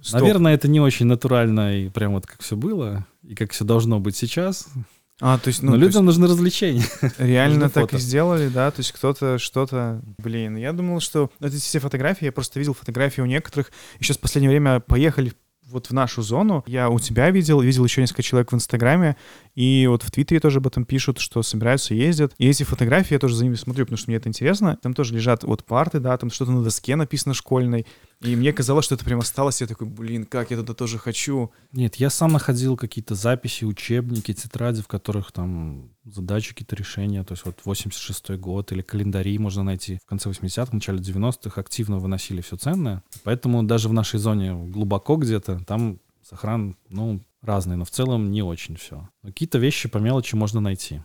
Стоп. 0.00 0.20
Наверное, 0.20 0.54
это 0.54 0.68
не 0.68 0.80
очень 0.80 1.06
натурально 1.06 1.78
и 1.78 1.88
прям 1.88 2.12
вот 2.12 2.26
как 2.26 2.40
все 2.42 2.56
было, 2.56 3.06
и 3.22 3.34
как 3.34 3.52
все 3.52 3.64
должно 3.64 3.98
быть 4.00 4.16
сейчас. 4.16 4.68
А, 5.20 5.38
то 5.38 5.48
есть, 5.48 5.62
ну, 5.62 5.70
Но 5.72 5.76
людям 5.78 6.04
нужны 6.04 6.26
развлечения. 6.26 6.84
есть 7.00 7.14
реально 7.18 7.70
так 7.70 7.84
фото. 7.84 7.96
и 7.96 7.98
сделали, 8.00 8.48
да, 8.48 8.70
то 8.70 8.80
есть 8.80 8.92
кто-то 8.92 9.38
что-то, 9.38 10.02
блин, 10.18 10.56
я 10.56 10.72
думал, 10.74 11.00
что 11.00 11.30
эти 11.40 11.56
все 11.56 11.80
фотографии, 11.80 12.26
я 12.26 12.32
просто 12.32 12.58
видел 12.58 12.74
фотографии 12.74 13.22
у 13.22 13.26
некоторых, 13.26 13.72
еще 13.98 14.12
в 14.12 14.18
последнее 14.20 14.50
время 14.50 14.80
поехали 14.80 15.32
вот 15.68 15.86
в 15.88 15.92
нашу 15.92 16.22
зону. 16.22 16.62
Я 16.68 16.90
у 16.90 17.00
тебя 17.00 17.30
видел, 17.30 17.60
видел 17.60 17.84
еще 17.84 18.00
несколько 18.00 18.22
человек 18.22 18.52
в 18.52 18.54
Инстаграме, 18.54 19.16
и 19.56 19.86
вот 19.88 20.02
в 20.02 20.10
Твиттере 20.10 20.38
тоже 20.38 20.58
об 20.58 20.66
этом 20.66 20.84
пишут, 20.84 21.18
что 21.18 21.42
собираются, 21.42 21.94
ездят. 21.94 22.34
И 22.36 22.46
эти 22.46 22.62
фотографии 22.62 23.14
я 23.14 23.18
тоже 23.18 23.34
за 23.34 23.44
ними 23.44 23.54
смотрю, 23.54 23.86
потому 23.86 23.96
что 23.96 24.10
мне 24.10 24.18
это 24.18 24.28
интересно. 24.28 24.78
Там 24.82 24.92
тоже 24.92 25.14
лежат 25.14 25.44
вот 25.44 25.64
парты, 25.64 25.98
да, 25.98 26.16
там 26.18 26.30
что-то 26.30 26.52
на 26.52 26.62
доске 26.62 26.94
написано 26.94 27.32
школьной. 27.32 27.86
И 28.20 28.36
мне 28.36 28.52
казалось, 28.52 28.84
что 28.84 28.96
это 28.96 29.04
прям 29.06 29.20
осталось. 29.20 29.62
Я 29.62 29.66
такой, 29.66 29.86
блин, 29.86 30.26
как 30.26 30.50
я 30.50 30.58
туда 30.58 30.74
тоже 30.74 30.98
хочу. 30.98 31.52
Нет, 31.72 31.96
я 31.96 32.10
сам 32.10 32.32
находил 32.32 32.76
какие-то 32.76 33.14
записи, 33.14 33.64
учебники, 33.64 34.34
тетради, 34.34 34.82
в 34.82 34.88
которых 34.88 35.32
там 35.32 35.90
задачи, 36.04 36.50
какие-то 36.50 36.76
решения. 36.76 37.24
То 37.24 37.32
есть 37.32 37.46
вот 37.46 37.58
86-й 37.64 38.36
год 38.36 38.72
или 38.72 38.82
календари 38.82 39.38
можно 39.38 39.62
найти 39.62 39.98
в 40.04 40.06
конце 40.06 40.28
80-х, 40.28 40.68
начале 40.72 40.98
90-х. 40.98 41.58
Активно 41.58 41.98
выносили 41.98 42.42
все 42.42 42.58
ценное. 42.58 43.02
Поэтому 43.24 43.62
даже 43.62 43.88
в 43.88 43.94
нашей 43.94 44.20
зоне 44.20 44.54
глубоко 44.54 45.16
где-то 45.16 45.60
там 45.66 45.98
сохран, 46.22 46.76
ну, 46.88 47.22
разный, 47.46 47.76
но 47.76 47.84
в 47.84 47.90
целом 47.90 48.30
не 48.30 48.42
очень 48.42 48.76
все. 48.76 49.08
Но 49.22 49.30
какие-то 49.30 49.58
вещи 49.58 49.88
по 49.88 49.98
мелочи 49.98 50.34
можно 50.34 50.60
найти. 50.60 51.00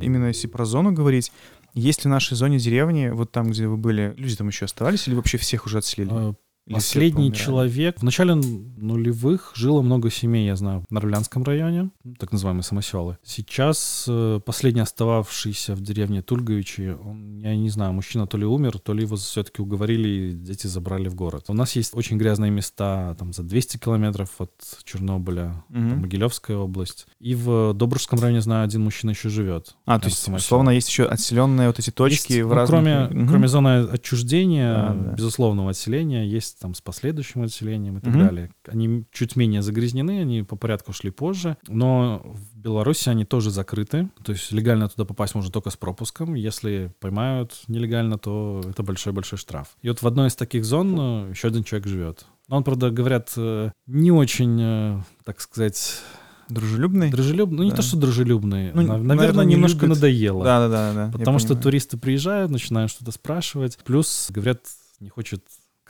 Именно 0.00 0.26
если 0.26 0.46
про 0.48 0.64
зону 0.64 0.92
говорить, 0.92 1.32
есть 1.74 2.04
ли 2.04 2.08
в 2.08 2.12
нашей 2.12 2.34
зоне 2.36 2.58
деревни, 2.58 3.08
вот 3.08 3.32
там, 3.32 3.50
где 3.50 3.66
вы 3.66 3.76
были, 3.76 4.14
люди 4.16 4.36
там 4.36 4.48
еще 4.48 4.66
оставались 4.66 5.08
или 5.08 5.14
вообще 5.14 5.38
всех 5.38 5.66
уже 5.66 5.78
отселили? 5.78 6.34
Последний 6.70 7.32
человек. 7.32 7.98
В 7.98 8.02
начале 8.04 8.34
нулевых 8.34 9.52
жило 9.54 9.82
много 9.82 10.10
семей, 10.10 10.46
я 10.46 10.56
знаю, 10.56 10.84
в 10.88 10.92
Нарвлянском 10.92 11.42
районе, 11.42 11.90
так 12.18 12.32
называемые 12.32 12.62
самоселы. 12.62 13.18
Сейчас 13.24 14.06
э, 14.08 14.40
последний 14.44 14.80
остававшийся 14.80 15.74
в 15.74 15.80
деревне 15.80 16.22
Тульговичи, 16.22 16.96
он, 17.04 17.38
я 17.38 17.54
не 17.56 17.68
знаю, 17.70 17.92
мужчина 17.92 18.26
то 18.26 18.36
ли 18.38 18.44
умер, 18.44 18.78
то 18.78 18.92
ли 18.92 19.02
его 19.02 19.16
все-таки 19.16 19.60
уговорили, 19.60 20.08
и 20.08 20.32
дети 20.32 20.66
забрали 20.68 21.08
в 21.08 21.14
город. 21.14 21.46
У 21.48 21.54
нас 21.54 21.74
есть 21.76 21.96
очень 21.96 22.16
грязные 22.16 22.50
места 22.50 23.14
там 23.18 23.32
за 23.32 23.42
200 23.42 23.78
километров 23.78 24.30
от 24.38 24.52
Чернобыля, 24.84 25.64
там, 25.72 26.00
Могилевская 26.00 26.56
область. 26.56 27.06
И 27.20 27.34
в 27.34 27.74
Добружском 27.74 28.20
районе, 28.20 28.40
знаю, 28.40 28.64
один 28.64 28.82
мужчина 28.84 29.10
еще 29.10 29.28
живет. 29.28 29.74
А, 29.84 29.98
то 29.98 30.06
есть, 30.08 30.28
условно, 30.28 30.70
есть 30.70 30.88
еще 30.88 31.04
отселенные 31.06 31.66
вот 31.68 31.78
эти 31.78 31.90
точки 31.90 32.32
Есть, 32.34 32.44
в 32.44 32.48
ну, 32.48 32.54
разных... 32.54 32.68
кроме, 32.82 32.98
Мгм. 33.22 33.28
кроме 33.28 33.48
зоны 33.48 33.68
отчуждения, 33.90 34.74
А, 34.74 34.94
да. 34.94 35.12
безусловного 35.12 35.70
отселения, 35.70 36.24
есть 36.24 36.51
там 36.60 36.74
с 36.74 36.80
последующим 36.80 37.42
отселением 37.42 37.98
и 37.98 38.00
так 38.00 38.14
Мгм. 38.14 38.24
далее. 38.26 38.50
Они 38.66 39.04
чуть 39.12 39.36
менее 39.36 39.62
загрязнены, 39.62 40.20
они 40.20 40.42
по 40.42 40.56
порядку 40.56 40.92
шли 40.92 41.10
позже, 41.10 41.56
но 41.68 42.22
в 42.24 42.58
Беларуси 42.58 43.08
они 43.08 43.24
тоже 43.24 43.50
закрыты, 43.50 44.08
то 44.24 44.32
есть 44.32 44.52
легально 44.52 44.88
туда 44.88 45.04
попасть 45.04 45.34
можно 45.34 45.50
только 45.50 45.70
с 45.70 45.76
пропуском, 45.76 46.34
если 46.34 46.92
поймают 47.00 47.62
нелегально, 47.68 48.18
то 48.18 48.60
это 48.68 48.82
большой-большой 48.82 49.38
штраф. 49.38 49.76
И 49.82 49.88
вот 49.88 50.02
в 50.02 50.06
одной 50.06 50.28
из 50.28 50.34
таких 50.36 50.64
зон 50.64 50.96
э, 50.98 51.30
еще 51.30 51.48
один 51.48 51.64
человек 51.64 51.86
живет. 51.88 52.26
Он, 52.48 52.64
правда, 52.64 52.90
говорят, 52.90 53.32
э, 53.36 53.70
не 53.86 54.10
очень, 54.12 54.58
э, 54.60 55.00
так 55.24 55.40
сказать, 55.40 56.00
Дружелюбный? 56.48 57.10
дружелюбный. 57.10 57.56
Ну, 57.58 57.62
не 57.64 57.70
Да. 57.70 57.76
то, 57.76 57.82
что 57.82 57.96
дружелюбный. 57.96 58.72
Ну, 58.72 58.82
на- 58.82 58.88
наверное, 58.98 59.16
наверное, 59.16 59.44
не 59.46 59.54
немножко 59.54 59.86
любит. 59.86 59.96
надоело. 59.96 60.44
Да, 60.44 60.68
да, 60.68 60.92
да, 60.92 61.10
Потому 61.16 61.38
что 61.38 61.48
понимаю. 61.50 61.62
туристы 61.62 61.96
приезжают, 61.96 62.50
начинают 62.50 62.90
что-то 62.90 63.10
спрашивать. 63.12 63.78
Плюс, 63.84 64.28
говорят, 64.30 64.60
не 65.00 65.08
хочет 65.08 65.42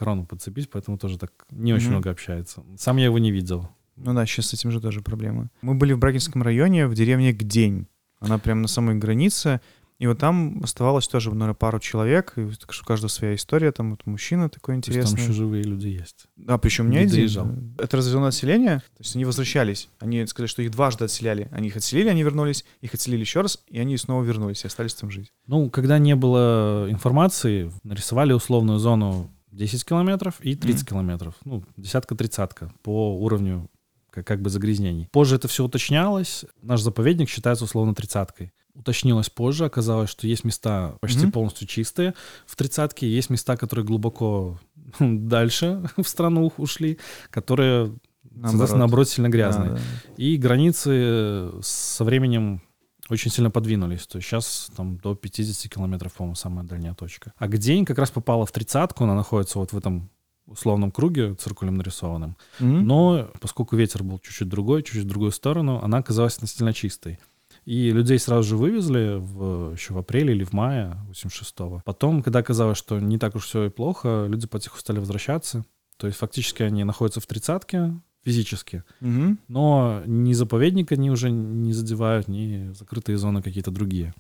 корону 0.05 0.27
подцепить, 0.27 0.71
поэтому 0.71 0.99
тоже 0.99 1.19
так 1.19 1.33
не 1.51 1.73
очень 1.73 1.87
Мгм. 1.87 1.95
много 1.95 2.11
общается. 2.11 2.62
Сам 2.79 2.97
я 2.99 3.05
его 3.07 3.19
не 3.19 3.31
видел. 3.31 3.69
Ну 3.97 4.15
да, 4.15 4.27
сейчас 4.27 4.47
с 4.49 4.55
этим 4.55 4.71
же 4.71 4.81
тоже 4.81 5.01
проблема. 5.01 5.49
Мы 5.62 5.75
были 5.75 5.93
в 5.93 5.99
Брагинском 5.99 6.43
районе, 6.43 6.87
в 6.87 6.95
деревне 6.95 7.33
Гдень. 7.33 7.87
Она 8.21 8.38
прям 8.38 8.62
на 8.62 8.69
самой 8.69 8.95
границе. 8.97 9.61
И 9.99 10.07
вот 10.09 10.19
там 10.19 10.61
оставалось 10.65 11.07
тоже, 11.07 11.31
наверное, 11.31 11.55
пару 11.55 11.79
человек. 11.79 12.33
И 12.37 12.45
так 12.59 12.73
что 12.73 12.83
у 12.83 12.87
каждого 12.87 13.09
своя 13.09 13.37
история. 13.37 13.71
Там 13.71 13.91
вот 13.91 14.05
мужчина 14.07 14.49
такой 14.49 14.75
есть 14.77 14.87
там 14.87 14.95
интересный. 14.95 15.23
еще 15.23 15.33
живые 15.33 15.62
люди 15.62 15.88
есть. 15.88 16.27
Да, 16.37 16.59
причем 16.59 16.87
не 16.91 16.97
не 16.97 17.03
один. 17.03 17.15
доезжал. 17.15 17.49
Это 17.79 17.99
разделенное 17.99 18.31
отселение. 18.31 18.79
То 18.79 19.01
есть 19.01 19.15
они 19.15 19.25
возвращались. 19.25 19.88
Они 20.01 20.27
сказали, 20.27 20.49
что 20.49 20.62
их 20.62 20.73
дважды 20.73 21.05
отселяли. 21.05 21.47
Они 21.53 21.69
их 21.69 21.77
отселили, 21.77 22.09
они 22.09 22.23
вернулись. 22.25 22.65
Их 22.81 22.95
отселили 22.95 23.21
еще 23.21 23.43
раз, 23.43 23.62
и 23.69 23.79
они 23.79 23.97
снова 23.97 24.25
вернулись 24.25 24.65
и 24.65 24.67
остались 24.67 24.95
там 24.95 25.11
жить. 25.11 25.31
Ну, 25.47 25.71
когда 25.71 25.99
не 25.99 26.17
было 26.17 26.87
информации, 26.91 27.71
нарисовали 27.85 28.33
условную 28.33 28.79
зону 28.81 29.31
10 29.53 29.85
километров 29.85 30.41
и 30.41 30.55
30 30.57 30.83
Мгм. 30.83 30.88
километров. 30.88 31.35
Ну, 31.45 31.62
десятка-тридцатка 31.77 32.73
по 32.83 33.17
уровню 33.19 33.69
как, 34.11 34.27
как 34.27 34.43
бы 34.43 34.51
загрязнений. 34.51 35.09
Позже 35.12 35.37
это 35.37 35.49
все 35.49 35.65
уточнялось. 35.65 36.45
Наш 36.62 36.81
заповедник 36.83 37.29
считается 37.29 37.65
условно 37.65 37.95
тридцаткой. 37.95 38.53
Уточнилось 38.75 39.29
позже, 39.29 39.67
оказалось, 39.67 40.09
что 40.11 40.27
есть 40.27 40.44
места 40.44 40.96
почти 41.00 41.25
Мгм. 41.25 41.33
полностью 41.33 41.67
чистые 41.69 42.15
в 42.46 42.57
тридцатке, 42.57 43.07
есть 43.07 43.29
места, 43.31 43.57
которые 43.59 43.85
глубоко 43.85 44.59
дальше 44.98 45.83
в 45.96 46.09
страну 46.09 46.53
ушли, 46.57 46.98
которые, 47.31 47.94
соответственно, 48.42 48.79
наоборот, 48.81 49.09
сильно 49.09 49.29
грязные. 49.29 49.71
Да, 49.71 49.77
да. 49.77 49.83
И 50.17 50.37
границы 50.38 51.50
со 51.63 52.05
временем 52.05 52.63
очень 53.09 53.31
сильно 53.31 53.50
подвинулись. 53.50 54.07
То 54.07 54.19
есть 54.19 54.29
сейчас 54.29 54.71
там 54.77 54.96
до 54.98 55.15
50 55.15 55.73
километров, 55.73 56.13
по-моему, 56.15 56.35
самая 56.35 56.65
дальняя 56.65 56.94
точка. 56.94 57.33
А 57.37 57.48
Гдень 57.48 57.85
как 57.85 57.98
раз 57.98 58.11
попала 58.11 58.46
в 58.46 58.53
тридцатку, 58.53 59.05
она 59.05 59.15
находится 59.15 59.59
вот 59.59 59.73
в 59.73 59.77
этом 59.77 60.11
условном 60.46 60.90
круге 60.90 61.35
циркулем 61.35 61.77
нарисованным. 61.77 62.37
Мгм. 62.59 62.87
Но 62.87 63.31
поскольку 63.40 63.77
ветер 63.77 64.03
был 64.03 64.19
чуть-чуть 64.19 64.48
другой, 64.48 64.83
чуть-чуть 64.83 65.05
в 65.05 65.09
другую 65.09 65.33
сторону, 65.33 65.81
она 65.83 65.98
оказалась 65.98 66.37
относительно 66.37 66.73
чистой. 66.73 67.19
И 67.65 67.90
людей 67.90 68.19
сразу 68.19 68.48
же 68.48 68.57
вывезли 68.57 69.19
в, 69.19 69.73
еще 69.73 69.94
в 69.94 69.98
апреле 69.98 70.35
или 70.35 70.42
в 70.42 70.53
мае 70.53 70.96
86-го. 71.11 71.83
Потом, 71.85 72.23
когда 72.23 72.40
оказалось, 72.40 72.79
что 72.79 72.98
не 72.98 73.19
так 73.19 73.37
уж 73.37 73.44
все 73.44 73.65
и 73.67 73.71
плохо, 73.71 74.27
люди 74.29 74.48
потихоньку 74.48 74.81
стали 74.81 74.98
возвращаться. 74.98 75.65
То 75.96 76.09
есть 76.09 76.19
фактически 76.19 76.65
они 76.65 76.83
находятся 76.83 77.21
в 77.21 77.27
тридцатке 77.27 77.92
физически, 78.25 78.83
Мгм. 79.00 79.38
но 79.48 80.02
ни 80.06 80.33
заповедник 80.33 80.92
они 80.92 81.10
уже 81.10 81.31
не 81.31 81.73
задевают, 81.73 82.29
ни 82.29 82.73
закрытые 82.73 83.18
зоны 83.18 83.42
какие-то 83.42 83.70
другие. 83.70 84.14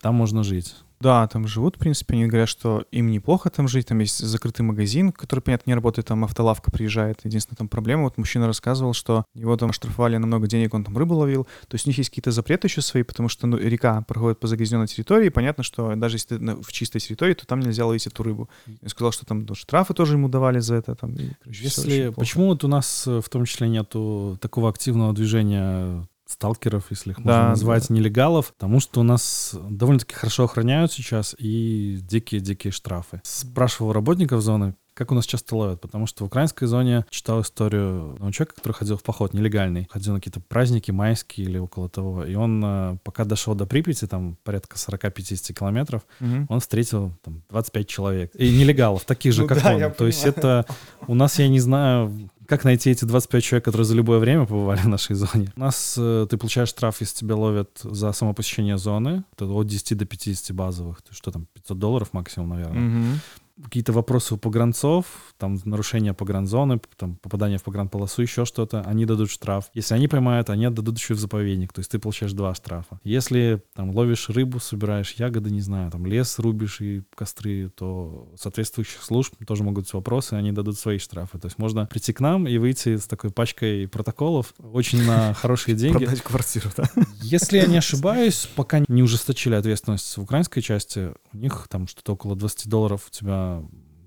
Там 0.00 0.14
можно 0.14 0.42
жить. 0.42 0.74
Да, 1.02 1.26
там 1.26 1.48
живут, 1.48 1.74
в 1.74 1.78
принципе, 1.80 2.14
они 2.14 2.26
говорят, 2.26 2.48
что 2.48 2.84
им 2.92 3.10
неплохо 3.10 3.50
там 3.50 3.66
жить, 3.66 3.88
там 3.88 3.98
есть 3.98 4.20
закрытый 4.20 4.64
магазин, 4.64 5.10
который, 5.10 5.40
понятно, 5.40 5.70
не 5.70 5.74
работает, 5.74 6.06
там 6.06 6.22
автолавка 6.22 6.70
приезжает. 6.70 7.24
Единственная 7.24 7.56
там 7.56 7.66
проблема, 7.66 8.04
вот 8.04 8.18
мужчина 8.18 8.46
рассказывал, 8.46 8.92
что 8.92 9.24
его 9.34 9.56
там 9.56 9.72
штрафовали 9.72 10.16
на 10.16 10.28
много 10.28 10.46
денег, 10.46 10.74
он 10.74 10.84
там 10.84 10.96
рыбу 10.96 11.16
ловил, 11.16 11.48
то 11.66 11.74
есть 11.74 11.86
у 11.86 11.90
них 11.90 11.98
есть 11.98 12.10
какие-то 12.10 12.30
запреты 12.30 12.68
еще 12.68 12.82
свои, 12.82 13.02
потому 13.02 13.28
что 13.28 13.48
ну, 13.48 13.56
река 13.56 14.02
проходит 14.02 14.38
по 14.38 14.46
загрязненной 14.46 14.86
территории, 14.86 15.26
и 15.26 15.30
понятно, 15.30 15.64
что 15.64 15.92
даже 15.96 16.16
если 16.16 16.38
ты 16.38 16.54
в 16.62 16.70
чистой 16.70 17.00
территории, 17.00 17.34
то 17.34 17.48
там 17.48 17.58
нельзя 17.58 17.84
ловить 17.84 18.06
эту 18.06 18.22
рыбу. 18.22 18.48
Он 18.68 18.88
сказал, 18.88 19.10
что 19.10 19.26
там 19.26 19.44
ну, 19.44 19.56
штрафы 19.56 19.94
тоже 19.94 20.14
ему 20.14 20.28
давали 20.28 20.60
за 20.60 20.76
это. 20.76 20.94
Там, 20.94 21.14
и, 21.14 21.30
короче, 21.42 21.64
Если 21.64 22.10
почему 22.10 22.46
вот 22.46 22.62
у 22.62 22.68
нас 22.68 23.08
э, 23.08 23.20
в 23.20 23.28
том 23.28 23.44
числе 23.44 23.68
нету 23.68 24.38
такого 24.40 24.68
активного 24.68 25.12
движения 25.12 26.06
сталкеров, 26.32 26.84
если 26.90 27.10
их 27.12 27.16
Да, 27.18 27.22
можно 27.22 27.48
назвать, 27.50 27.88
да. 27.88 27.94
нелегалов, 27.94 28.52
потому 28.54 28.80
что 28.80 29.00
у 29.00 29.04
нас 29.04 29.54
довольно-таки 29.70 30.14
хорошо 30.14 30.44
охраняют 30.44 30.92
сейчас 30.92 31.34
и 31.38 31.98
дикие-дикие 32.02 32.72
штрафы. 32.72 33.20
Спрашивал 33.24 33.92
работников 33.92 34.40
зоны, 34.42 34.74
как 34.94 35.10
у 35.10 35.14
нас 35.14 35.24
часто 35.24 35.56
ловят, 35.56 35.80
потому 35.80 36.06
что 36.06 36.22
в 36.22 36.26
украинской 36.26 36.66
зоне 36.66 37.06
читал 37.08 37.40
историю 37.40 38.12
одного 38.12 38.30
человека, 38.30 38.56
который 38.56 38.72
ходил 38.74 38.98
в 38.98 39.02
поход 39.02 39.32
нелегальный, 39.32 39.88
ходил 39.90 40.12
на 40.12 40.18
какие-то 40.20 40.40
праздники 40.40 40.90
майские 40.90 41.46
или 41.46 41.56
около 41.56 41.88
того, 41.88 42.24
и 42.26 42.34
он, 42.34 42.62
э, 42.62 42.98
пока 43.02 43.24
дошел 43.24 43.54
до 43.54 43.64
Припяти, 43.64 44.06
там 44.06 44.36
порядка 44.44 44.76
40-50 44.76 45.54
километров, 45.54 46.02
Мгм. 46.20 46.46
он 46.50 46.60
встретил 46.60 47.12
там 47.24 47.42
25 47.48 47.88
человек. 47.88 48.32
И 48.34 48.50
нелегалов, 48.54 49.04
таких 49.06 49.32
же, 49.32 49.42
Ну 49.42 49.48
как 49.48 49.62
да, 49.62 49.74
он. 49.76 49.92
То 49.94 50.06
есть 50.06 50.22
понимаю. 50.24 50.60
это 50.60 50.74
у 51.06 51.14
нас, 51.14 51.38
я 51.38 51.48
не 51.48 51.60
знаю, 51.60 52.28
как 52.46 52.64
найти 52.64 52.90
эти 52.90 53.04
25 53.04 53.44
человек, 53.44 53.64
которые 53.64 53.84
за 53.84 53.94
любое 53.94 54.18
время 54.18 54.46
побывали 54.46 54.80
в 54.80 54.88
нашей 54.88 55.14
зоне. 55.14 55.52
У 55.56 55.60
нас 55.60 55.96
э, 55.98 56.26
ты 56.28 56.36
получаешь 56.36 56.68
штраф, 56.68 57.00
если 57.00 57.18
тебя 57.18 57.36
ловят 57.36 57.80
за 57.82 58.12
само 58.12 58.34
посещение 58.34 58.78
зоны. 58.78 59.24
Это 59.34 59.46
от 59.46 59.66
10 59.66 59.96
до 59.96 60.04
50 60.04 60.54
базовых. 60.56 61.02
То 61.02 61.14
что 61.14 61.30
там, 61.30 61.46
500 61.54 61.78
долларов 61.78 62.12
максимум, 62.12 62.50
наверное. 62.50 62.80
Мгм. 62.80 63.20
Какие-то 63.62 63.92
вопросы 63.92 64.34
у 64.34 64.38
погранцов, 64.38 65.06
там 65.38 65.58
нарушение 65.64 66.14
погранзоны, 66.14 66.80
там 66.96 67.16
попадание 67.16 67.58
в 67.58 67.62
погранполосу, 67.62 68.22
еще 68.22 68.44
что-то, 68.44 68.82
они 68.82 69.04
дадут 69.04 69.30
штраф. 69.30 69.66
Если 69.74 69.94
они 69.94 70.08
поймают, 70.08 70.50
они 70.50 70.66
отдадут 70.66 70.98
еще 70.98 71.14
в 71.14 71.18
заповедник, 71.18 71.72
то 71.72 71.80
есть 71.80 71.90
ты 71.90 71.98
получаешь 71.98 72.32
два 72.32 72.54
штрафа. 72.54 73.00
Если 73.04 73.62
там 73.74 73.90
ловишь 73.90 74.28
рыбу, 74.28 74.58
собираешь 74.60 75.12
ягоды, 75.14 75.50
не 75.50 75.60
знаю, 75.60 75.90
там 75.90 76.06
лес 76.06 76.38
рубишь 76.38 76.80
и 76.80 77.02
костры, 77.14 77.68
то 77.68 78.32
соответствующих 78.36 79.02
служб 79.02 79.34
тоже 79.46 79.64
могут 79.64 79.84
быть 79.84 79.92
вопросы, 79.92 80.34
они 80.34 80.52
дадут 80.52 80.78
свои 80.78 80.98
штрафы. 80.98 81.38
То 81.38 81.46
есть 81.46 81.58
можно 81.58 81.86
прийти 81.86 82.12
к 82.12 82.20
нам 82.20 82.46
и 82.46 82.56
выйти 82.58 82.96
с 82.96 83.06
такой 83.06 83.30
пачкой 83.30 83.88
протоколов 83.88 84.54
очень 84.58 85.04
на 85.04 85.34
хорошие 85.42 85.74
деньги. 85.74 86.04
Продать 86.04 86.22
квартиру, 86.22 86.70
да? 86.76 86.84
Если 87.22 87.58
я 87.58 87.66
не 87.66 87.76
ошибаюсь, 87.78 88.48
пока 88.54 88.82
не 88.88 89.02
ужесточили 89.02 89.54
ответственность 89.54 90.16
в 90.16 90.22
украинской 90.22 90.60
части, 90.60 91.12
у 91.32 91.36
них 91.36 91.66
там 91.68 91.86
что-то 91.86 92.12
около 92.12 92.36
20 92.36 92.68
долларов 92.68 93.04
у 93.06 93.10
тебя 93.10 93.41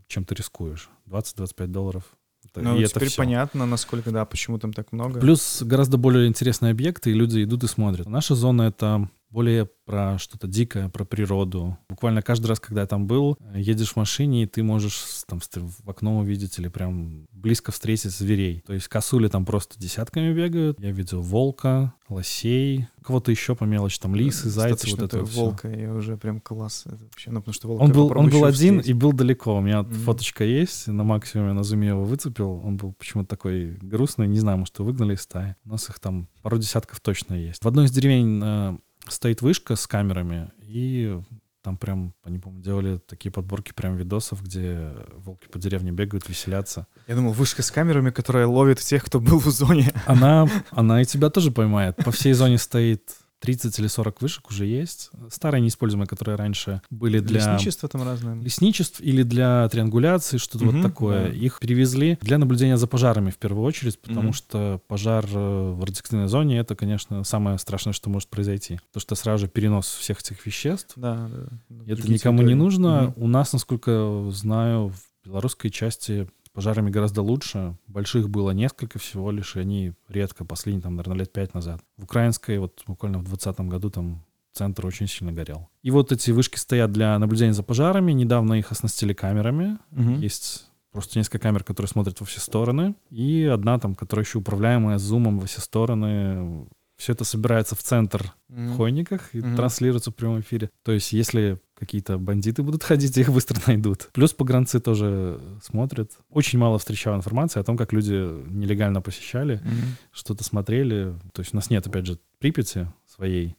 чем 0.07 0.25
ты 0.25 0.35
рискуешь. 0.35 0.89
20-25 1.05 1.67
долларов. 1.71 2.03
Это- 2.45 2.61
Ну, 2.61 2.77
и 2.77 2.83
это 2.83 2.93
теперь 2.93 3.09
всё. 3.09 3.17
понятно, 3.23 3.65
насколько, 3.65 4.11
да, 4.11 4.23
почему 4.25 4.59
там 4.59 4.71
так 4.71 4.91
много. 4.91 5.19
Плюс 5.19 5.61
гораздо 5.63 5.97
более 5.97 6.27
интересные 6.27 6.71
объекты, 6.71 7.09
и 7.11 7.13
люди 7.13 7.43
идут 7.43 7.63
и 7.63 7.67
смотрят. 7.67 8.07
Наша 8.07 8.35
зона— 8.35 8.61
это 8.63 9.09
более 9.35 9.69
про 9.85 10.17
что-то 10.17 10.47
дикое, 10.47 10.87
про 10.89 11.03
природу. 11.03 11.77
Буквально 11.89 12.21
каждый 12.21 12.47
раз, 12.47 12.59
когда 12.59 12.81
я 12.81 12.87
там 12.87 13.05
был, 13.05 13.37
э, 13.53 13.59
едешь 13.59 13.91
в 13.91 13.97
машине, 13.97 14.43
и 14.43 14.45
ты 14.47 14.63
можешь 14.63 15.03
там 15.27 15.39
в 15.41 15.89
окно 15.89 16.17
увидеть 16.19 16.57
или 16.57 16.69
прям 16.69 17.27
близко 17.33 17.71
встретить 17.71 18.11
зверей. 18.11 18.63
То 18.65 18.73
есть 18.73 18.87
косули 18.87 19.27
там 19.27 19.45
просто 19.45 19.77
десятками 19.77 20.33
бегают. 20.33 20.79
Я 20.79 20.91
видел 20.91 21.21
волка, 21.21 21.93
лосей, 22.09 22.87
кого-то 23.03 23.29
еще 23.29 23.55
по 23.55 23.65
мелочи, 23.65 23.99
там 23.99 24.15
лисы, 24.15 24.49
зайцы, 24.49 24.71
Достаточно 24.85 25.03
вот 25.03 25.13
это 25.13 25.25
всё. 25.25 25.41
волка, 25.41 25.69
и 25.71 25.85
уже 25.85 26.17
прям 26.17 26.39
класс. 26.39 26.83
Это 26.85 27.03
вообще, 27.03 27.29
ну, 27.31 27.39
потому 27.41 27.53
что 27.53 27.67
волка 27.67 27.83
Он 27.83 27.91
был, 27.91 28.11
он 28.17 28.29
был 28.29 28.45
один 28.45 28.79
встретить. 28.79 28.89
и 28.89 28.93
был 28.93 29.13
далеко. 29.13 29.57
У 29.57 29.61
меня 29.61 29.83
Мгм. 29.83 29.91
фоточка 29.93 30.43
есть, 30.43 30.87
на 30.87 31.03
максимуме 31.03 31.53
на 31.53 31.63
зуме 31.63 31.89
его 31.89 32.03
выцепил. 32.05 32.61
Он 32.63 32.77
был 32.77 32.93
почему-то 32.93 33.29
такой 33.29 33.77
грустный, 33.81 34.27
не 34.27 34.39
знаю, 34.39 34.57
может, 34.59 34.79
выгнали 34.79 35.13
из 35.13 35.21
стаи. 35.21 35.55
У 35.65 35.69
нас 35.69 35.89
их 35.89 35.99
там 35.99 36.27
пару 36.41 36.57
десятков 36.57 36.99
точно 37.01 37.35
есть. 37.35 37.63
В 37.63 37.67
одной 37.67 37.85
из 37.85 37.91
деревень 37.91 38.41
э, 38.43 38.77
стоит 39.07 39.41
вышка 39.41 39.75
с 39.75 39.87
камерами, 39.87 40.51
и 40.61 41.19
там 41.65 41.77
прям, 41.77 42.13
они, 42.23 42.37
по-моему, 42.37 42.63
делали 42.63 42.97
такие 42.97 43.31
подборки 43.31 43.73
прям 43.73 43.95
видосов, 43.95 44.43
где 44.43 44.91
волки 45.15 45.47
по 45.47 45.57
деревне 45.57 45.91
бегают, 45.91 46.29
веселятся. 46.29 46.85
Я 47.07 47.15
думал, 47.15 47.31
вышка 47.31 47.63
с 47.63 47.71
камерами, 47.71 48.11
которая 48.11 48.45
ловит 48.45 48.79
тех, 48.79 49.03
кто 49.03 49.19
был 49.19 49.39
в 49.39 49.49
зоне. 49.49 49.91
Она, 50.05 50.47
она 50.69 51.01
и 51.01 51.05
тебя 51.05 51.31
тоже 51.31 51.49
поймает. 51.49 51.95
По 51.95 52.11
всей 52.11 52.33
зоне 52.33 52.59
стоит 52.59 53.15
30 53.45 53.77
или 53.79 53.87
40 53.87 54.21
вышек 54.21 54.49
уже 54.49 54.65
есть. 54.65 55.11
Старые 55.29 55.61
неиспользуемые, 55.61 56.07
которые 56.07 56.35
раньше 56.35 56.81
были 56.89 57.19
для... 57.19 57.39
Лесничество 57.53 57.87
там 57.87 58.03
разное. 58.03 58.35
лесничеств 58.41 58.99
или 59.01 59.21
для 59.23 59.69
триангуляции, 59.69 60.37
что-то 60.37 60.65
Мгм, 60.65 60.81
вот 60.81 60.87
такое. 60.89 61.27
да. 61.27 61.33
Их 61.33 61.59
привезли 61.59 62.17
для 62.21 62.37
наблюдения 62.37 62.77
за 62.77 62.87
пожарами 62.87 63.29
в 63.29 63.37
первую 63.37 63.63
очередь, 63.65 63.99
потому 63.99 64.29
Мгм. 64.29 64.33
что 64.33 64.81
пожар 64.87 65.25
э, 65.31 65.71
в 65.73 65.83
радиоактивной 65.83 66.27
зоне— 66.27 66.57
это, 66.59 66.75
конечно, 66.75 67.23
самое 67.23 67.57
страшное, 67.59 67.93
что 67.93 68.09
может 68.09 68.29
произойти. 68.29 68.79
Потому 68.87 69.01
что 69.01 69.15
сразу 69.15 69.45
же 69.45 69.47
перенос 69.47 69.85
всех 69.87 70.19
этих 70.21 70.45
веществ. 70.45 70.93
Да, 70.95 71.29
да. 71.31 71.37
Это 71.85 71.95
другие 71.97 72.13
никому 72.15 72.39
не 72.39 72.47
территории. 72.49 72.63
нужно. 72.63 73.01
Мгм. 73.03 73.23
У 73.23 73.27
нас, 73.27 73.53
насколько 73.53 74.27
знаю, 74.31 74.89
в 74.89 75.27
белорусской 75.27 75.69
части 75.71 76.27
пожарами 76.55 76.89
гораздо 76.89 77.21
лучше. 77.21 77.77
Больших 77.87 78.29
было 78.29 78.51
несколько 78.51 78.97
всего 78.97 79.29
лишь, 79.31 79.55
и 79.55 79.59
они 79.59 79.93
редко, 80.09 80.45
последние, 80.45 80.81
там, 80.83 80.95
наверное, 80.95 81.19
лет 81.19 81.31
пять 81.33 81.53
назад. 81.53 81.81
В 81.97 82.03
украинской, 82.05 82.57
вот 82.57 82.81
буквально 82.87 83.19
в 83.19 83.23
2020 83.25 83.59
году 83.69 83.89
там 83.89 84.23
центр 84.53 84.85
очень 84.85 85.07
сильно 85.07 85.33
горел. 85.33 85.67
И 85.83 85.91
вот 85.91 86.11
эти 86.11 86.31
вышки 86.31 86.57
стоят 86.57 86.91
для 86.91 87.19
наблюдения 87.19 87.53
за 87.53 87.61
пожарами. 87.63 88.13
Недавно 88.13 88.53
их 88.53 88.71
оснастили 88.71 89.13
камерами. 89.13 89.77
Мгм. 89.91 90.21
Есть 90.21 90.65
просто 90.91 91.19
несколько 91.19 91.39
камер, 91.39 91.63
которые 91.65 91.89
смотрят 91.89 92.19
во 92.21 92.25
все 92.25 92.39
стороны, 92.39 92.95
и 93.09 93.43
одна 93.43 93.77
там, 93.79 93.95
которая 93.95 94.25
еще 94.25 94.37
управляемая 94.37 94.97
зумом 94.97 95.39
во 95.39 95.45
все 95.45 95.59
стороны. 95.61 96.67
Все 96.95 97.11
это 97.11 97.25
собирается 97.25 97.75
в 97.75 97.83
центр 97.83 98.33
Мгм. 98.47 98.67
в 98.73 98.77
хойниках 98.77 99.35
и 99.35 99.39
Мгм. 99.41 99.57
транслируется 99.57 100.11
в 100.11 100.15
прямом 100.15 100.39
эфире. 100.39 100.69
То 100.83 100.93
есть, 100.93 101.11
если 101.11 101.59
какие-то 101.77 102.17
бандиты 102.17 102.63
будут 102.63 102.83
ходить, 102.89 103.17
их 103.17 103.31
быстро 103.31 103.59
найдут. 103.67 104.09
Плюс 104.13 104.33
погранцы 104.33 104.79
тоже 104.79 105.39
смотрят. 105.61 106.11
Очень 106.29 106.59
мало 106.59 106.79
встречал 106.79 107.15
информации 107.15 107.59
о 107.59 107.63
том, 107.63 107.77
как 107.77 107.93
люди 107.93 108.11
нелегально 108.13 109.01
посещали, 109.01 109.55
Мгм. 109.63 109.97
что-то 110.11 110.43
смотрели. 110.43 111.13
То 111.33 111.41
есть 111.41 111.53
у 111.53 111.57
нас 111.57 111.69
нет, 111.69 111.85
опять 111.87 112.05
же, 112.05 112.19
Припяти 112.39 112.87
своей, 113.07 113.55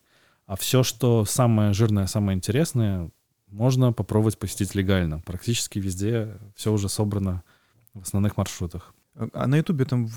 а 0.47 0.55
все, 0.57 0.83
что 0.83 1.25
самое 1.25 1.73
жирное, 1.73 2.07
самое 2.07 2.37
интересное, 2.37 3.11
можно 3.49 3.93
попробовать 3.93 4.39
посетить 4.39 4.75
легально. 4.75 5.21
Практически 5.21 5.79
везде 5.79 6.37
все 6.55 6.73
уже 6.73 6.89
собрано 6.89 7.43
в 7.95 8.03
основных 8.03 8.37
маршрутах. 8.37 8.95
А 9.33 9.47
на 9.47 9.57
Ютубе 9.57 9.85
там 9.85 10.09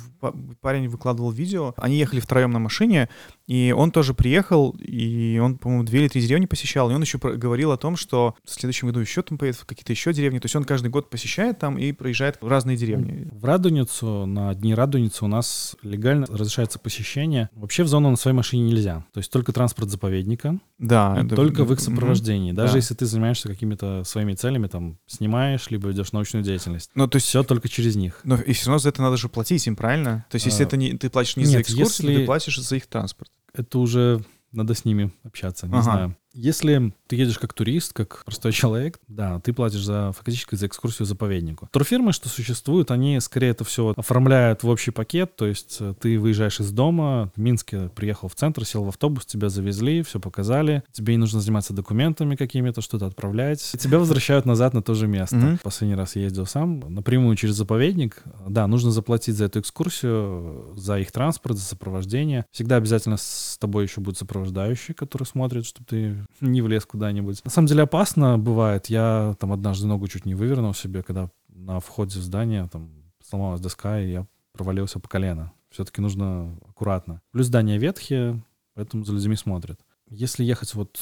парень 0.62 0.88
выкладывал 0.90 1.32
видео. 1.32 1.74
Они 1.78 1.98
ехали 1.98 2.20
втроем 2.20 2.52
на 2.52 2.60
машине, 2.60 3.10
и 3.48 3.74
он 3.76 3.92
тоже 3.92 4.14
приехал, 4.14 4.76
и 4.80 5.40
он, 5.42 5.58
по-моему, 5.58 5.84
две 5.84 6.02
или 6.02 6.08
три 6.10 6.22
деревни 6.22 6.46
посещал. 6.46 6.92
И 6.92 6.94
он 6.94 7.02
еще 7.02 7.18
говорил 7.18 7.72
о 7.72 7.78
том, 7.78 7.96
что 7.96 8.36
в 8.44 8.50
следующем 8.52 8.88
году 8.88 9.00
еще 9.00 9.22
там 9.22 9.38
поедет 9.38 9.62
в 9.62 9.66
какие-то 9.66 9.94
еще 9.94 10.14
деревни. 10.14 10.40
То 10.40 10.46
есть 10.46 10.56
он 10.56 10.64
каждый 10.66 10.90
год 10.90 11.10
посещает 11.10 11.60
там 11.60 11.78
и 11.78 11.92
проезжает 11.92 12.38
в 12.42 12.48
разные 12.48 12.78
деревни. 12.78 13.28
В 13.32 13.46
Радуницу, 13.46 14.26
на 14.26 14.54
дни 14.54 14.74
Радуницы 14.76 15.26
у 15.26 15.28
нас 15.28 15.76
легально 15.82 16.26
разрешается 16.28 16.80
посещение. 16.80 17.50
Вообще 17.56 17.84
в 17.84 17.88
зону 17.88 18.10
на 18.10 18.18
своей 18.18 18.36
машине 18.36 18.64
нельзя. 18.64 19.06
То 19.14 19.20
есть 19.20 19.32
только 19.32 19.54
транспорт 19.54 19.90
заповедника, 19.90 20.60
Да. 20.78 21.16
и 21.18 21.26
это- 21.26 21.36
только 21.36 21.64
в 21.64 21.72
их 21.74 21.80
сопровождении. 21.80 22.52
Даже 22.52 22.74
Да. 22.74 22.78
если 22.78 22.94
ты 22.96 23.06
занимаешься 23.06 23.48
какими-то 23.48 24.04
своими 24.04 24.34
целями, 24.34 24.68
там, 24.68 24.98
снимаешь, 25.08 25.70
либо 25.70 25.90
ведешь 25.90 26.12
научную 26.12 26.44
деятельность. 26.44 26.92
Ну, 26.96 27.08
то 27.08 27.16
есть 27.16 27.28
Все 27.30 27.44
только 27.44 27.70
через 27.70 27.96
них. 27.96 28.22
Но 28.24 28.36
и 28.36 28.54
все 28.54 28.68
равно 28.68 28.80
за 28.90 28.94
это 28.94 29.02
надо 29.02 29.18
же 29.18 29.30
платить 29.30 29.66
им, 29.68 29.76
правильно? 29.76 30.26
То 30.30 30.36
есть, 30.36 30.46
если 30.48 30.64
А, 30.64 30.68
это 30.68 30.78
не 30.78 30.94
ты 30.98 31.10
платишь 31.10 31.36
не 31.38 31.46
за 31.46 31.52
нет, 31.58 31.62
экскурсию, 31.62 31.86
то 32.08 32.12
если- 32.12 32.20
ты 32.22 32.26
платишь 32.26 32.60
за 32.60 32.76
их 32.76 32.88
транспорт. 32.88 33.32
Это 33.54 33.80
уже 33.80 34.24
надо 34.52 34.74
с 34.74 34.84
ними 34.86 35.12
общаться, 35.24 35.68
не 35.68 35.74
Ага. 35.74 35.82
знаю. 35.84 36.18
Если 36.34 36.94
ты 37.08 37.16
едешь 37.16 37.40
как 37.40 37.54
турист, 37.54 37.94
как 37.94 38.24
простой 38.24 38.52
человек, 38.52 39.00
да, 39.08 39.40
ты 39.40 39.52
платишь 39.52 39.84
за 39.84 40.12
фактически 40.12 40.56
за 40.56 40.68
экскурсию 40.68 41.08
заповеднику. 41.08 41.68
Турфирмы, 41.72 42.14
что 42.14 42.30
существуют, 42.30 42.92
они 42.92 43.20
скорее 43.20 43.50
это 43.50 43.64
все 43.64 43.94
оформляют 43.98 44.62
в 44.62 44.70
общий 44.70 44.92
пакет, 44.92 45.36
то 45.36 45.48
есть 45.48 45.78
э, 45.80 45.96
ты 46.00 46.20
выезжаешь 46.20 46.60
из 46.60 46.72
дома, 46.72 47.32
в 47.36 47.40
Минске 47.40 47.90
приехал 47.96 48.28
в 48.28 48.36
центр, 48.36 48.64
сел 48.64 48.84
в 48.84 48.90
автобус, 48.90 49.26
тебя 49.26 49.50
завезли, 49.50 50.04
все 50.04 50.20
показали, 50.20 50.84
тебе 50.92 51.16
не 51.16 51.18
нужно 51.18 51.42
заниматься 51.42 51.74
документами 51.74 52.36
какими-то, 52.36 52.82
что-то 52.82 53.08
отправлять, 53.08 53.72
и 53.74 53.78
тебя 53.78 53.98
возвращают 53.98 54.46
назад 54.46 54.76
на 54.76 54.84
то 54.84 54.94
же 54.94 55.08
место. 55.08 55.36
Mm-hmm. 55.36 55.62
Последний 55.64 55.96
раз 55.96 56.16
ездил 56.16 56.46
сам, 56.46 56.80
напрямую 56.94 57.36
через 57.38 57.56
заповедник, 57.56 58.24
да, 58.48 58.68
нужно 58.68 58.92
заплатить 58.92 59.36
за 59.36 59.46
эту 59.46 59.62
экскурсию, 59.62 60.74
за 60.76 61.00
их 61.00 61.12
транспорт, 61.12 61.58
за 61.58 61.64
сопровождение. 61.64 62.46
Всегда 62.52 62.76
обязательно 62.76 63.18
с 63.18 63.58
тобой 63.60 63.86
еще 63.86 64.00
будет 64.00 64.18
сопровождающий, 64.18 64.94
который 64.94 65.24
смотрит, 65.24 65.66
чтобы 65.66 65.88
ты 65.88 66.19
не 66.42 66.62
влез 66.62 66.86
куда-нибудь. 66.86 67.44
На 67.44 67.52
самом 67.52 67.68
деле 67.68 67.84
опасно 67.84 68.38
бывает. 68.38 68.88
Я 68.88 69.36
там 69.40 69.52
однажды 69.52 69.88
ногу 69.88 70.08
чуть 70.08 70.26
не 70.26 70.36
вывернул 70.36 70.74
себе, 70.74 71.04
когда 71.04 71.30
на 71.50 71.80
входе 71.80 72.20
в 72.20 72.24
здание 72.24 72.68
там 72.72 72.90
сломалась 73.24 73.62
доска, 73.62 74.00
и 74.00 74.12
я 74.12 74.28
провалился 74.54 75.00
по 75.00 75.08
колено. 75.08 75.52
Все-таки 75.70 76.02
нужно 76.02 76.58
аккуратно. 76.68 77.22
Плюс 77.32 77.48
здания 77.48 77.78
ветхие, 77.78 78.44
поэтому 78.74 79.06
за 79.06 79.14
людьми 79.14 79.36
смотрят. 79.36 79.80
Если 80.10 80.44
ехать 80.44 80.74
вот 80.74 81.00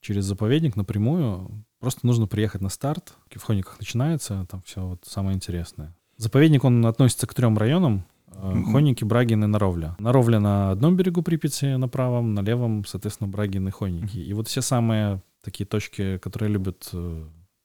через 0.00 0.24
заповедник 0.24 0.76
напрямую, 0.76 1.64
просто 1.78 2.06
нужно 2.06 2.26
приехать 2.26 2.60
на 2.60 2.68
старт. 2.68 3.14
В 3.30 3.42
Хониках 3.42 3.78
начинается, 3.78 4.46
там 4.50 4.62
все 4.62 4.84
вот 4.84 5.04
самое 5.06 5.36
интересное. 5.36 5.94
Заповедник, 6.16 6.64
он 6.64 6.84
относится 6.84 7.26
к 7.26 7.34
трем 7.34 7.56
районам. 7.56 8.04
Хоники, 8.40 9.04
Брагин 9.04 9.44
и 9.44 9.46
Наровля. 9.46 9.96
Наровля 9.98 10.40
на 10.40 10.70
одном 10.70 10.96
берегу 10.96 11.22
Припяти, 11.22 11.76
на 11.76 11.88
правом, 11.88 12.34
на 12.34 12.40
левом, 12.40 12.84
соответственно, 12.84 13.28
Брагин 13.28 13.68
и 13.68 13.70
Хоники. 13.70 14.18
И 14.18 14.32
вот 14.32 14.48
все 14.48 14.60
самые 14.60 15.22
такие 15.42 15.66
точки, 15.66 16.18
которые 16.18 16.50
любят 16.50 16.88
э, 16.92 17.24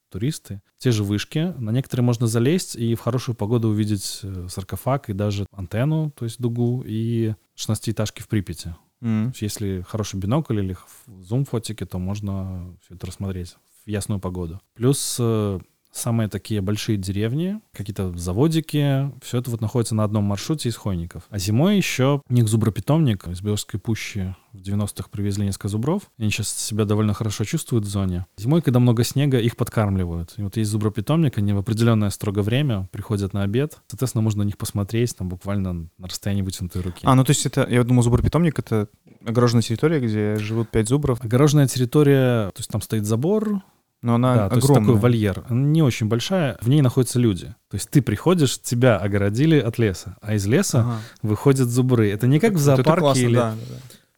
туристы, 0.10 0.62
те 0.78 0.92
же 0.92 1.04
вышки. 1.04 1.54
На 1.58 1.72
некоторые 1.72 2.06
можно 2.06 2.28
залезть 2.28 2.76
и 2.76 2.96
в 2.96 3.02
хорошую 3.02 3.36
погоду 3.36 3.70
увидеть 3.70 4.22
э, 4.24 4.48
саркофаг 4.50 5.10
и 5.10 5.14
даже 5.14 5.46
антенну, 5.52 6.12
то 6.12 6.26
есть 6.26 6.40
дугу, 6.40 6.84
и 6.86 7.34
16-этажки 7.58 8.22
в 8.22 8.28
Припяти. 8.28 8.76
Mm-hmm. 9.02 9.36
Если 9.42 9.86
хороший 9.88 10.20
бинокль 10.20 10.60
или 10.60 10.78
зум-фотики, 11.06 11.86
то 11.86 12.00
можно 12.00 12.76
все 12.84 12.96
это 12.96 13.08
рассмотреть 13.08 13.58
в 13.86 13.90
ясную 13.90 14.20
погоду. 14.20 14.62
Плюс 14.74 15.18
э, 15.20 15.60
самые 15.96 16.28
такие 16.28 16.62
большие 16.62 16.98
деревни, 16.98 17.60
какие-то 17.74 18.16
заводики, 18.18 19.12
все 19.24 19.40
это 19.40 19.50
вот 19.50 19.62
находится 19.62 19.96
на 19.96 20.04
одном 20.04 20.26
маршруте 20.26 20.70
из 20.70 20.76
хойников. 20.76 21.24
А 21.30 21.40
зимой 21.40 21.78
еще 21.78 22.22
у 22.28 22.34
них 22.34 22.48
зубропитомник 22.48 23.28
из 23.28 23.42
Белорусской 23.42 23.80
пущи 23.80 24.36
в 24.52 24.62
90-х 24.62 25.10
привезли 25.10 25.46
несколько 25.46 25.68
зубров. 25.68 26.04
Они 26.18 26.30
сейчас 26.30 26.50
себя 26.50 26.86
довольно 26.86 27.14
хорошо 27.14 27.44
чувствуют 27.44 27.86
в 27.86 27.90
зоне. 27.90 28.26
Зимой, 28.38 28.62
когда 28.62 28.80
много 28.80 29.04
снега, 29.04 29.40
их 29.40 29.58
подкармливают. 29.58 30.34
И 30.38 30.44
вот 30.44 30.58
есть 30.58 30.72
зубропитомник, 30.72 31.38
они 31.38 31.54
в 31.54 31.58
определенное 31.58 32.10
строго 32.10 32.40
время 32.40 32.88
приходят 32.92 33.34
на 33.34 33.44
обед. 33.44 33.80
Соответственно, 33.88 34.22
можно 34.22 34.44
на 34.44 34.48
них 34.48 34.58
посмотреть, 34.58 35.16
там 35.16 35.30
буквально 35.30 35.74
на 35.74 36.08
расстоянии 36.08 36.42
вытянутой 36.42 36.82
руки. 36.82 37.00
А, 37.04 37.16
ну 37.16 37.24
то 37.24 37.32
есть 37.32 37.46
это, 37.46 37.68
я 37.70 37.84
думал, 37.84 38.04
зубропитомник— 38.04 38.60
это 38.60 38.88
огороженная 39.26 39.64
территория, 39.64 40.00
где 40.00 40.38
живут 40.38 40.70
пять 40.70 40.88
зубров. 40.88 41.20
Огороженная 41.22 41.68
территория, 41.68 42.50
то 42.50 42.60
есть 42.60 42.70
там 42.70 42.82
стоит 42.82 43.06
забор, 43.06 43.62
но 44.06 44.16
она 44.16 44.36
да, 44.36 44.46
огромная. 44.46 44.62
то 44.62 44.74
есть 44.74 44.86
такой 44.86 45.00
вольер. 45.02 45.44
Она 45.50 45.66
не 45.66 45.82
очень 45.82 46.08
большая, 46.08 46.58
в 46.62 46.70
ней 46.70 46.82
находятся 46.82 47.20
люди. 47.20 47.48
То 47.70 47.76
есть 47.76 47.90
ты 47.90 48.04
приходишь, 48.04 48.62
тебя 48.62 48.98
огородили 48.98 49.60
от 49.60 49.80
леса, 49.80 50.16
а 50.22 50.36
из 50.36 50.46
леса 50.46 50.82
ага. 50.82 51.00
выходят 51.24 51.68
зубры. 51.68 52.12
Это 52.12 52.28
не 52.28 52.40
как 52.40 52.54
в 52.54 52.60
зоопарке 52.60 53.00
классно, 53.00 53.22
или... 53.22 53.36
Да, 53.36 53.52
да. 53.52 53.76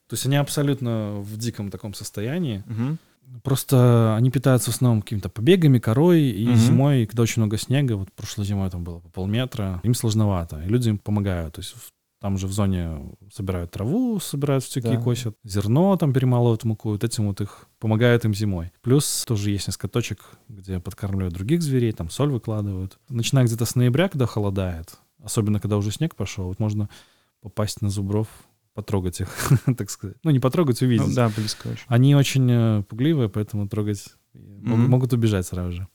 То 0.09 0.13
есть 0.13 0.25
они 0.25 0.35
абсолютно 0.35 1.15
в 1.19 1.38
диком 1.38 1.71
таком 1.71 1.93
состоянии. 1.93 2.63
Угу. 2.67 2.97
Просто 3.43 4.15
они 4.17 4.29
питаются 4.29 4.71
в 4.71 4.75
основном 4.75 5.01
какими-то 5.01 5.29
побегами, 5.29 5.79
корой, 5.79 6.21
и 6.21 6.49
угу. 6.49 6.57
зимой, 6.57 7.05
когда 7.05 7.23
очень 7.23 7.41
много 7.41 7.57
снега, 7.57 7.93
вот 7.93 8.11
прошлой 8.11 8.45
зимой 8.45 8.69
там 8.69 8.83
было 8.83 8.99
по 8.99 9.09
полметра, 9.09 9.79
им 9.83 9.93
сложновато, 9.93 10.61
и 10.65 10.67
люди 10.67 10.89
им 10.89 10.97
помогают. 10.97 11.55
То 11.55 11.61
есть 11.61 11.75
там 12.28 12.38
же 12.38 12.47
в 12.47 12.51
зоне 12.51 13.15
собирают 13.32 13.71
траву, 13.71 14.19
собирают 14.19 14.61
стюки, 14.61 14.89
да. 14.89 14.97
косят, 14.97 15.38
зерно 15.45 15.95
там 15.95 16.11
перемалывают 16.11 16.65
муку, 16.65 16.89
вот 16.89 17.05
этим 17.05 17.28
вот 17.28 17.39
их 17.39 17.69
помогают 17.80 18.25
им 18.25 18.34
зимой. 18.34 18.73
Плюс 18.82 19.23
тоже 19.25 19.51
есть 19.51 19.67
несколько 19.67 19.88
точек, 19.88 20.19
где 20.49 20.82
подкармливают 20.82 21.34
других 21.34 21.61
зверей, 21.61 21.93
там 21.93 22.09
соль 22.09 22.32
выкладывают. 22.32 22.99
Начиная 23.07 23.45
где-то 23.45 23.63
с 23.63 23.75
ноября, 23.75 24.09
когда 24.09 24.25
холодает, 24.25 24.97
особенно 25.23 25.61
когда 25.61 25.78
уже 25.78 25.89
снег 25.91 26.17
пошел, 26.17 26.47
вот 26.47 26.59
можно 26.59 26.89
попасть 27.39 27.82
на 27.82 27.89
зубров, 27.89 28.28
потрогать 28.73 29.21
их, 29.21 29.30
так 29.78 29.89
сказать. 29.89 30.17
Ну, 30.25 30.32
не 30.32 30.41
потрогать, 30.41 30.82
увидеть. 30.82 31.07
Ну, 31.07 31.13
да, 31.13 31.30
близко 31.30 31.67
очень. 31.67 31.86
Они 31.88 32.13
очень 32.13 32.51
э, 32.51 32.84
пугливые, 32.89 33.30
поэтому 33.30 33.69
трогать 33.69 34.05
mm-hmm. 34.36 34.75
могут 34.75 35.13
убежать 35.13 35.47
сразу 35.47 35.71
же. 35.71 35.88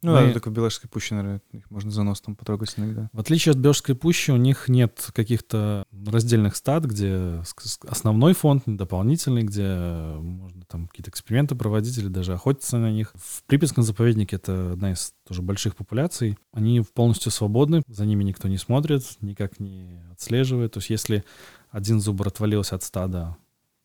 Ну 0.00 0.12
Мы... 0.12 0.26
да, 0.26 0.32
только 0.32 0.50
в 0.50 0.52
Беложской 0.52 0.88
пуще, 0.88 1.16
наверное, 1.16 1.42
их 1.50 1.68
можно 1.70 1.90
за 1.90 2.04
нос 2.04 2.20
там 2.20 2.36
потрогать 2.36 2.74
иногда. 2.76 3.10
В 3.12 3.18
отличие 3.18 3.52
от 3.52 3.58
Беложской 3.58 3.96
пущи, 3.96 4.30
у 4.30 4.36
них 4.36 4.68
нет 4.68 5.10
каких-то 5.12 5.84
раздельных 6.06 6.54
стад, 6.54 6.84
где 6.84 7.42
основной 7.88 8.34
фонд, 8.34 8.62
дополнительный, 8.66 9.42
где 9.42 9.74
можно 10.20 10.62
там 10.68 10.86
какие-то 10.86 11.10
эксперименты 11.10 11.56
проводить 11.56 11.98
или 11.98 12.08
даже 12.08 12.32
охотиться 12.32 12.78
на 12.78 12.92
них. 12.92 13.12
В 13.16 13.42
Припятском 13.44 13.82
заповеднике 13.82 14.36
это 14.36 14.72
одна 14.72 14.92
из 14.92 15.14
тоже 15.26 15.42
больших 15.42 15.74
популяций. 15.74 16.38
Они 16.52 16.80
полностью 16.94 17.32
свободны, 17.32 17.82
за 17.88 18.06
ними 18.06 18.22
никто 18.22 18.46
не 18.46 18.56
смотрит, 18.56 19.02
никак 19.20 19.58
не 19.58 20.00
отслеживает. 20.12 20.74
То 20.74 20.78
есть 20.78 20.90
если 20.90 21.24
один 21.70 22.00
зубр 22.00 22.28
отвалился 22.28 22.76
от 22.76 22.84
стада, 22.84 23.36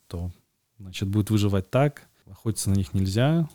то 0.07 0.31
значит 0.77 1.09
будет 1.09 1.31
выживать 1.31 1.71
так. 1.71 2.03
Охотиться 2.29 2.69
на 2.69 2.75
них 2.75 2.93
нельзя. 2.93 3.49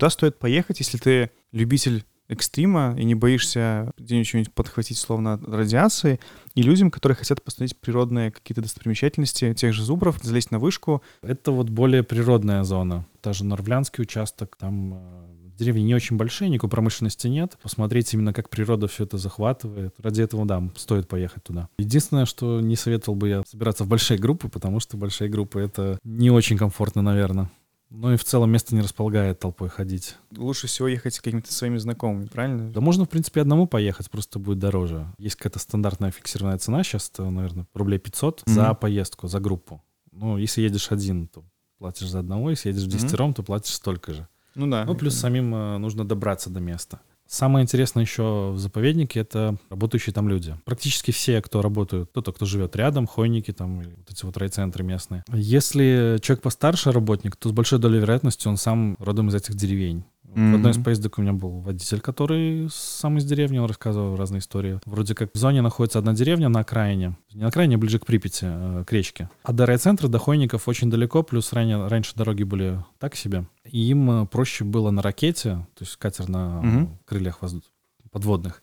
Туда 0.00 0.08
стоит 0.08 0.38
поехать, 0.38 0.78
если 0.78 0.96
ты 0.96 1.30
любитель 1.52 2.06
экстрима 2.26 2.96
и 2.98 3.04
не 3.04 3.14
боишься 3.14 3.92
где-нибудь 3.98 4.50
подхватить 4.54 4.96
словно 4.96 5.34
от 5.34 5.46
радиации, 5.46 6.20
и 6.54 6.62
людям, 6.62 6.90
которые 6.90 7.16
хотят 7.16 7.42
посмотреть 7.42 7.76
природные 7.76 8.30
какие-то 8.30 8.62
достопримечательности 8.62 9.52
тех 9.52 9.74
же 9.74 9.84
зубров, 9.84 10.18
залезть 10.22 10.52
на 10.52 10.58
вышку. 10.58 11.02
Это 11.20 11.50
вот 11.50 11.68
более 11.68 12.02
природная 12.02 12.64
зона. 12.64 13.04
Даже 13.22 13.44
Норвлянский 13.44 14.00
участок, 14.00 14.56
там 14.56 14.94
э, 14.94 15.29
деревни 15.60 15.82
не 15.82 15.94
очень 15.94 16.16
большие, 16.16 16.50
никакой 16.50 16.70
промышленности 16.70 17.28
нет. 17.28 17.58
Посмотреть 17.62 18.12
именно, 18.14 18.32
как 18.32 18.48
природа 18.48 18.88
все 18.88 19.04
это 19.04 19.18
захватывает. 19.18 19.94
Ради 19.98 20.22
этого, 20.22 20.44
да, 20.46 20.62
стоит 20.76 21.08
поехать 21.08 21.44
туда. 21.44 21.68
Единственное, 21.78 22.24
что 22.24 22.60
не 22.60 22.76
советовал 22.76 23.16
бы 23.16 23.28
я 23.28 23.42
собираться 23.46 23.84
в 23.84 23.88
большие 23.88 24.18
группы, 24.18 24.48
потому 24.48 24.80
что 24.80 24.96
большие 24.96 25.30
группы— 25.30 25.60
это 25.60 25.98
не 26.04 26.30
очень 26.30 26.56
комфортно, 26.56 27.02
наверное. 27.02 27.50
Ну 27.90 28.12
и 28.12 28.16
в 28.16 28.22
целом 28.22 28.50
место 28.50 28.74
не 28.74 28.82
располагает 28.82 29.40
толпой 29.40 29.68
ходить. 29.68 30.16
Лучше 30.36 30.68
всего 30.68 30.86
ехать 30.86 31.14
с 31.14 31.20
какими-то 31.20 31.52
своими 31.52 31.76
знакомыми, 31.76 32.26
правильно? 32.26 32.70
Да 32.70 32.80
можно, 32.80 33.04
в 33.04 33.08
принципе, 33.08 33.40
одному 33.40 33.66
поехать, 33.66 34.08
просто 34.08 34.38
будет 34.38 34.60
дороже. 34.60 35.12
Есть 35.18 35.34
какая-то 35.36 35.58
стандартная 35.58 36.12
фиксированная 36.12 36.58
цена, 36.58 36.84
сейчас, 36.84 37.10
это, 37.12 37.28
наверное, 37.28 37.66
рублей 37.74 37.98
500 37.98 38.42
mm-hmm. 38.42 38.52
за 38.52 38.74
поездку, 38.74 39.26
за 39.26 39.40
группу. 39.40 39.82
Ну, 40.12 40.36
если 40.36 40.62
едешь 40.62 40.92
один, 40.92 41.26
то 41.26 41.42
платишь 41.78 42.08
за 42.08 42.20
одного, 42.20 42.50
если 42.50 42.68
едешь 42.68 42.84
в 42.84 42.88
десятером, 42.88 43.30
mm-hmm. 43.30 43.34
то 43.34 43.42
платишь 43.42 43.74
столько 43.74 44.14
же. 44.14 44.28
Ну 44.54 44.66
да. 44.66 44.84
Ну, 44.84 44.94
плюс 44.94 45.14
самим 45.14 45.54
э, 45.54 45.78
нужно 45.78 46.04
добраться 46.04 46.50
до 46.50 46.60
места. 46.60 47.00
Самое 47.30 47.62
интересное 47.62 48.02
еще 48.02 48.50
в 48.50 48.58
заповеднике— 48.58 49.20
это 49.20 49.56
работающие 49.70 50.12
там 50.12 50.28
люди. 50.28 50.56
Практически 50.64 51.12
все, 51.12 51.40
кто 51.40 51.62
работают, 51.62 52.10
кто-то, 52.10 52.32
кто 52.32 52.44
живет 52.44 52.74
рядом, 52.74 53.06
хойники 53.06 53.52
там, 53.52 53.82
вот 53.82 54.10
эти 54.10 54.24
вот 54.24 54.36
райцентры 54.36 54.82
местные. 54.82 55.22
Если 55.32 56.18
человек 56.22 56.42
постарше 56.42 56.90
работник, 56.90 57.36
то 57.36 57.48
с 57.48 57.52
большой 57.52 57.78
долей 57.78 58.00
вероятности 58.00 58.48
он 58.48 58.56
сам 58.56 58.96
родом 58.98 59.28
из 59.28 59.36
этих 59.36 59.54
деревень. 59.54 60.02
Mm-hmm. 60.34 60.52
В 60.52 60.54
одной 60.54 60.72
из 60.72 60.82
поездок 60.82 61.18
у 61.18 61.22
меня 61.22 61.32
был 61.32 61.60
водитель, 61.60 62.00
который 62.00 62.68
сам 62.70 63.18
из 63.18 63.24
деревни, 63.24 63.58
он 63.58 63.66
рассказывал 63.66 64.16
разные 64.16 64.40
истории. 64.40 64.80
Вроде 64.86 65.14
как 65.14 65.34
в 65.34 65.38
зоне 65.38 65.60
находится 65.60 65.98
одна 65.98 66.12
деревня 66.12 66.48
на 66.48 66.60
окраине. 66.60 67.16
Не 67.32 67.42
на 67.42 67.48
окраине, 67.48 67.76
а 67.76 67.78
ближе 67.78 67.98
к 67.98 68.06
Припяти, 68.06 68.46
э, 68.46 68.84
к 68.86 68.92
речке. 68.92 69.28
А 69.42 69.52
до 69.52 69.66
райцентра, 69.66 70.08
до 70.08 70.18
Хойников 70.18 70.68
очень 70.68 70.90
далеко, 70.90 71.22
плюс 71.22 71.52
ранее, 71.52 71.86
раньше 71.88 72.14
дороги 72.14 72.44
были 72.44 72.84
так 72.98 73.16
себе. 73.16 73.44
И 73.64 73.90
им 73.90 74.22
э, 74.22 74.26
проще 74.26 74.64
было 74.64 74.90
на 74.90 75.02
ракете, 75.02 75.66
то 75.74 75.84
есть 75.84 75.96
катер 75.96 76.28
на 76.28 76.60
mm-hmm. 76.62 76.88
крыльях 77.06 77.42
воздух, 77.42 77.64
подводных, 78.10 78.62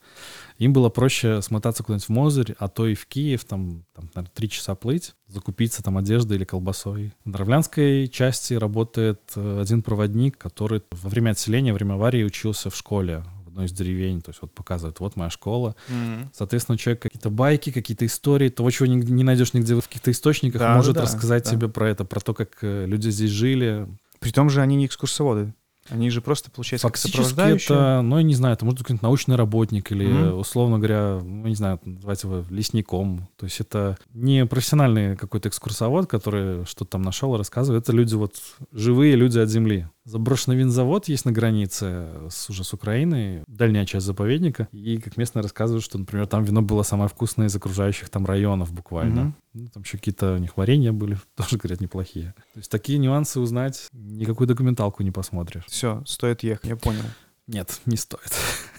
им 0.57 0.73
было 0.73 0.89
проще 0.89 1.41
смотаться 1.41 1.83
куда-нибудь 1.83 2.07
в 2.07 2.09
Мозырь, 2.09 2.55
а 2.57 2.67
то 2.67 2.87
и 2.87 2.95
в 2.95 3.05
Киев, 3.05 3.45
там, 3.45 3.83
там 3.93 4.09
наверное, 4.15 4.31
три 4.33 4.49
часа 4.49 4.75
плыть, 4.75 5.13
закупиться 5.27 5.83
там 5.83 5.97
одеждой 5.97 6.37
или 6.37 6.45
колбасой. 6.45 7.13
В 7.25 7.31
Дровлянской 7.31 8.07
части 8.07 8.55
работает 8.55 9.21
э, 9.35 9.61
один 9.61 9.83
проводник, 9.83 10.37
который 10.37 10.81
во 10.91 11.09
время 11.09 11.31
отселения, 11.31 11.71
во 11.71 11.77
время 11.77 11.93
аварии 11.93 12.23
учился 12.23 12.69
в 12.69 12.75
школе 12.75 13.23
в 13.45 13.49
одной 13.49 13.65
из 13.65 13.71
деревень, 13.71 14.21
то 14.21 14.31
есть 14.31 14.41
вот 14.41 14.51
показывает, 14.53 14.99
вот 14.99 15.15
моя 15.15 15.29
школа. 15.29 15.75
Mm-hmm. 15.89 16.27
Соответственно, 16.33 16.77
человек 16.77 17.01
какие-то 17.03 17.29
байки, 17.29 17.71
какие-то 17.71 18.05
истории, 18.05 18.49
того, 18.49 18.71
чего 18.71 18.87
не, 18.87 18.97
не 18.97 19.23
найдешь 19.23 19.53
нигде 19.53 19.75
в 19.75 19.81
каких-то 19.81 20.11
источниках, 20.11 20.59
да, 20.59 20.75
может 20.75 20.95
да, 20.95 21.03
рассказать 21.03 21.43
да. 21.45 21.51
тебе 21.51 21.69
про 21.69 21.89
это, 21.89 22.03
про 22.03 22.19
то, 22.19 22.33
как 22.33 22.57
э, 22.61 22.85
люди 22.87 23.09
здесь 23.09 23.31
жили. 23.31 23.87
При 24.19 24.31
том 24.31 24.49
же 24.49 24.61
они 24.61 24.75
не 24.75 24.87
экскурсоводы. 24.87 25.53
Они 25.89 26.09
же 26.09 26.21
просто, 26.21 26.51
получается, 26.51 26.87
как 26.87 26.95
Фактически 26.97 27.17
сопровождающие. 27.29 27.77
это, 27.77 28.01
ну, 28.01 28.17
я 28.17 28.23
не 28.23 28.33
знаю, 28.35 28.53
это 28.53 28.65
может 28.65 28.77
быть 28.79 28.83
какой-нибудь 28.85 29.03
научный 29.03 29.35
работник 29.35 29.91
или, 29.91 30.05
Мгм. 30.07 30.39
условно 30.39 30.77
говоря, 30.77 31.19
ну, 31.23 31.47
не 31.47 31.55
знаю, 31.55 31.79
называть 31.83 32.23
его 32.23 32.43
лесником. 32.49 33.27
То 33.37 33.45
есть 33.45 33.59
это 33.59 33.97
не 34.13 34.45
профессиональный 34.45 35.15
какой-то 35.15 35.49
экскурсовод, 35.49 36.07
который 36.07 36.65
что-то 36.65 36.91
там 36.91 37.01
нашел 37.03 37.33
и 37.35 37.37
рассказывает. 37.37 37.83
Это 37.83 37.91
люди 37.93 38.15
вот, 38.15 38.35
живые 38.71 39.15
люди 39.15 39.39
от 39.39 39.49
земли. 39.49 39.87
Заброшенный 40.07 40.55
винзавод 40.55 41.09
есть 41.09 41.25
на 41.25 41.33
границе 41.33 42.29
с, 42.29 42.49
уже 42.49 42.63
с 42.63 42.71
Украиной, 42.71 43.43
дальняя 43.45 43.85
часть 43.85 44.05
заповедника. 44.05 44.69
И 44.71 44.99
как 44.99 45.17
местные 45.17 45.43
рассказывают, 45.43 45.83
что, 45.83 45.97
например, 45.97 46.27
там 46.27 46.45
вино 46.45 46.61
было 46.61 46.83
самое 46.83 47.09
вкусное 47.09 47.47
из 47.47 47.55
окружающих 47.57 48.07
там 48.07 48.25
районов 48.25 48.71
буквально. 48.71 49.21
Мгм. 49.21 49.35
Ну, 49.53 49.67
там 49.67 49.83
еще 49.83 49.97
какие-то 49.97 50.35
у 50.35 50.37
них 50.37 50.55
варенья 50.55 50.93
были, 50.93 51.17
тоже, 51.35 51.57
говорят, 51.57 51.81
неплохие. 51.81 52.33
То 52.53 52.59
есть 52.59 52.71
такие 52.71 52.99
нюансы 52.99 53.41
узнать 53.41 53.89
никакую 53.91 54.47
документалку 54.47 55.03
не 55.03 55.11
посмотришь. 55.11 55.65
Все, 55.67 56.01
стоит 56.05 56.41
ехать, 56.41 56.69
я 56.69 56.77
понял. 56.77 57.03
Нет, 57.45 57.81
не 57.85 57.97
стоит. 57.97 58.31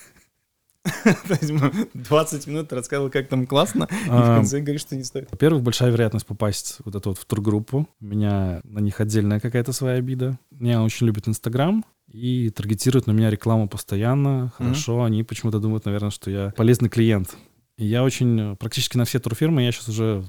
То 1.05 1.39
есть 1.41 1.51
мы 1.51 1.89
20 1.95 2.47
минут 2.47 2.73
рассказывал, 2.73 3.11
как 3.11 3.29
там 3.29 3.47
классно, 3.47 3.89
и 3.91 4.09
в 4.09 4.11
конце 4.11 4.61
говоришь, 4.61 4.83
что 4.83 4.97
не 4.97 5.05
стоит. 5.05 5.31
Во-первых, 5.31 5.63
большая 5.63 5.91
вероятность 5.91 6.27
попасть 6.27 6.79
вот 6.85 6.95
эту 6.95 7.11
вот 7.11 7.19
в 7.19 7.25
тургруппу. 7.25 7.89
У 8.01 8.05
меня 8.05 8.61
на 8.65 8.81
них 8.81 9.01
отдельная 9.01 9.41
какая-то 9.41 9.73
своя 9.73 9.99
обида. 9.99 10.39
Меня 10.51 10.83
очень 10.83 11.07
любят 11.07 11.29
Инстаграм 11.29 11.85
и 12.11 12.51
таргетируют 12.51 13.07
на 13.07 13.13
меня 13.13 13.31
рекламу 13.31 13.69
постоянно. 13.69 14.53
Хорошо, 14.57 15.05
они 15.05 15.23
почему-то 15.23 15.59
думают, 15.59 15.85
наверное, 15.85 16.11
что 16.11 16.31
я 16.31 16.53
полезный 16.57 16.89
клиент. 16.89 17.37
И 17.77 17.87
я 17.87 18.03
очень, 18.03 18.57
практически 18.57 18.97
на 18.97 19.05
все 19.05 19.21
турфирмы 19.21 19.63
я 19.63 19.73
сейчас 19.73 19.89
уже 19.89 20.25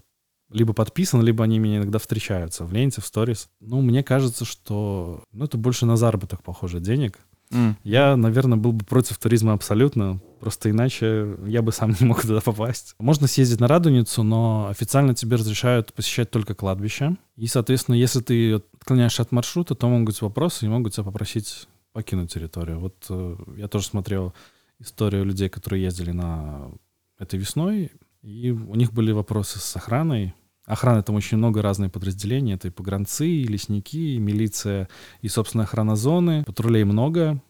либо 0.51 0.74
подписан, 0.74 1.22
либо 1.22 1.43
они 1.43 1.60
меня 1.60 1.78
иногда 1.78 1.99
встречаются 1.99 2.66
в 2.66 2.74
ленте, 2.74 3.01
в 3.01 3.05
сторис. 3.05 3.49
Ну, 3.60 3.82
мне 3.82 4.03
кажется, 4.03 4.45
что 4.45 5.24
ну, 5.32 5.45
это 5.45 5.57
больше 5.57 5.86
на 5.86 5.95
заработок 5.95 6.43
похоже 6.43 6.80
денег. 6.80 7.20
М. 7.51 7.77
Я, 7.83 8.15
наверное, 8.15 8.57
был 8.57 8.71
бы 8.73 8.85
против 8.85 9.17
туризма 9.17 9.53
абсолютно, 9.53 10.19
просто 10.39 10.69
иначе 10.69 11.35
я 11.45 11.61
бы 11.61 11.71
сам 11.71 11.91
не 11.99 12.05
мог 12.05 12.21
туда 12.21 12.41
попасть. 12.41 12.95
Можно 12.99 13.27
съездить 13.27 13.59
на 13.59 13.67
Радуницу, 13.67 14.23
но 14.23 14.67
официально 14.69 15.15
тебе 15.15 15.37
разрешают 15.37 15.93
посещать 15.93 16.29
только 16.29 16.55
кладбище. 16.55 17.15
И, 17.35 17.47
соответственно, 17.47 17.95
если 17.95 18.21
ты 18.21 18.53
отклоняешься 18.55 19.23
от 19.23 19.31
маршрута, 19.31 19.75
то 19.75 19.87
могут 19.87 20.07
быть 20.07 20.21
вопросы 20.21 20.65
и 20.65 20.69
могут 20.69 20.93
тебя 20.93 21.03
попросить 21.03 21.67
покинуть 21.91 22.31
территорию. 22.31 22.79
Вот 22.79 23.05
э, 23.09 23.35
я 23.57 23.67
тоже 23.67 23.87
смотрел 23.87 24.33
историю 24.79 25.25
людей, 25.25 25.49
которые 25.49 25.83
ездили 25.83 26.11
на 26.11 26.71
этой 27.17 27.39
весной, 27.39 27.91
и 28.21 28.51
у 28.51 28.75
них 28.75 28.93
были 28.93 29.11
вопросы 29.11 29.59
с 29.59 29.75
охраной. 29.75 30.33
Охраны 30.70 31.01
там 31.01 31.15
очень 31.15 31.38
много 31.38 31.63
разных 31.63 31.91
подразделений. 31.91 32.53
Это 32.53 32.67
и 32.67 32.72
погранцы, 32.72 33.28
и 33.28 33.43
лесники, 33.43 34.15
и 34.15 34.20
милиция, 34.20 34.88
и, 35.22 35.28
собственно, 35.28 35.63
охрана 35.63 35.95
зоны. 35.95 36.43
Патрулей 36.45 36.84
много. 36.84 37.41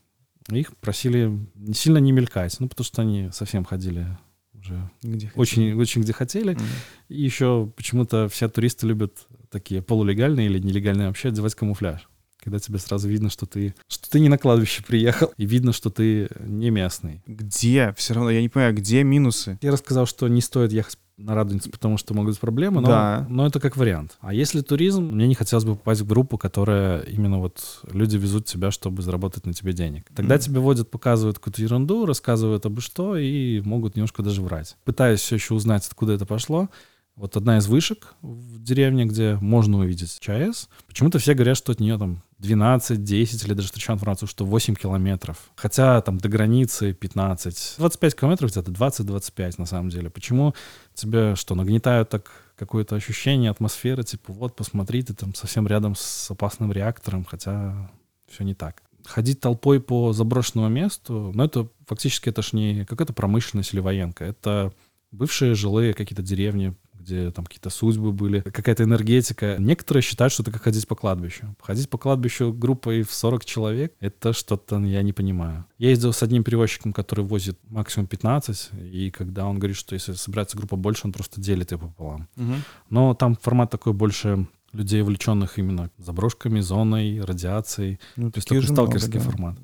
Их 0.50 0.76
просили 0.78 1.38
сильно 1.74 1.98
не 1.98 2.14
мелькать, 2.14 2.56
ну, 2.60 2.70
потому 2.70 2.86
что 2.86 3.02
они 3.02 3.30
совсем 3.34 3.66
ходили 3.66 4.08
уже 4.54 4.90
Где 5.04 5.32
очень, 5.36 5.74
очень 5.74 6.02
где 6.02 6.14
хотели. 6.14 6.54
М. 6.54 6.62
И 7.10 7.22
еще 7.22 7.72
почему-то 7.76 8.30
все 8.30 8.48
туристы 8.48 8.88
любят 8.88 9.28
такие 9.50 9.82
полулегальные 9.82 10.48
или 10.48 10.60
нелегальные 10.60 11.08
вообще 11.08 11.28
одевать 11.28 11.56
камуфляж. 11.56 12.08
Когда 12.42 12.58
тебе 12.58 12.78
сразу 12.80 13.10
видно, 13.10 13.30
что 13.30 13.46
ты, 13.46 13.76
что 13.90 14.10
ты 14.10 14.22
не 14.22 14.30
на 14.30 14.38
кладбище 14.38 14.82
приехал, 14.82 15.34
и 15.36 15.46
видно, 15.46 15.74
что 15.74 15.90
ты 15.90 16.30
не 16.40 16.70
местный. 16.70 17.22
Где? 17.28 17.94
Все 17.98 18.14
равно, 18.14 18.30
я 18.30 18.42
не 18.42 18.48
понимаю, 18.48 18.74
где 18.74 19.04
минусы? 19.04 19.60
Я 19.62 19.72
рассказал, 19.72 20.06
что 20.06 20.26
не 20.30 20.40
стоит 20.40 20.72
ехать 20.72 20.98
на 21.20 21.36
Радуницу, 21.36 21.70
потому 21.70 21.98
что 21.98 22.14
могут 22.14 22.32
быть 22.32 22.40
проблемы, 22.40 22.82
но, 22.82 22.88
Да. 22.88 23.28
но 23.30 23.46
это 23.46 23.60
как 23.60 23.76
вариант. 23.78 24.18
А 24.22 24.34
если 24.34 24.62
туризм, 24.62 25.04
мне 25.12 25.28
не 25.28 25.36
хотелось 25.36 25.66
бы 25.66 25.76
попасть 25.76 26.02
в 26.02 26.08
группу, 26.08 26.38
которая 26.38 27.02
именно 27.02 27.40
вот 27.40 27.82
люди 27.92 28.18
везут 28.18 28.46
тебя, 28.46 28.72
чтобы 28.72 29.02
заработать 29.02 29.46
на 29.46 29.54
тебе 29.54 29.74
денег. 29.74 30.06
Тогда 30.16 30.36
Мгм. 30.36 30.44
тебе 30.44 30.60
водят, 30.60 30.90
показывают 30.90 31.38
какую-то 31.38 31.62
ерунду, 31.62 32.06
рассказывают 32.06 32.66
обо 32.66 32.80
что 32.82 33.18
и 33.18 33.60
могут 33.62 33.96
немножко 33.96 34.24
даже 34.24 34.42
врать. 34.42 34.78
Пытаюсь 34.86 35.20
все 35.20 35.36
еще 35.36 35.54
узнать, 35.54 35.86
откуда 35.86 36.14
это 36.14 36.26
пошло. 36.26 36.70
Вот 37.16 37.36
одна 37.36 37.58
из 37.58 37.68
вышек 37.68 38.14
в 38.22 38.64
деревне, 38.64 39.04
где 39.04 39.38
можно 39.42 39.80
увидеть 39.80 40.20
ЧАЭС, 40.22 40.70
почему-то 40.88 41.20
все 41.20 41.34
говорят, 41.34 41.58
что 41.58 41.74
от 41.74 41.82
нее 41.82 41.98
там 41.98 42.24
12, 42.38 43.04
10 43.04 43.44
или 43.44 43.54
даже 43.54 43.68
встречаю 43.68 43.98
информацию, 43.98 44.30
что 44.30 44.46
8 44.46 44.76
километров. 44.76 45.52
Хотя 45.58 46.00
там 46.00 46.18
до 46.18 46.30
границы 46.30 46.94
15. 46.94 47.76
25 47.78 48.16
километров 48.16 48.52
где-то, 48.52 48.72
20-25 48.72 49.56
на 49.58 49.66
самом 49.66 49.90
деле. 49.90 50.10
Почему 50.10 50.56
тебе 51.00 51.36
что, 51.36 51.56
нагнетают 51.56 52.10
так 52.10 52.32
какое-то 52.56 52.96
ощущение, 52.96 53.52
атмосферы, 53.52 54.04
типа 54.04 54.34
вот, 54.34 54.56
посмотри, 54.56 55.02
ты 55.02 55.14
там 55.14 55.34
совсем 55.34 55.66
рядом 55.68 55.96
с 55.96 56.30
опасным 56.30 56.72
реактором, 56.72 57.24
хотя 57.24 57.90
все 58.28 58.44
не 58.44 58.54
так. 58.54 58.84
Ходить 59.06 59.40
толпой 59.40 59.80
по 59.80 60.12
заброшенному 60.14 60.68
месту, 60.70 61.32
ну 61.34 61.44
это 61.44 61.70
фактически 61.88 62.30
это 62.30 62.42
ж 62.42 62.54
не 62.54 62.86
какая-то 62.86 63.14
промышленность 63.14 63.74
или 63.74 63.80
военка, 63.80 64.26
это 64.26 64.74
бывшие 65.12 65.56
жилые 65.56 65.94
какие-то 65.94 66.22
деревни, 66.22 66.76
где 67.00 67.32
там 67.32 67.46
какие-то 67.46 67.70
судьбы 67.70 68.12
были, 68.12 68.42
какая-то 68.42 68.84
энергетика. 68.84 69.56
Некоторые 69.60 70.04
считают, 70.04 70.34
что 70.34 70.44
это 70.44 70.52
как 70.52 70.64
ходить 70.64 70.88
по 70.88 70.96
кладбищу. 70.96 71.56
Ходить 71.62 71.90
по 71.90 71.98
кладбищу 71.98 72.54
группой 72.54 73.04
в 73.04 73.12
40 73.12 73.46
человек— 73.46 73.94
это 74.00 74.34
что-то 74.34 74.80
я 74.80 75.02
не 75.02 75.14
понимаю. 75.14 75.66
Я 75.78 75.90
ездил 75.90 76.14
с 76.14 76.24
одним 76.24 76.44
перевозчиком, 76.44 76.94
который 76.94 77.26
возит 77.26 77.58
максимум 77.70 78.08
15, 78.08 78.70
и 78.92 79.12
когда 79.12 79.48
он 79.48 79.60
говорит, 79.60 79.78
что 79.78 79.94
если 79.94 80.14
собирается 80.14 80.58
группа 80.58 80.76
больше, 80.76 81.02
он 81.06 81.12
просто 81.12 81.42
делит 81.42 81.72
ее 81.72 81.78
пополам. 81.78 82.28
Мгм. 82.36 82.64
Но 82.90 83.14
там 83.14 83.36
формат 83.36 83.72
такой 83.72 83.94
больше 83.94 84.48
людей, 84.74 85.02
увлеченных 85.02 85.58
именно 85.58 85.90
заброшками, 85.98 86.60
зоной, 86.60 87.22
радиацией. 87.22 88.00
Ну, 88.16 88.32
То 88.32 88.38
есть 88.38 88.48
такой 88.48 88.62
же 88.62 88.74
много, 88.74 88.92
сталкерский 88.92 89.20
да. 89.20 89.26
формат. 89.26 89.58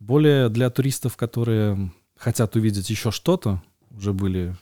Более 0.00 0.48
для 0.48 0.70
туристов, 0.70 1.16
которые 1.16 1.92
хотят 2.16 2.56
увидеть 2.56 2.90
еще 2.90 3.10
что-то, 3.10 3.62
уже 3.90 4.12
были 4.12 4.56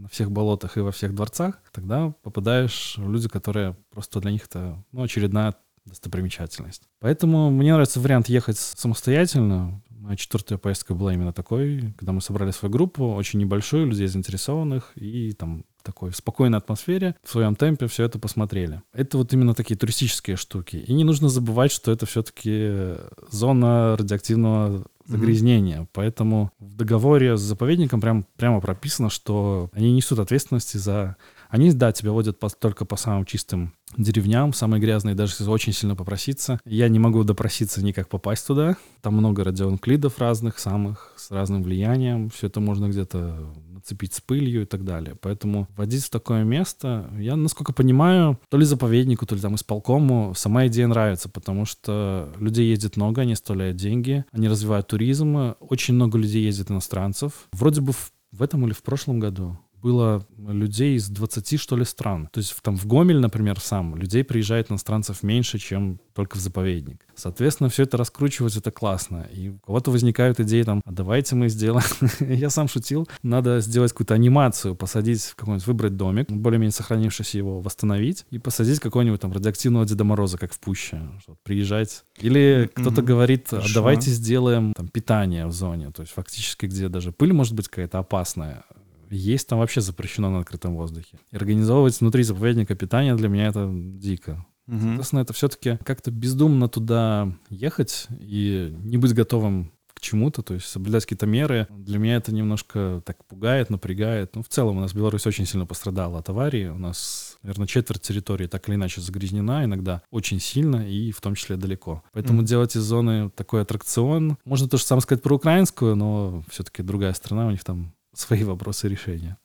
на 0.00 0.08
всех 0.08 0.30
болотах 0.30 0.76
и 0.76 0.80
во 0.80 0.92
всех 0.92 1.14
дворцах, 1.14 1.62
тогда 1.72 2.14
попадаешь 2.22 2.94
в 2.96 3.10
люди, 3.10 3.28
которые 3.28 3.76
просто 3.90 4.20
для 4.20 4.30
них 4.30 4.46
это 4.46 4.82
ну, 4.92 5.02
очередная 5.02 5.54
достопримечательность. 5.84 6.88
Поэтому 7.00 7.50
мне 7.50 7.72
нравится 7.72 8.00
вариант 8.00 8.28
ехать 8.28 8.58
самостоятельно. 8.58 9.82
Моя 9.90 10.16
четвертая 10.16 10.58
поездка 10.58 10.94
была 10.94 11.12
именно 11.12 11.32
такой, 11.32 11.92
когда 11.98 12.12
мы 12.12 12.20
собрали 12.20 12.50
свою 12.52 12.72
группу, 12.72 13.14
очень 13.14 13.38
небольшую, 13.38 13.86
людей 13.86 14.06
заинтересованных, 14.06 14.92
и 14.96 15.32
там 15.32 15.64
такой 15.82 16.12
спокойной 16.12 16.58
атмосфере, 16.58 17.14
в 17.22 17.30
своем 17.30 17.56
темпе 17.56 17.86
все 17.86 18.04
это 18.04 18.18
посмотрели. 18.18 18.82
Это 18.92 19.18
вот 19.18 19.32
именно 19.32 19.54
такие 19.54 19.76
туристические 19.76 20.36
штуки. 20.36 20.76
И 20.76 20.92
не 20.92 21.04
нужно 21.04 21.28
забывать, 21.28 21.72
что 21.72 21.92
это 21.92 22.06
все-таки 22.06 22.94
зона 23.30 23.96
радиоактивного 23.96 24.84
загрязнения. 25.06 25.88
Поэтому 25.92 26.52
в 26.58 26.76
договоре 26.76 27.36
с 27.36 27.40
заповедником 27.40 28.00
прям, 28.00 28.26
прямо 28.36 28.60
прописано, 28.60 29.10
что 29.10 29.70
они 29.72 29.92
несут 29.92 30.18
ответственности 30.18 30.76
за... 30.76 31.16
Они, 31.50 31.72
да, 31.72 31.92
тебя 31.92 32.12
водят 32.12 32.38
по- 32.38 32.48
только 32.48 32.84
по 32.84 32.96
самым 32.96 33.24
чистым 33.24 33.74
деревням, 33.96 34.52
самые 34.52 34.80
грязные, 34.80 35.14
даже 35.16 35.32
если 35.32 35.50
очень 35.50 35.72
сильно 35.72 35.96
попроситься. 35.96 36.60
Я 36.64 36.88
не 36.88 36.98
могу 36.98 37.24
допроситься 37.24 37.84
никак 37.84 38.08
попасть 38.08 38.46
туда. 38.46 38.76
Там 39.00 39.14
много 39.14 39.42
радионуклидов 39.42 40.18
разных, 40.18 40.58
самых, 40.58 41.12
с 41.16 41.30
разным 41.30 41.62
влиянием. 41.62 42.30
Все 42.30 42.46
это 42.46 42.60
можно 42.60 42.88
где-то 42.88 43.52
нацепить 43.68 44.14
с 44.14 44.20
пылью 44.20 44.62
и 44.62 44.66
так 44.66 44.84
далее. 44.84 45.16
Поэтому 45.20 45.66
водить 45.76 46.04
в 46.04 46.10
такое 46.10 46.44
место, 46.44 47.10
я, 47.18 47.34
насколько 47.34 47.72
понимаю, 47.72 48.38
то 48.48 48.56
ли 48.56 48.64
заповеднику, 48.64 49.26
то 49.26 49.34
ли 49.34 49.40
там 49.40 49.56
исполкому 49.56 50.34
сама 50.36 50.66
идея 50.68 50.86
нравится, 50.86 51.28
потому 51.28 51.64
что 51.64 52.32
людей 52.38 52.68
ездит 52.70 52.96
много, 52.96 53.22
они 53.22 53.32
оставляют 53.32 53.76
деньги, 53.76 54.24
они 54.32 54.48
развивают 54.48 54.86
туризм, 54.86 55.54
очень 55.60 55.94
много 55.94 56.18
людей 56.18 56.44
ездит 56.44 56.70
иностранцев. 56.70 57.48
Вроде 57.52 57.80
бы 57.80 57.92
в, 58.32 58.42
этом 58.42 58.64
или 58.66 58.72
в 58.72 58.82
прошлом 58.82 59.18
году 59.18 59.58
было 59.82 60.26
людей 60.38 60.96
из 60.96 61.08
20, 61.08 61.60
что 61.60 61.76
ли, 61.76 61.84
стран. 61.84 62.28
То 62.32 62.38
есть 62.38 62.54
там 62.62 62.76
в 62.76 62.86
Гомель, 62.86 63.18
например, 63.18 63.60
сам, 63.60 63.96
людей 63.96 64.24
приезжает 64.24 64.70
иностранцев 64.70 65.22
меньше, 65.22 65.58
чем 65.58 66.00
только 66.14 66.36
в 66.36 66.40
заповедник. 66.40 67.06
Соответственно, 67.14 67.68
все 67.68 67.84
это 67.84 67.96
раскручивать, 67.96 68.56
это 68.56 68.70
классно. 68.70 69.28
И 69.32 69.50
у 69.50 69.58
кого-то 69.58 69.90
возникают 69.90 70.40
идеи 70.40 70.62
там, 70.62 70.80
а 70.84 70.92
давайте 70.92 71.36
мы 71.36 71.48
сделаем... 71.48 71.86
Я 72.20 72.50
сам 72.50 72.68
шутил, 72.68 73.08
надо 73.22 73.60
сделать 73.60 73.92
какую-то 73.92 74.14
анимацию, 74.14 74.74
посадить 74.74 75.22
в 75.22 75.34
какой-нибудь, 75.36 75.66
выбрать 75.66 75.96
домик, 75.96 76.30
более-менее 76.30 76.72
сохранившийся 76.72 77.38
его, 77.38 77.60
восстановить, 77.60 78.26
и 78.30 78.38
посадить 78.38 78.80
какого-нибудь 78.80 79.20
там 79.20 79.32
радиоактивного 79.32 79.86
Деда 79.86 80.04
Мороза, 80.04 80.38
как 80.38 80.52
в 80.52 80.60
пуще, 80.60 81.00
приезжать. 81.42 82.04
Или 82.18 82.70
кто-то 82.74 83.02
говорит, 83.02 83.52
а 83.52 83.62
давайте 83.74 84.10
сделаем 84.10 84.72
там 84.74 84.88
питание 84.88 85.46
в 85.46 85.52
зоне, 85.52 85.90
то 85.90 86.02
есть 86.02 86.12
фактически 86.12 86.66
где 86.66 86.88
даже 86.88 87.12
пыль 87.12 87.32
может 87.32 87.54
быть 87.54 87.68
какая-то 87.68 87.98
опасная, 87.98 88.64
есть 89.10 89.48
там 89.48 89.58
вообще 89.58 89.80
запрещено 89.80 90.30
на 90.30 90.40
открытом 90.40 90.74
воздухе. 90.76 91.18
И 91.30 91.36
организовывать 91.36 92.00
внутри 92.00 92.22
заповедника 92.22 92.74
питание 92.74 93.14
для 93.14 93.28
меня 93.28 93.48
это 93.48 93.68
дико. 93.72 94.46
Мгм. 94.66 94.80
Соответственно, 94.80 95.20
это 95.20 95.32
все-таки 95.32 95.78
как-то 95.84 96.10
бездумно 96.10 96.68
туда 96.68 97.32
ехать 97.48 98.06
и 98.20 98.74
не 98.82 98.98
быть 98.98 99.14
готовым 99.14 99.72
к 99.94 100.00
к 100.00 100.02
чему-то, 100.02 100.42
то 100.42 100.54
есть 100.54 100.66
соблюдать 100.66 101.04
какие-то 101.04 101.26
меры. 101.26 101.66
Для 101.70 101.98
меня 101.98 102.16
это 102.16 102.32
немножко 102.32 103.02
так 103.04 103.22
пугает, 103.26 103.68
напрягает. 103.68 104.34
Ну, 104.34 104.42
в 104.42 104.48
целом 104.48 104.78
у 104.78 104.80
нас 104.80 104.94
Беларусь 104.94 105.26
очень 105.26 105.44
сильно 105.44 105.66
пострадала 105.66 106.20
от 106.20 106.28
аварии. 106.30 106.68
У 106.68 106.78
нас, 106.78 107.36
наверное, 107.42 107.66
четверть 107.66 108.00
территории 108.00 108.46
так 108.46 108.66
или 108.68 108.76
иначе 108.76 109.02
загрязнена, 109.02 109.64
иногда 109.64 110.02
очень 110.10 110.40
сильно 110.40 110.88
и 110.88 111.12
в 111.12 111.20
том 111.20 111.34
числе 111.34 111.56
далеко. 111.56 112.02
Поэтому 112.12 112.40
mm. 112.40 112.44
делать 112.46 112.76
из 112.76 112.80
зоны 112.80 113.28
такой 113.30 113.60
аттракцион, 113.60 114.38
можно 114.46 114.68
то 114.70 114.78
же 114.78 114.84
самое 114.84 115.02
сказать 115.02 115.22
про 115.22 115.36
украинскую, 115.36 115.94
но 115.94 116.44
все-таки 116.48 116.82
другая 116.82 117.12
страна, 117.12 117.46
у 117.46 117.50
них 117.50 117.62
там 117.62 117.92
свои 118.14 118.44
вопросы 118.44 118.88
решения. 118.88 119.38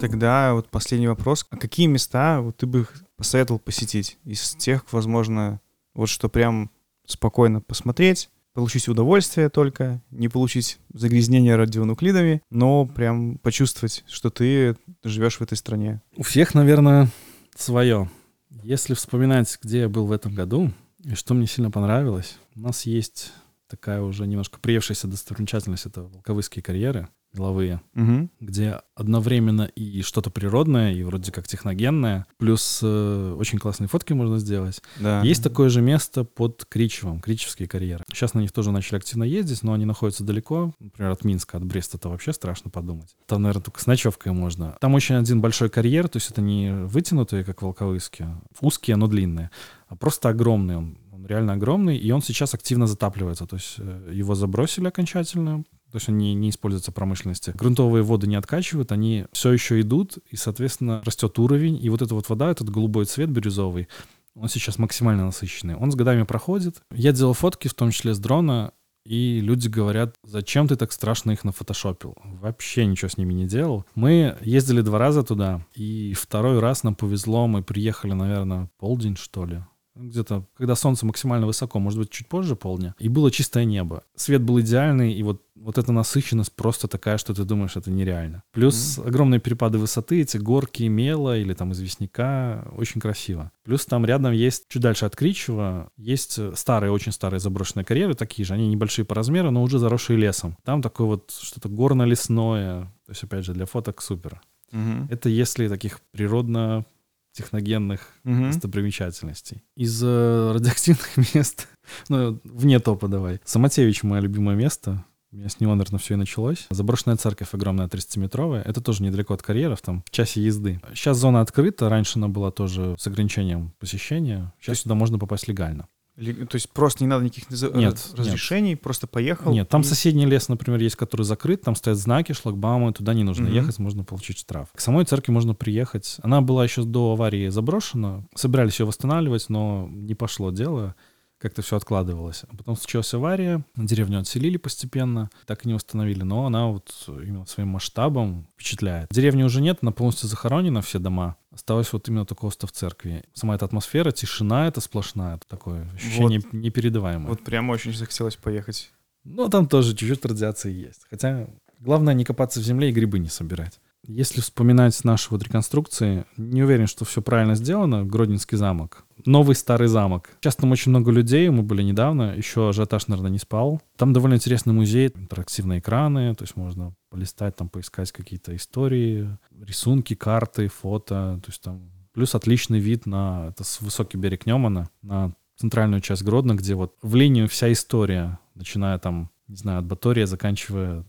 Тогда 0.00 0.54
вот 0.54 0.68
последний 0.68 1.06
вопрос. 1.06 1.46
А 1.50 1.56
какие 1.56 1.86
места 1.86 2.40
вот 2.40 2.56
ты 2.56 2.66
бы 2.66 2.86
посоветовал 3.16 3.60
посетить 3.60 4.18
из 4.24 4.56
тех, 4.56 4.84
возможно, 4.92 5.60
вот 5.94 6.08
что 6.08 6.28
прям 6.28 6.70
спокойно 7.06 7.60
посмотреть, 7.60 8.28
получить 8.52 8.88
удовольствие 8.88 9.48
только, 9.48 10.02
не 10.10 10.28
получить 10.28 10.78
загрязнение 10.92 11.56
радионуклидами, 11.56 12.42
но 12.50 12.86
прям 12.86 13.38
почувствовать, 13.38 14.04
что 14.08 14.30
ты 14.30 14.76
живешь 15.04 15.36
в 15.36 15.42
этой 15.42 15.56
стране? 15.56 16.02
У 16.16 16.22
всех, 16.22 16.54
наверное, 16.54 17.08
свое. 17.56 18.10
Если 18.50 18.94
вспоминать, 18.94 19.58
где 19.62 19.80
я 19.80 19.88
был 19.88 20.06
в 20.06 20.12
этом 20.12 20.34
году, 20.34 20.72
и 21.04 21.14
что 21.14 21.34
мне 21.34 21.46
сильно 21.46 21.70
понравилось, 21.70 22.38
у 22.54 22.60
нас 22.60 22.86
есть 22.86 23.32
такая 23.68 24.02
уже 24.02 24.26
немножко 24.26 24.58
приевшаяся 24.60 25.08
достопримечательность— 25.08 25.86
это 25.86 26.02
Волковыские 26.02 26.62
карьеры 26.62 27.08
меловые, 27.32 27.80
угу. 27.94 28.28
где 28.40 28.80
одновременно 28.94 29.62
и 29.62 30.02
что-то 30.02 30.30
природное, 30.30 30.92
и 30.92 31.02
вроде 31.02 31.32
как 31.32 31.46
техногенное, 31.46 32.26
плюс 32.38 32.80
э, 32.82 33.36
очень 33.38 33.58
классные 33.58 33.88
фотки 33.88 34.12
можно 34.12 34.38
сделать. 34.38 34.82
Да. 35.00 35.22
Есть 35.22 35.42
такое 35.42 35.68
же 35.68 35.80
место 35.80 36.24
под 36.24 36.66
Кричевом, 36.68 37.20
Кричевские 37.20 37.68
карьеры. 37.68 38.04
Сейчас 38.12 38.34
на 38.34 38.40
них 38.40 38.52
тоже 38.52 38.70
начали 38.70 38.96
активно 38.96 39.24
ездить, 39.24 39.62
но 39.62 39.72
они 39.72 39.84
находятся 39.84 40.24
далеко, 40.24 40.72
например, 40.78 41.12
от 41.12 41.24
Минска, 41.24 41.56
от 41.56 41.64
Бреста, 41.64 41.96
это 41.96 42.08
вообще 42.08 42.32
страшно 42.32 42.70
подумать. 42.70 43.16
Там, 43.26 43.42
наверное, 43.42 43.64
только 43.64 43.80
с 43.80 43.86
ночевкой 43.86 44.32
можно. 44.32 44.76
Там 44.80 44.94
очень 44.94 45.14
один 45.16 45.40
большой 45.40 45.70
карьер, 45.70 46.08
то 46.08 46.18
есть 46.18 46.30
это 46.30 46.40
не 46.40 46.72
вытянутые, 46.86 47.44
как 47.44 47.62
волковыские, 47.62 48.40
узкие, 48.60 48.96
но 48.96 49.06
длинные, 49.06 49.50
а 49.88 49.96
просто 49.96 50.28
огромный 50.28 50.76
он 50.76 50.98
он 51.22 51.26
реально 51.26 51.52
огромный, 51.52 51.96
и 51.96 52.10
он 52.10 52.20
сейчас 52.20 52.54
активно 52.54 52.86
затапливается. 52.86 53.46
То 53.46 53.56
есть 53.56 53.76
э, 53.78 54.10
его 54.12 54.34
забросили 54.34 54.88
окончательно, 54.88 55.64
то 55.92 55.96
есть 55.96 56.08
он 56.08 56.16
не, 56.16 56.48
используется 56.48 56.90
в 56.90 56.94
промышленности. 56.94 57.52
Грунтовые 57.54 58.02
воды 58.02 58.26
не 58.26 58.36
откачивают, 58.36 58.92
они 58.92 59.26
все 59.32 59.52
еще 59.52 59.80
идут, 59.80 60.18
и, 60.30 60.36
соответственно, 60.36 61.02
растет 61.04 61.38
уровень, 61.38 61.78
и 61.82 61.90
вот 61.90 62.00
эта 62.00 62.14
вот 62.14 62.28
вода, 62.28 62.50
этот 62.50 62.70
голубой 62.70 63.04
цвет 63.04 63.30
бирюзовый, 63.30 63.88
он 64.34 64.48
сейчас 64.48 64.78
максимально 64.78 65.26
насыщенный. 65.26 65.76
Он 65.76 65.92
с 65.92 65.94
годами 65.94 66.22
проходит. 66.22 66.82
Я 66.94 67.12
делал 67.12 67.34
фотки, 67.34 67.68
в 67.68 67.74
том 67.74 67.90
числе 67.90 68.14
с 68.14 68.18
дрона, 68.18 68.72
и 69.04 69.40
люди 69.40 69.68
говорят, 69.68 70.14
зачем 70.24 70.68
ты 70.68 70.76
так 70.76 70.92
страшно 70.92 71.32
их 71.32 71.44
нафотошопил? 71.44 72.16
Вообще 72.24 72.86
ничего 72.86 73.08
с 73.08 73.18
ними 73.18 73.34
не 73.34 73.46
делал. 73.46 73.84
Мы 73.94 74.38
ездили 74.40 74.80
два 74.80 74.98
раза 74.98 75.22
туда, 75.22 75.66
и 75.74 76.14
второй 76.14 76.60
раз 76.60 76.84
нам 76.84 76.94
повезло, 76.94 77.46
мы 77.46 77.62
приехали, 77.62 78.12
наверное, 78.12 78.70
полдень, 78.78 79.16
что 79.16 79.44
ли, 79.44 79.62
где-то, 79.94 80.46
когда 80.56 80.74
солнце 80.74 81.06
максимально 81.06 81.46
высоко, 81.46 81.78
может 81.78 81.98
быть, 81.98 82.10
чуть 82.10 82.28
позже 82.28 82.56
полдня, 82.56 82.94
и 82.98 83.08
было 83.08 83.30
чистое 83.30 83.64
небо. 83.64 84.02
Свет 84.16 84.42
был 84.42 84.60
идеальный, 84.60 85.12
и 85.12 85.22
вот, 85.22 85.42
вот 85.54 85.78
эта 85.78 85.92
насыщенность 85.92 86.52
просто 86.52 86.88
такая, 86.88 87.18
что 87.18 87.34
ты 87.34 87.44
думаешь, 87.44 87.76
это 87.76 87.90
нереально. 87.90 88.42
Плюс 88.52 88.98
mm-hmm. 88.98 89.06
огромные 89.06 89.40
перепады 89.40 89.78
высоты, 89.78 90.22
эти 90.22 90.36
горки 90.36 90.84
мела 90.84 91.38
или 91.38 91.54
там 91.54 91.72
известняка, 91.72 92.66
очень 92.76 93.00
красиво. 93.00 93.52
Плюс 93.64 93.84
там 93.86 94.04
рядом 94.06 94.32
есть, 94.32 94.64
чуть 94.68 94.82
дальше 94.82 95.04
от 95.04 95.16
Кричева, 95.16 95.90
есть 95.96 96.38
старые, 96.56 96.90
очень 96.90 97.12
старые 97.12 97.40
заброшенные 97.40 97.84
карьеры, 97.84 98.14
такие 98.14 98.46
же, 98.46 98.54
они 98.54 98.68
небольшие 98.68 99.04
по 99.04 99.14
размеру, 99.14 99.50
но 99.50 99.62
уже 99.62 99.78
заросшие 99.78 100.18
лесом. 100.18 100.56
Там 100.64 100.82
такое 100.82 101.06
вот 101.06 101.30
что-то 101.30 101.68
горно-лесное, 101.68 102.82
то 103.06 103.10
есть, 103.10 103.22
опять 103.24 103.44
же, 103.44 103.52
для 103.52 103.66
фоток 103.66 104.00
супер. 104.02 104.40
Угу. 104.72 105.08
Это 105.10 105.28
если 105.28 105.68
таких 105.68 106.00
природно 106.12 106.84
техногенных 107.32 108.00
угу. 108.24 108.46
достопримечательностей. 108.46 109.62
Из 109.76 110.02
э, 110.02 110.52
радиоактивных 110.52 111.16
мест, 111.34 111.68
ну, 112.08 112.40
вне 112.44 112.78
топа 112.78 113.08
давай. 113.08 113.40
Самотевич— 113.44 114.02
мое 114.04 114.20
любимое 114.20 114.56
место. 114.56 115.04
У 115.32 115.36
меня 115.36 115.48
с 115.48 115.60
него, 115.60 115.74
наверное, 115.74 115.98
все 115.98 116.12
и 116.12 116.18
началось. 116.18 116.66
Заброшенная 116.68 117.16
церковь 117.16 117.54
огромная, 117.54 117.88
30-метровая. 117.88 118.60
Это 118.62 118.82
тоже 118.82 119.02
недалеко 119.02 119.32
от 119.32 119.42
карьеров, 119.42 119.80
там, 119.80 120.02
в 120.06 120.10
часе 120.10 120.42
езды. 120.42 120.78
Сейчас 120.92 121.16
зона 121.16 121.40
открыта. 121.40 121.88
Раньше 121.88 122.18
она 122.18 122.28
была 122.28 122.50
тоже 122.50 122.96
с 122.98 123.06
ограничением 123.06 123.72
посещения. 123.78 124.52
Сейчас 124.60 124.80
сюда 124.80 124.94
можно 124.94 125.18
попасть 125.18 125.48
легально. 125.48 125.88
То 126.16 126.56
есть 126.56 126.68
просто 126.70 127.04
не 127.04 127.08
надо 127.08 127.24
никаких 127.24 127.50
нет, 127.50 127.96
разрешений, 128.14 128.70
нет. 128.70 128.82
просто 128.82 129.06
поехал. 129.06 129.50
Нет, 129.50 129.68
там 129.70 129.80
и... 129.80 129.84
соседний 129.84 130.26
лес, 130.26 130.48
например, 130.48 130.78
есть, 130.80 130.96
который 130.96 131.22
закрыт, 131.22 131.62
там 131.62 131.74
стоят 131.74 131.98
знаки, 131.98 132.32
шлагбаумы, 132.32 132.92
туда 132.92 133.14
не 133.14 133.24
нужно 133.24 133.46
угу. 133.46 133.54
ехать, 133.54 133.78
можно 133.78 134.04
получить 134.04 134.38
штраф. 134.38 134.68
К 134.74 134.80
самой 134.80 135.06
церкви 135.06 135.32
можно 135.32 135.54
приехать. 135.54 136.18
Она 136.22 136.42
была 136.42 136.64
еще 136.64 136.82
до 136.82 137.12
аварии 137.12 137.48
заброшена, 137.48 138.24
собирались 138.34 138.78
ее 138.78 138.86
восстанавливать, 138.86 139.48
но 139.48 139.88
не 139.90 140.14
пошло 140.14 140.50
дело 140.50 140.94
как-то 141.42 141.60
все 141.60 141.76
откладывалось. 141.76 142.44
А 142.48 142.56
потом 142.56 142.76
случилась 142.76 143.12
авария, 143.12 143.64
деревню 143.76 144.20
отселили 144.20 144.56
постепенно, 144.56 145.28
так 145.44 145.64
и 145.64 145.68
не 145.68 145.74
восстановили, 145.74 146.22
но 146.22 146.46
она 146.46 146.68
вот 146.68 146.92
именно 147.08 147.44
своим 147.46 147.68
масштабом 147.68 148.46
впечатляет. 148.54 149.08
Деревни 149.10 149.42
уже 149.42 149.60
нет, 149.60 149.78
она 149.82 149.90
полностью 149.90 150.28
захоронена, 150.28 150.80
все 150.82 151.00
дома. 151.00 151.36
Осталось 151.50 151.92
вот 151.92 152.08
именно 152.08 152.24
только 152.24 152.44
остров 152.44 152.70
церкви. 152.72 153.24
Сама 153.34 153.56
эта 153.56 153.64
атмосфера, 153.64 154.12
тишина 154.12 154.68
это 154.68 154.80
сплошная, 154.80 155.36
это 155.36 155.46
такое 155.48 155.90
ощущение 155.92 156.40
вот, 156.40 156.52
непередаваемое. 156.52 157.28
Вот 157.28 157.42
прямо 157.42 157.72
очень 157.72 157.92
захотелось 157.92 158.36
поехать. 158.36 158.92
Ну, 159.24 159.48
там 159.48 159.66
тоже 159.66 159.94
чуть-чуть 159.94 160.24
радиации 160.24 160.72
есть. 160.72 161.02
Хотя 161.10 161.48
главное 161.80 162.14
не 162.14 162.24
копаться 162.24 162.60
в 162.60 162.62
земле 162.62 162.90
и 162.90 162.92
грибы 162.92 163.18
не 163.18 163.28
собирать. 163.28 163.80
Если 164.06 164.40
вспоминать 164.40 165.04
наши 165.04 165.28
вот 165.30 165.44
реконструкции, 165.44 166.24
не 166.36 166.62
уверен, 166.62 166.86
что 166.86 167.04
все 167.04 167.22
правильно 167.22 167.54
сделано. 167.54 168.04
Гродненский 168.04 168.58
замок. 168.58 169.04
Новый 169.24 169.54
старый 169.54 169.86
замок. 169.86 170.30
Сейчас 170.40 170.56
там 170.56 170.72
очень 170.72 170.90
много 170.90 171.12
людей, 171.12 171.48
мы 171.50 171.62
были 171.62 171.82
недавно, 171.82 172.34
еще 172.36 172.70
ажиотаж, 172.70 173.06
наверное, 173.06 173.30
не 173.30 173.38
спал. 173.38 173.80
Там 173.96 174.12
довольно 174.12 174.34
интересный 174.34 174.72
музей, 174.72 175.12
интерактивные 175.14 175.78
экраны, 175.78 176.34
то 176.34 176.42
есть 176.42 176.56
можно 176.56 176.94
полистать, 177.10 177.54
там 177.54 177.68
поискать 177.68 178.10
какие-то 178.10 178.56
истории, 178.56 179.38
рисунки, 179.60 180.14
карты, 180.14 180.66
фото, 180.66 181.40
то 181.44 181.48
есть 181.50 181.62
там 181.62 181.92
Плюс 182.12 182.34
отличный 182.34 182.78
вид 182.78 183.06
на 183.06 183.48
это 183.48 183.64
высокий 183.80 184.18
берег 184.18 184.44
Немана, 184.44 184.90
на 185.00 185.32
центральную 185.56 186.02
часть 186.02 186.22
Гродно, 186.22 186.54
где 186.54 186.74
вот 186.74 186.94
в 187.00 187.14
линию 187.14 187.48
вся 187.48 187.72
история, 187.72 188.38
начиная 188.54 188.98
там, 188.98 189.30
не 189.48 189.56
знаю, 189.56 189.78
от 189.78 189.86
Батория, 189.86 190.26
заканчивая 190.26 191.06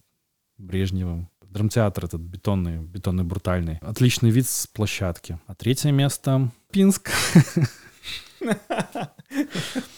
Брежневым, 0.57 1.29
Драмтеатр 1.53 2.05
этот 2.05 2.19
бетонный, 2.19 2.79
бетонный 2.79 3.23
брутальный. 3.23 3.77
Отличный 3.81 4.31
вид 4.31 4.47
с 4.47 4.65
площадки. 4.65 5.39
А 5.45 5.53
третье 5.53 5.91
место— 5.91 6.49
Пинск. 6.71 7.11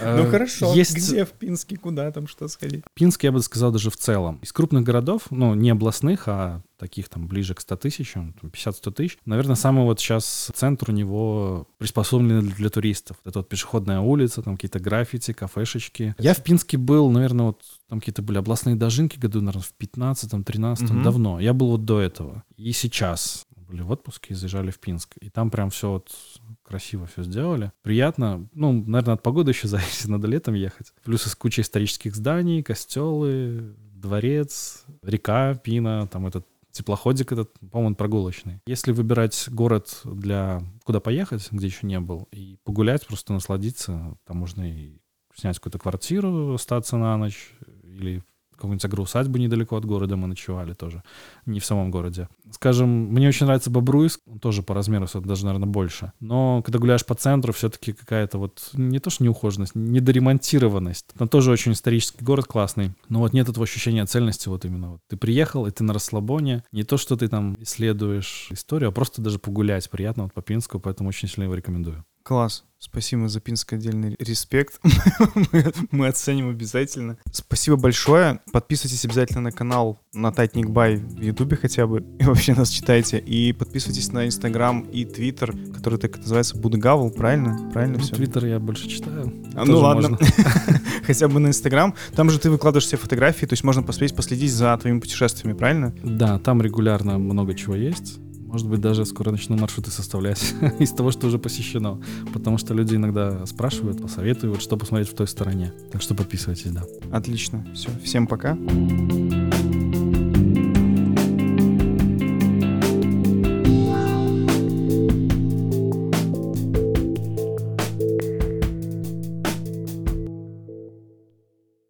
Ну 0.00 0.24
э, 0.24 0.30
хорошо, 0.30 0.72
есть... 0.74 0.96
где 0.96 1.24
в 1.24 1.32
Пинске, 1.32 1.76
куда 1.76 2.10
там, 2.12 2.26
что 2.26 2.48
сходить? 2.48 2.84
Пинск, 2.94 3.24
я 3.24 3.32
бы 3.32 3.42
сказал, 3.42 3.72
даже 3.72 3.90
в 3.90 3.96
целом. 3.96 4.38
Из 4.42 4.52
крупных 4.52 4.84
городов, 4.84 5.22
ну, 5.30 5.54
не 5.54 5.70
областных, 5.70 6.28
а 6.28 6.62
таких 6.78 7.08
там 7.08 7.26
ближе 7.26 7.54
к 7.54 7.60
100 7.60 7.76
тысячам, 7.76 8.34
50-100 8.42 8.92
тысяч. 8.92 9.18
Наверное, 9.24 9.56
самый 9.56 9.84
вот 9.84 10.00
сейчас 10.00 10.50
центр 10.54 10.90
у 10.90 10.92
него 10.92 11.66
приспособленный 11.78 12.42
для, 12.42 12.68
туристов. 12.68 13.16
Это 13.24 13.38
вот 13.38 13.48
пешеходная 13.48 14.00
улица, 14.00 14.42
там 14.42 14.56
какие-то 14.56 14.78
граффити, 14.78 15.32
кафешечки. 15.32 16.14
Я 16.18 16.34
в 16.34 16.42
Пинске 16.42 16.76
был, 16.76 17.10
наверное, 17.10 17.46
вот 17.46 17.62
там 17.88 18.00
какие-то 18.00 18.22
были 18.22 18.38
областные 18.38 18.76
дожинки 18.76 19.18
году, 19.18 19.40
наверное, 19.40 19.62
в 19.62 19.72
15-м, 19.80 20.42
13-м, 20.42 20.96
угу. 20.96 21.04
давно. 21.04 21.40
Я 21.40 21.54
был 21.54 21.68
вот 21.68 21.84
до 21.84 22.00
этого. 22.00 22.44
И 22.56 22.72
сейчас 22.72 23.46
были 23.68 23.82
в 23.82 23.90
отпуске 23.90 24.34
и 24.34 24.36
заезжали 24.36 24.70
в 24.70 24.78
Пинск. 24.78 25.16
И 25.20 25.30
там 25.30 25.50
прям 25.50 25.70
все 25.70 25.92
вот 25.92 26.14
красиво 26.62 27.06
все 27.06 27.22
сделали. 27.22 27.72
Приятно. 27.82 28.48
Ну, 28.52 28.72
наверное, 28.72 29.14
от 29.14 29.22
погоды 29.22 29.50
еще 29.52 29.68
зависит, 29.68 30.08
надо 30.08 30.26
летом 30.28 30.54
ехать. 30.54 30.92
Плюс 31.04 31.26
из 31.26 31.34
кучи 31.34 31.60
исторических 31.60 32.14
зданий, 32.14 32.62
костелы, 32.62 33.74
дворец, 33.94 34.84
река, 35.02 35.54
Пина, 35.54 36.06
там 36.08 36.26
этот 36.26 36.46
теплоходик 36.76 37.32
этот, 37.32 37.52
по-моему, 37.70 37.96
прогулочный. 37.96 38.60
Если 38.66 38.92
выбирать 38.92 39.48
город 39.50 40.00
для 40.04 40.62
куда 40.84 41.00
поехать, 41.00 41.48
где 41.50 41.66
еще 41.66 41.86
не 41.86 41.98
был, 42.00 42.28
и 42.32 42.58
погулять, 42.64 43.06
просто 43.06 43.32
насладиться, 43.32 44.16
там 44.26 44.36
можно 44.36 44.70
и 44.70 44.98
снять 45.34 45.56
какую-то 45.58 45.78
квартиру, 45.78 46.54
остаться 46.54 46.98
на 46.98 47.16
ночь, 47.16 47.52
или 47.82 48.22
какую-нибудь 48.56 48.84
агроусадьбу 48.84 49.38
недалеко 49.38 49.76
от 49.76 49.84
города 49.84 50.16
мы 50.16 50.26
ночевали 50.26 50.72
тоже, 50.72 51.02
не 51.44 51.60
в 51.60 51.64
самом 51.64 51.90
городе. 51.90 52.28
Скажем, 52.50 52.88
мне 52.88 53.28
очень 53.28 53.46
нравится 53.46 53.70
Бобруйск, 53.70 54.20
он 54.26 54.38
тоже 54.38 54.62
по 54.62 54.74
размеру 54.74 55.06
даже, 55.14 55.44
наверное, 55.44 55.68
больше. 55.68 56.12
Но 56.20 56.62
когда 56.62 56.78
гуляешь 56.78 57.04
по 57.04 57.14
центру, 57.14 57.52
все-таки 57.52 57.92
какая-то 57.92 58.38
вот 58.38 58.70
не 58.72 58.98
то 58.98 59.10
что 59.10 59.24
неухоженность, 59.24 59.74
недоремонтированность. 59.74 61.06
Там 61.16 61.28
тоже 61.28 61.50
очень 61.50 61.72
исторический 61.72 62.24
город 62.24 62.46
классный, 62.46 62.92
но 63.08 63.20
вот 63.20 63.32
нет 63.32 63.48
этого 63.48 63.64
ощущения 63.64 64.04
цельности 64.06 64.48
вот 64.48 64.64
именно. 64.64 64.92
Вот 64.92 65.00
ты 65.08 65.16
приехал, 65.16 65.66
и 65.66 65.70
ты 65.70 65.84
на 65.84 65.92
расслабоне. 65.92 66.64
Не 66.72 66.84
то, 66.84 66.96
что 66.96 67.16
ты 67.16 67.28
там 67.28 67.56
исследуешь 67.60 68.48
историю, 68.50 68.88
а 68.88 68.92
просто 68.92 69.22
даже 69.22 69.38
погулять 69.38 69.88
приятно 69.90 70.24
вот 70.24 70.32
по 70.32 70.42
Пинску, 70.42 70.80
поэтому 70.80 71.08
очень 71.08 71.28
сильно 71.28 71.44
его 71.44 71.54
рекомендую. 71.54 72.04
Класс. 72.26 72.64
Спасибо 72.80 73.28
за 73.28 73.38
Пинск, 73.38 73.72
отдельный 73.72 74.16
респект. 74.18 74.80
мы, 75.52 75.72
мы 75.92 76.08
оценим 76.08 76.50
обязательно. 76.50 77.18
Спасибо 77.30 77.76
большое. 77.76 78.40
Подписывайтесь 78.52 79.04
обязательно 79.04 79.42
на 79.42 79.52
канал 79.52 80.00
на 80.12 80.32
Татник 80.32 80.68
Бай 80.68 80.96
в 80.96 81.22
Ютубе 81.22 81.56
хотя 81.56 81.86
бы. 81.86 82.04
И 82.18 82.24
вообще 82.24 82.54
нас 82.54 82.70
читайте. 82.70 83.20
И 83.20 83.52
подписывайтесь 83.52 84.10
на 84.12 84.26
Инстаграм 84.26 84.80
и 84.80 85.04
Твиттер, 85.04 85.54
который 85.72 86.00
так 86.00 86.18
называется 86.18 86.56
Будгавл, 86.56 87.10
правильно? 87.10 87.70
Правильно 87.72 87.98
Ну, 87.98 88.02
все? 88.02 88.16
Твиттер 88.16 88.46
я 88.46 88.58
больше 88.58 88.88
читаю. 88.88 89.32
А, 89.54 89.64
ну 89.64 89.78
ладно. 89.78 90.18
хотя 91.06 91.28
бы 91.28 91.38
на 91.38 91.46
Инстаграм. 91.46 91.94
Там 92.16 92.30
же 92.30 92.40
ты 92.40 92.50
выкладываешь 92.50 92.86
все 92.86 92.96
фотографии, 92.96 93.46
то 93.46 93.52
есть 93.52 93.62
можно 93.62 93.84
посмотреть, 93.84 94.16
последить 94.16 94.52
за 94.52 94.76
твоими 94.78 94.98
путешествиями, 94.98 95.56
правильно? 95.56 95.94
Да, 96.02 96.40
там 96.40 96.60
регулярно 96.60 97.18
много 97.18 97.54
чего 97.54 97.76
есть. 97.76 98.18
Может 98.56 98.70
быть, 98.70 98.80
даже 98.80 99.04
скоро 99.04 99.30
начну 99.32 99.58
маршруты 99.58 99.90
составлять 99.90 100.54
из 100.78 100.90
того, 100.90 101.10
что 101.10 101.26
уже 101.26 101.38
посещено. 101.38 102.00
Потому 102.32 102.56
что 102.56 102.72
люди 102.72 102.94
иногда 102.94 103.44
спрашивают, 103.44 104.00
посоветуют, 104.00 104.62
что 104.62 104.78
посмотреть 104.78 105.10
в 105.10 105.14
той 105.14 105.28
стороне. 105.28 105.74
Так 105.92 106.00
что 106.00 106.14
подписывайтесь, 106.14 106.70
да. 106.70 106.84
Отлично. 107.12 107.66
Все. 107.74 107.90
Всем 108.02 108.26
пока. 108.26 108.56